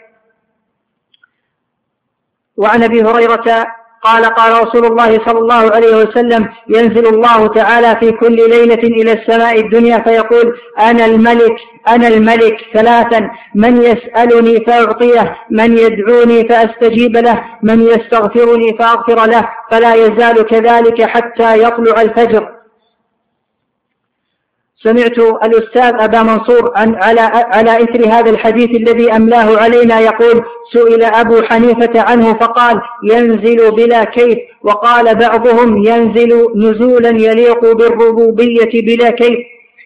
[2.56, 3.66] وعن أبي هريرة
[4.02, 9.12] قال قال رسول الله صلى الله عليه وسلم ينزل الله تعالى في كل ليلة إلى
[9.12, 11.56] السماء الدنيا فيقول أنا الملك
[11.88, 19.94] أنا الملك ثلاثا من يسألني فأعطيه من يدعوني فأستجيب له من يستغفرني فأغفر له فلا
[19.94, 22.59] يزال كذلك حتى يطلع الفجر.
[24.82, 30.42] سمعت الأستاذ أبا منصور عن على على إثر هذا الحديث الذي أملاه علينا يقول
[30.72, 32.80] سئل أبو حنيفة عنه فقال
[33.12, 34.38] ينزل بلا كيف.
[34.62, 39.38] وقال بعضهم ينزل نزولا يليق بالربوبية بلا كيف.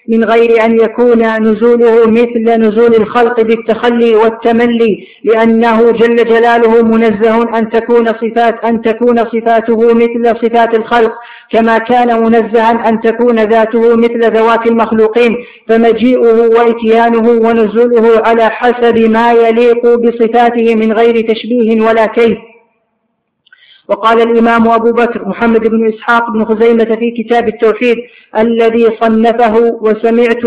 [0.09, 7.71] من غير أن يكون نزوله مثل نزول الخلق بالتخلي والتملي لأنه جل جلاله منزه أن
[7.71, 11.13] تكون صفات أن تكون صفاته مثل صفات الخلق
[11.51, 15.37] كما كان منزها أن تكون ذاته مثل ذوات المخلوقين.
[15.69, 22.39] فمجيئه وإتيانه ونزوله على حسب ما يليق بصفاته من غير تشبيه ولا كيف.
[23.89, 27.97] وقال الإمام أبو بكر محمد بن إسحاق بن خزيمة في كتاب التوحيد
[28.39, 30.45] الذي صنفه وسمعت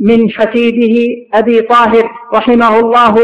[0.00, 3.14] من حفيده أبي طاهر رحمه الله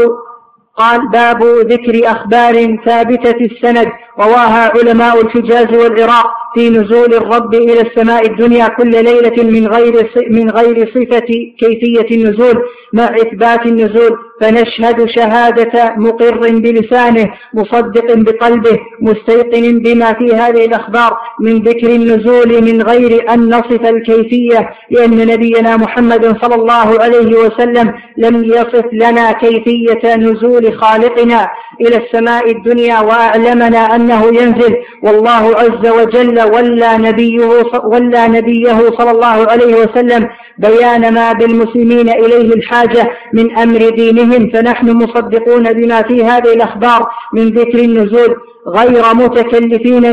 [0.75, 3.87] قال باب ذكر أخبار ثابتة السند
[4.19, 6.25] رواها علماء الحجاز والعراق
[6.55, 11.27] في نزول الرب إلى السماء الدنيا كل ليلة من غير من غير صفة
[11.59, 12.61] كيفية النزول.
[12.93, 21.61] مع إثبات النزول فنشهد شهادة مقر بلسانه مصدق بقلبه مستيقن بما في هذه الأخبار من
[21.63, 28.43] ذكر النزول من غير أن نصف الكيفية لأن نبينا محمد صلى الله عليه وسلم لم
[28.43, 31.47] يصف لنا كيفية نزول خالقنا
[31.81, 34.75] إلى السماء الدنيا وأعلمنا أنه ينزل.
[35.03, 37.45] والله عز وجل ولى نبيه
[37.83, 44.91] ولى نبيه صلى الله عليه وسلم بيان ما بالمسلمين إليه الحاجة من أمر دينهم فنحن
[44.91, 48.35] مصدقون بما في هذه الأخبار من ذكر النزول
[48.67, 50.03] غير متكلفين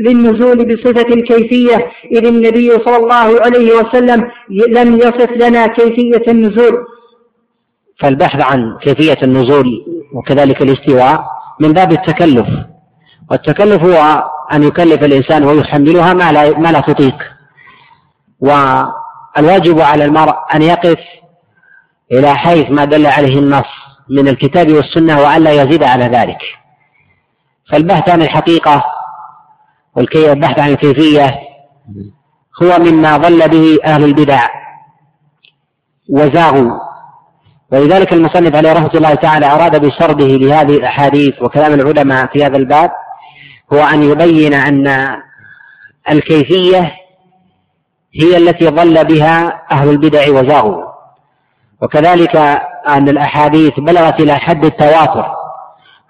[0.00, 4.30] للنزول بصفة الكيفية إذ النبي صلى الله عليه وسلم
[4.68, 6.84] لم يصف لنا كيفية النزول.
[8.00, 9.66] فالبحث عن كيفية النزول
[10.14, 11.24] وكذلك الاستواء
[11.60, 12.46] من باب التكلف
[13.30, 17.16] والتكلف هو أن يكلف الإنسان ويحملها ما لا ما لا تطيق.
[18.40, 20.98] والواجب على المرء أن يقف
[22.12, 23.66] إلى حيث ما دل عليه النص
[24.10, 26.38] من الكتاب والسنة وألا يزيد على ذلك.
[27.72, 28.84] فالبحث عن الحقيقة
[29.94, 31.38] والبحث عن الكيفية
[32.62, 34.40] هو مما ضل به أهل البدع
[36.08, 36.86] وزاغوا.
[37.72, 42.90] ولذلك المصنف عليه رحمة الله تعالى أراد بسرده لهذه الأحاديث وكلام العلماء في هذا الباب
[43.72, 45.16] هو أن يبين أن
[46.10, 46.92] الكيفية
[48.14, 50.85] هي التي ضل بها أهل البدع وزاغوا.
[51.82, 52.36] وكذلك
[52.88, 55.26] أن الأحاديث بلغت إلى حد التواتر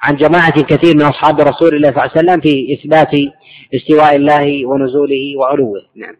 [0.02, 3.10] عن جماعة كثير من أصحاب رسول الله صلى الله عليه وسلم في إثبات
[3.74, 6.16] استواء الله ونزوله وعلوه نعم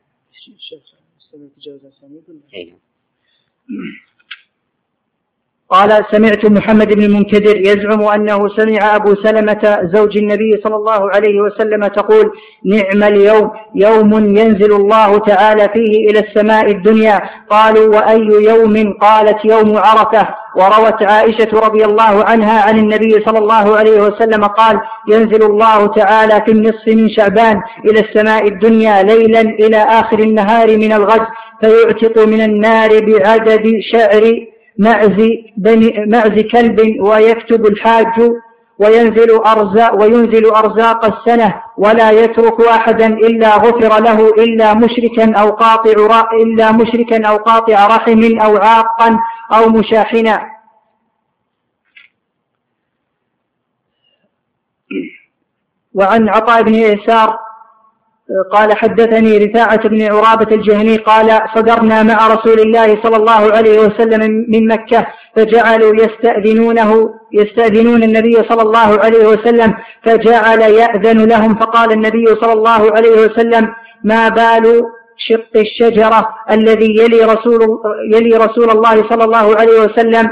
[5.71, 11.41] قال سمعت محمد بن المنكدر يزعم أنه سمع أبو سلمة زوج النبي صلى الله عليه
[11.41, 12.31] وسلم تقول
[12.65, 17.21] نعم اليوم يوم ينزل الله تعالى فيه إلى السماء الدنيا.
[17.51, 20.29] قالوا وأي يوم؟ قالت يوم عرفة.
[20.57, 26.43] وروت عائشة رضي الله عنها عن النبي صلى الله عليه وسلم قال ينزل الله تعالى
[26.47, 31.27] في النصف من شعبان إلى السماء الدنيا ليلا إلى آخر النهار من الغد
[31.61, 34.47] فيعتق من النار بعدد شعر
[34.79, 35.17] معز,
[35.57, 38.31] بني معز كلب ويكتب الحاج
[38.79, 46.29] وينزل أرزاق وينزل أرزاق السنة ولا يترك أحدا إلا غفر له إلا مشركا أو قاطع
[46.33, 49.19] إلا مشركا أو قاطع رحم أو عاقا
[49.53, 50.57] أو مشاحنا.
[55.95, 57.46] وعن عطاء بن يسار
[58.53, 64.45] قال حدثني رفاعة بن عرابة الجهني قال صدرنا مع رسول الله صلى الله عليه وسلم
[64.49, 69.75] من مكة فجعلوا يستأذنونه يستأذنون النبي صلى الله عليه وسلم
[70.05, 73.69] فجعل يأذن لهم فقال النبي صلى الله عليه وسلم
[74.05, 74.83] ما بال
[75.19, 77.79] شق الشجرة الذي يلي رسول
[78.15, 80.31] يلي رسول الله صلى الله عليه وسلم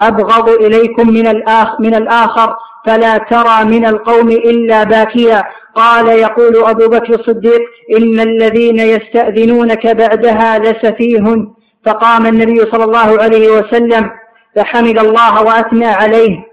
[0.00, 2.56] أبغض إليكم من الآخر من الآخر
[2.86, 5.42] فلا ترى من القوم إلا باكيا.
[5.74, 7.60] قال يقول أبو بكر الصديق
[7.98, 11.46] إن الذين يستأذنونك بعدها لسفيه.
[11.86, 14.10] فقام النبي صلى الله عليه وسلم
[14.56, 16.46] فحمد الله وأثنى عليه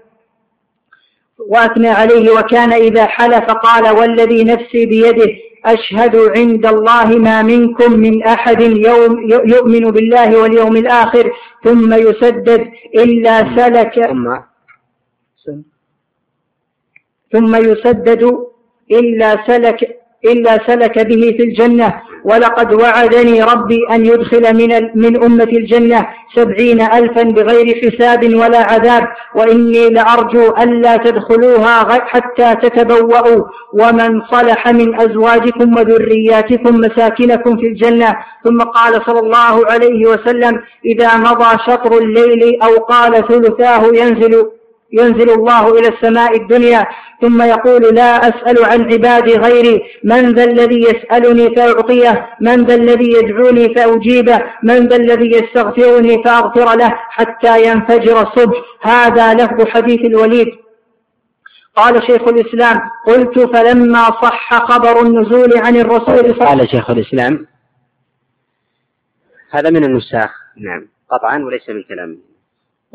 [1.48, 5.30] وأثنى عليه وكان إذا حلف قال والذي نفسي بيده
[5.66, 11.32] أشهد عند الله ما منكم من أحد يوم يؤمن بالله واليوم الآخر
[11.64, 13.98] ثم يسدد إلا سلك.
[17.32, 18.38] ثم يسدد
[18.90, 22.02] إلا سلك إلا سلك به في الجنة.
[22.24, 29.08] ولقد وعدني ربي أن يدخل من, من أمة الجنة سبعين ألفا بغير حساب ولا عذاب.
[29.34, 33.44] وإني لأرجو ألا تدخلوها حتى تتبوأوا.
[33.72, 38.16] ومن صلح من أزواجكم وذرياتكم مساكنكم في الجنة.
[38.44, 44.50] ثم قال صلى الله عليه وسلم إذا مضى شطر الليل أو قال ثلثاه ينزل
[44.92, 46.86] ينزل الله إلى السماء الدنيا
[47.20, 49.82] ثم يقول لا أسأل عن عبادي غيري.
[50.04, 56.76] من ذا الذي يسألني فأعطيه؟ من ذا الذي يدعوني فأجيبه؟ من ذا الذي يستغفرني فأغفر
[56.76, 60.48] له حتى ينفجر الصبح؟ هذا لفظ حديث الوليد.
[61.76, 67.46] قال شيخ الإسلام قلت فلما صح خبر النزول عن الرسول قال شيخ الإسلام
[69.50, 70.30] هذا من النساخ.
[70.56, 70.88] نعم.
[71.10, 72.29] قطعا وليس من كلامه.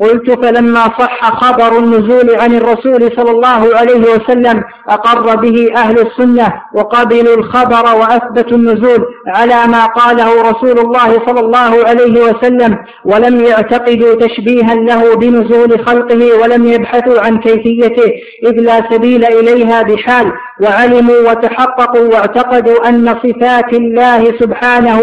[0.00, 6.62] قلت فلما صح خبر النزول عن الرسول صلى الله عليه وسلم أقر به أهل السنة
[6.74, 14.14] وقبلوا الخبر وأثبتوا النزول على ما قاله رسول الله صلى الله عليه وسلم ولم يعتقدوا
[14.14, 18.12] تشبيها له بنزول خلقه ولم يبحثوا عن كيفيته
[18.46, 20.32] إذ لا سبيل إليها بحال
[20.62, 25.00] وعلموا وتحققوا واعتقدوا أن صفات الله سبحانه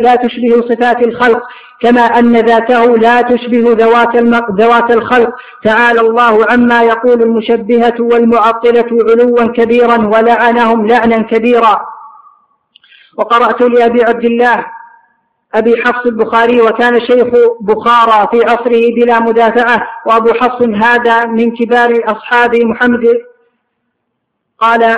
[0.00, 1.42] لا تشبه صفات الخلق
[1.84, 4.16] كما أن ذاته لا تشبه ذوات
[4.60, 5.34] ذوات الخلق.
[5.64, 11.86] تعالى الله عما يقول المشبهة والمعطلة علوا كبيرا ولعنهم لعنا كبيرا.
[13.18, 14.66] وقرأت لأبي عبد الله
[15.54, 17.28] أبي حفص البخاري وكان شيخ
[17.60, 19.86] بخارى في عصره بلا مدافعة.
[20.06, 23.18] وأبو حفص هذا من كبار أصحاب محمد.
[24.58, 24.96] قال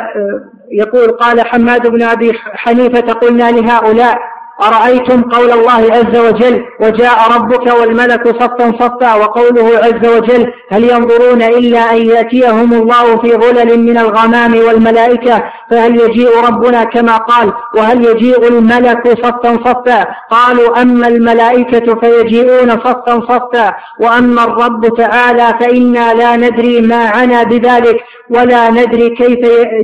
[0.72, 7.74] يقول قال حماد بن أبي حنيفة قلنا لهؤلاء أرأيتم قول الله عز وجل وجاء ربك
[7.80, 13.98] والملك صفا صفا وقوله عز وجل هل ينظرون إلا أن يأتيهم الله في ظلل من
[13.98, 21.94] الغمام والملائكة فهل يجيء ربنا كما قال وهل يجيء الملك صفا صفا قالوا أما الملائكة
[22.00, 27.96] فيجيئون صفا صفا وأما الرب تعالى فإنا لا ندري ما عنا بذلك
[28.30, 29.38] ولا ندري كيف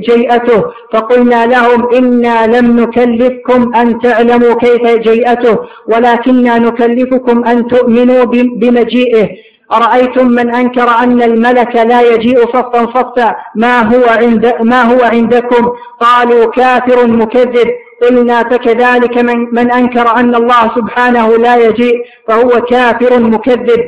[0.09, 0.63] جيئته
[0.93, 5.57] فقلنا لهم إنا لم نكلفكم أن تعلموا كيف جيئته
[5.87, 8.23] ولكننا نكلفكم أن تؤمنوا
[8.61, 9.29] بمجيئه.
[9.71, 15.71] أرأيتم من أنكر أن الملك لا يجيء صفا صفا ما هو عند ما هو عندكم؟
[15.99, 17.67] قالوا كافر مكذب.
[18.01, 21.95] قلنا فكذلك من, من أنكر أن الله سبحانه لا يجيء
[22.27, 23.81] فهو كافر مكذب.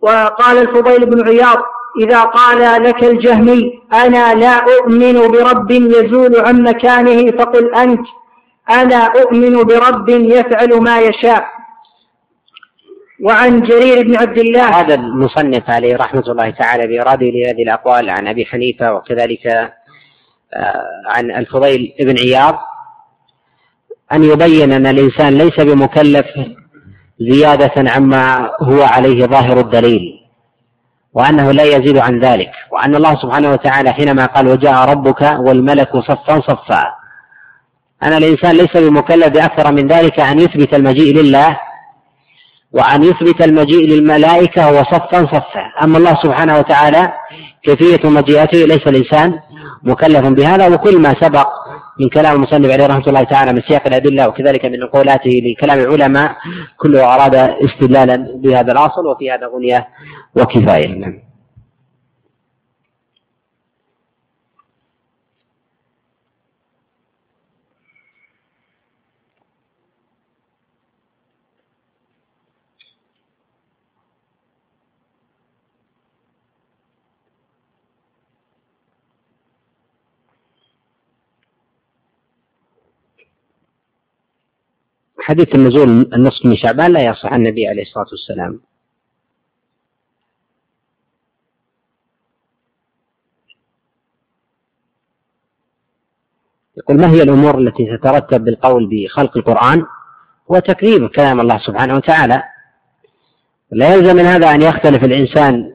[0.00, 1.58] وقال الفضيل بن عياض
[2.00, 8.06] إذا قال لك الجهمي أنا لا أؤمن برب يزول عن مكانه فقل أنت.
[8.70, 11.44] أنا أؤمن برب يفعل ما يشاء.
[13.20, 14.80] وعن جرير بن عبد الله.
[14.80, 19.46] هذا المصنف عليه رحمة الله تعالى بإرادة لهذه الأقوال عن أبي حنيفة وكذلك
[20.54, 22.58] آه، عن الفضيل بن عياض.
[24.12, 26.26] أن يبين أن الإنسان ليس بمكلف
[27.20, 30.00] زيادة عما هو عليه ظاهر الدليل
[31.14, 36.40] وأنه لا يزيد عن ذلك وأن الله سبحانه وتعالى حينما قال وجاء ربك والملك صفا
[36.40, 37.01] صفا.
[38.02, 41.60] أن الإنسان ليس بمكلف بأكثر من ذلك أن يثبت المجيء لله
[42.72, 45.72] وأن يثبت المجيء للملائكة هو صفا صفا.
[45.82, 47.12] أما الله سبحانه وتعالى
[47.62, 49.38] كيفية مجيئته ليس الإنسان
[49.82, 51.48] مكلف بهذا وكل ما سبق
[52.00, 56.36] من كلام المصنف عليه رحمة الله تعالى من سياق الأدلة وكذلك من نقولاته لكلام العلماء
[56.76, 59.88] كله أراد استدلالا بهذا الأصل وفي هذا غنية
[60.36, 61.32] وكفاية نعم.
[85.22, 88.60] حديث النزول النصف من شعبان لا يصح عن النبي عليه الصلاة والسلام.
[96.76, 99.86] يقول ما هي الأمور التي تترتب بالقول بخلق القرآن
[100.50, 102.42] هو تكذيب كلام الله سبحانه وتعالى؟
[103.70, 105.74] لا يلزم من هذا أن يختلف الإنسان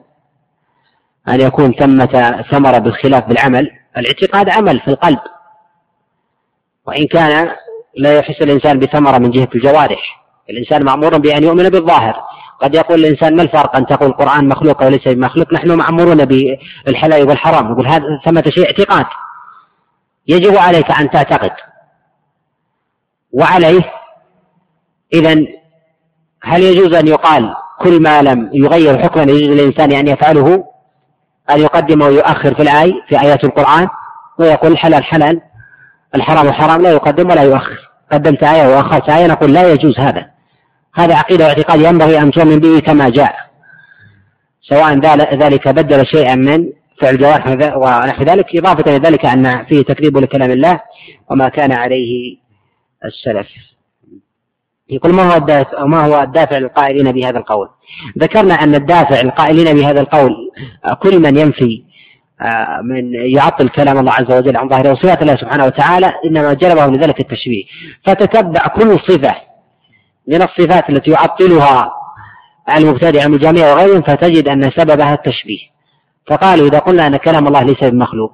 [1.28, 3.70] أن يكون ثمة ثمرة بالخلاف بالعمل.
[3.96, 5.18] الاعتقاد عمل في القلب.
[6.86, 7.56] وإن كان
[7.96, 10.24] لا يحس الإنسان بثمرة من جهة الجوارح.
[10.50, 12.14] الإنسان مأمور بأن يؤمن بالظاهر.
[12.60, 17.72] قد يقول الإنسان ما الفرق أن تقول القرآن مخلوق وليس بمخلوق؟ نحن مأمورون بالحلال والحرام.
[17.72, 19.06] يقول هذا ثمة شيء اعتقاد.
[20.28, 21.52] يجب عليك أن تعتقد.
[23.32, 23.92] وعليه
[25.14, 25.46] إذا
[26.42, 30.64] هل يجوز أن يقال كل ما لم يغير حكما يجوز للإنسان أن يفعله؟
[31.50, 33.88] أن يقدم ويؤخر في الآية في آيات القرآن
[34.38, 35.40] ويقول الحلال حلال؟
[36.14, 37.88] الحرام حرام لا يقدم ولا يؤخر.
[38.12, 40.26] قدمت آية وأخرت آية نقول لا يجوز هذا.
[40.94, 43.34] هذا عقيدة واعتقاد ينبغي أن تؤمن به كما جاء.
[44.62, 44.98] سواء
[45.34, 46.68] ذلك بدل شيئا من
[47.00, 50.80] فعل الجوارح ونحو ذلك إضافة إلى ذلك أن فيه تكذيب لكلام الله
[51.30, 52.36] وما كان عليه
[53.04, 53.48] السلف.
[54.90, 57.68] يقول ما هو الدافع ما هو الدافع للقائلين بهذا القول؟
[58.18, 60.32] ذكرنا أن الدافع للقائلين بهذا القول
[61.02, 61.84] كل من ينفي
[62.82, 67.20] من يعطل كلام الله عز وجل عن ظاهره وصفات الله سبحانه وتعالى إنما جلبه لذلك
[67.20, 67.64] التشبيه.
[68.06, 69.34] فتتبع كل صفة
[70.28, 71.92] من الصفات التي يعطلها
[72.76, 75.58] المبتدع من الجامعة وغيرهم فتجد أن سببها التشبيه.
[76.26, 78.32] فقالوا إذا قلنا أن كلام الله ليس بمخلوق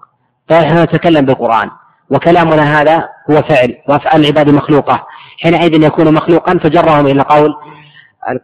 [0.49, 1.71] فنحن نتكلم بالقرآن
[2.11, 5.07] وكلامنا هذا هو فعل وأفعال العباد مخلوقة.
[5.43, 7.55] حينئذ يكون مخلوقا فجرهم إلى قول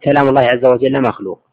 [0.05, 1.50] كلام الله عز وجل مخلوق.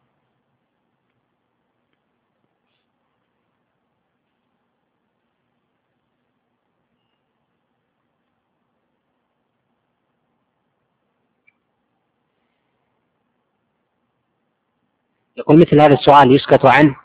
[15.38, 16.96] يقول مثل هذا السؤال يسكت عنه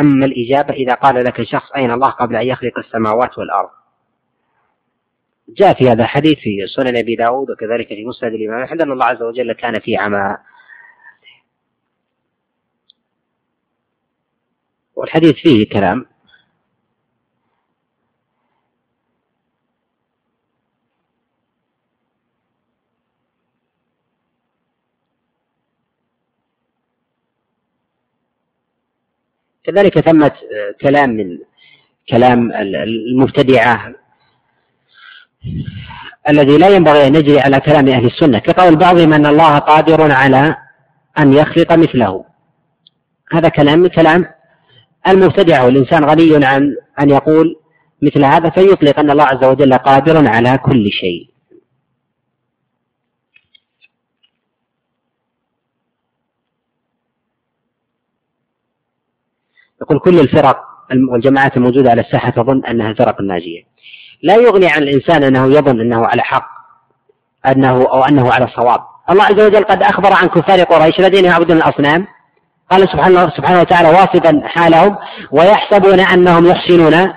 [0.00, 3.70] أما الإجابة إذا قال لك شخص أين الله قبل أن يخلق السماوات والأرض؟
[5.48, 9.04] جاء في هذا الحديث في سنن أبي داود وكذلك في مسند الإمام أحمد أن الله
[9.04, 10.36] عز وجل كان في عمى.
[14.96, 16.06] والحديث فيه كلام
[29.68, 30.32] كذلك ثمة
[30.80, 31.38] كلام من
[32.08, 33.94] كلام المبتدعة
[36.28, 38.38] الذي لا ينبغي أن يجري على كلام أهل السنة.
[38.38, 40.56] كقول بعضهم أن الله قادر على
[41.18, 42.24] أن يخلق مثله.
[43.32, 44.24] هذا كلام من كلام
[45.08, 45.64] المبتدع.
[45.64, 47.56] والإنسان غني عن أن يقول
[48.02, 51.30] مثل هذا فيطلق أن الله عز وجل قادر على كل شيء.
[59.82, 60.60] يقول كل الفرق
[61.10, 63.62] والجماعات الموجودة على الساحة تظن أنها الفرق الناجية.
[64.22, 66.48] لا يغني عن الإنسان أنه يظن أنه على حق
[67.46, 68.80] أنه أو أنه على صواب.
[69.10, 72.06] الله عز وجل قد أخبر عن كفار قريش الذين يعبدون الأصنام.
[72.70, 74.96] قال سبحانه سبحانه وتعالى واصفا حالهم
[75.30, 77.12] ويحسبون أنهم يحسنون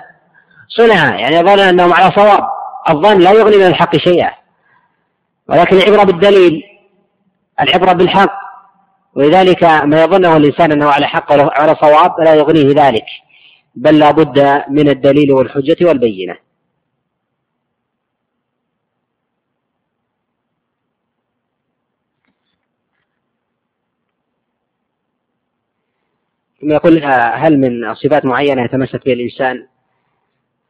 [0.68, 1.10] صنعا.
[1.16, 2.44] يعني يظن أنهم على صواب.
[2.90, 4.30] الظن لا يغني من الحق شيئا.
[5.48, 6.62] ولكن العبرة بالدليل
[7.60, 8.41] العبرة بالحق
[9.14, 13.04] ولذلك ما يظنه الإنسان أنه على حق على صواب لا يغنيه ذلك
[13.74, 16.36] بل لا بد من الدليل والحجة والبينة.
[26.60, 29.66] ثم يقول هل من صفات معينة يتمسك بها الإنسان؟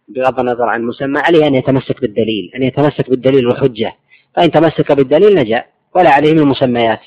[0.09, 3.97] بغض النظر عن المسمى عليه أن يتمسك بالدليل أن يتمسك بالدليل والحجة.
[4.36, 5.64] فإن تمسك بالدليل نجا
[5.94, 7.01] ولا عليه من المسميات.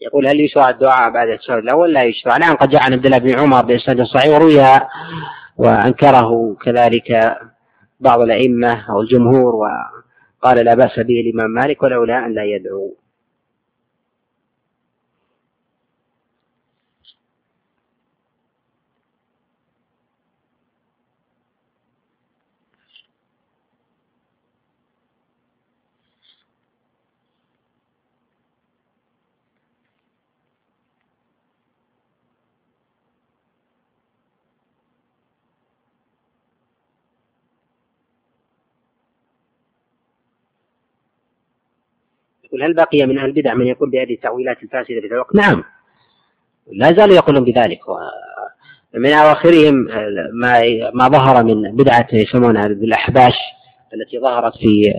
[0.00, 3.18] يقول هل يشرع الدعاء بعد التشهد الأول؟ لا يشرع، نعم قد جاء عن عبد الله
[3.18, 4.80] بن عمر بإسناد صحيح وروي
[5.56, 7.36] وأنكره كذلك
[8.00, 12.96] بعض الأئمة أو الجمهور وقال لا بأس به الإمام مالك ولولا أن لا يدعو
[42.58, 45.64] يقول هل بقي من أهل البدع من يقول بهذه التأويلات الفاسدة في الوقت؟ نعم.
[46.72, 47.80] لا زالوا يقولون بذلك.
[48.94, 49.74] من أواخرهم
[50.32, 50.60] ما
[50.94, 53.34] ما ظهر من بدعة يسمونها الأحباش
[53.94, 54.94] التي ظهرت في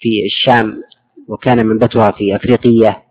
[0.00, 0.82] في الشام
[1.28, 3.02] وكان منبتها في أفريقية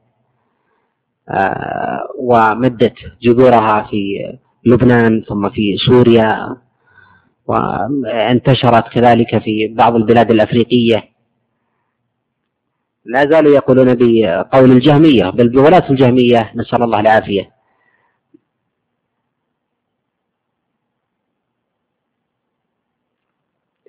[1.30, 4.20] آه، ومدت جذورها في
[4.66, 6.56] لبنان ثم في سوريا
[7.48, 11.04] وانتشرت كذلك في بعض البلاد الأفريقية.
[13.10, 17.52] لا زالوا يقولون بقول الجهمية بل بولاة الجهمية نسأل الله العافية.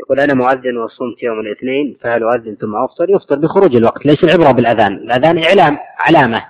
[0.01, 4.52] يقول أنا مؤذن وصمت يوم الاثنين فهل أؤذن ثم أفطر؟ يفطر بخروج الوقت ليس العبرة
[4.52, 4.92] بالأذان.
[4.94, 6.44] الأذان إعلام علامة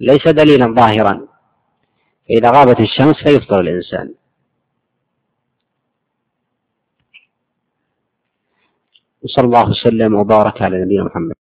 [0.00, 1.28] ليس دليلا ظاهرا.
[2.28, 4.14] فإذا غابت الشمس فيفطر الإنسان.
[9.22, 11.34] وصلى الله وسلم وبارك على نبينا محمد.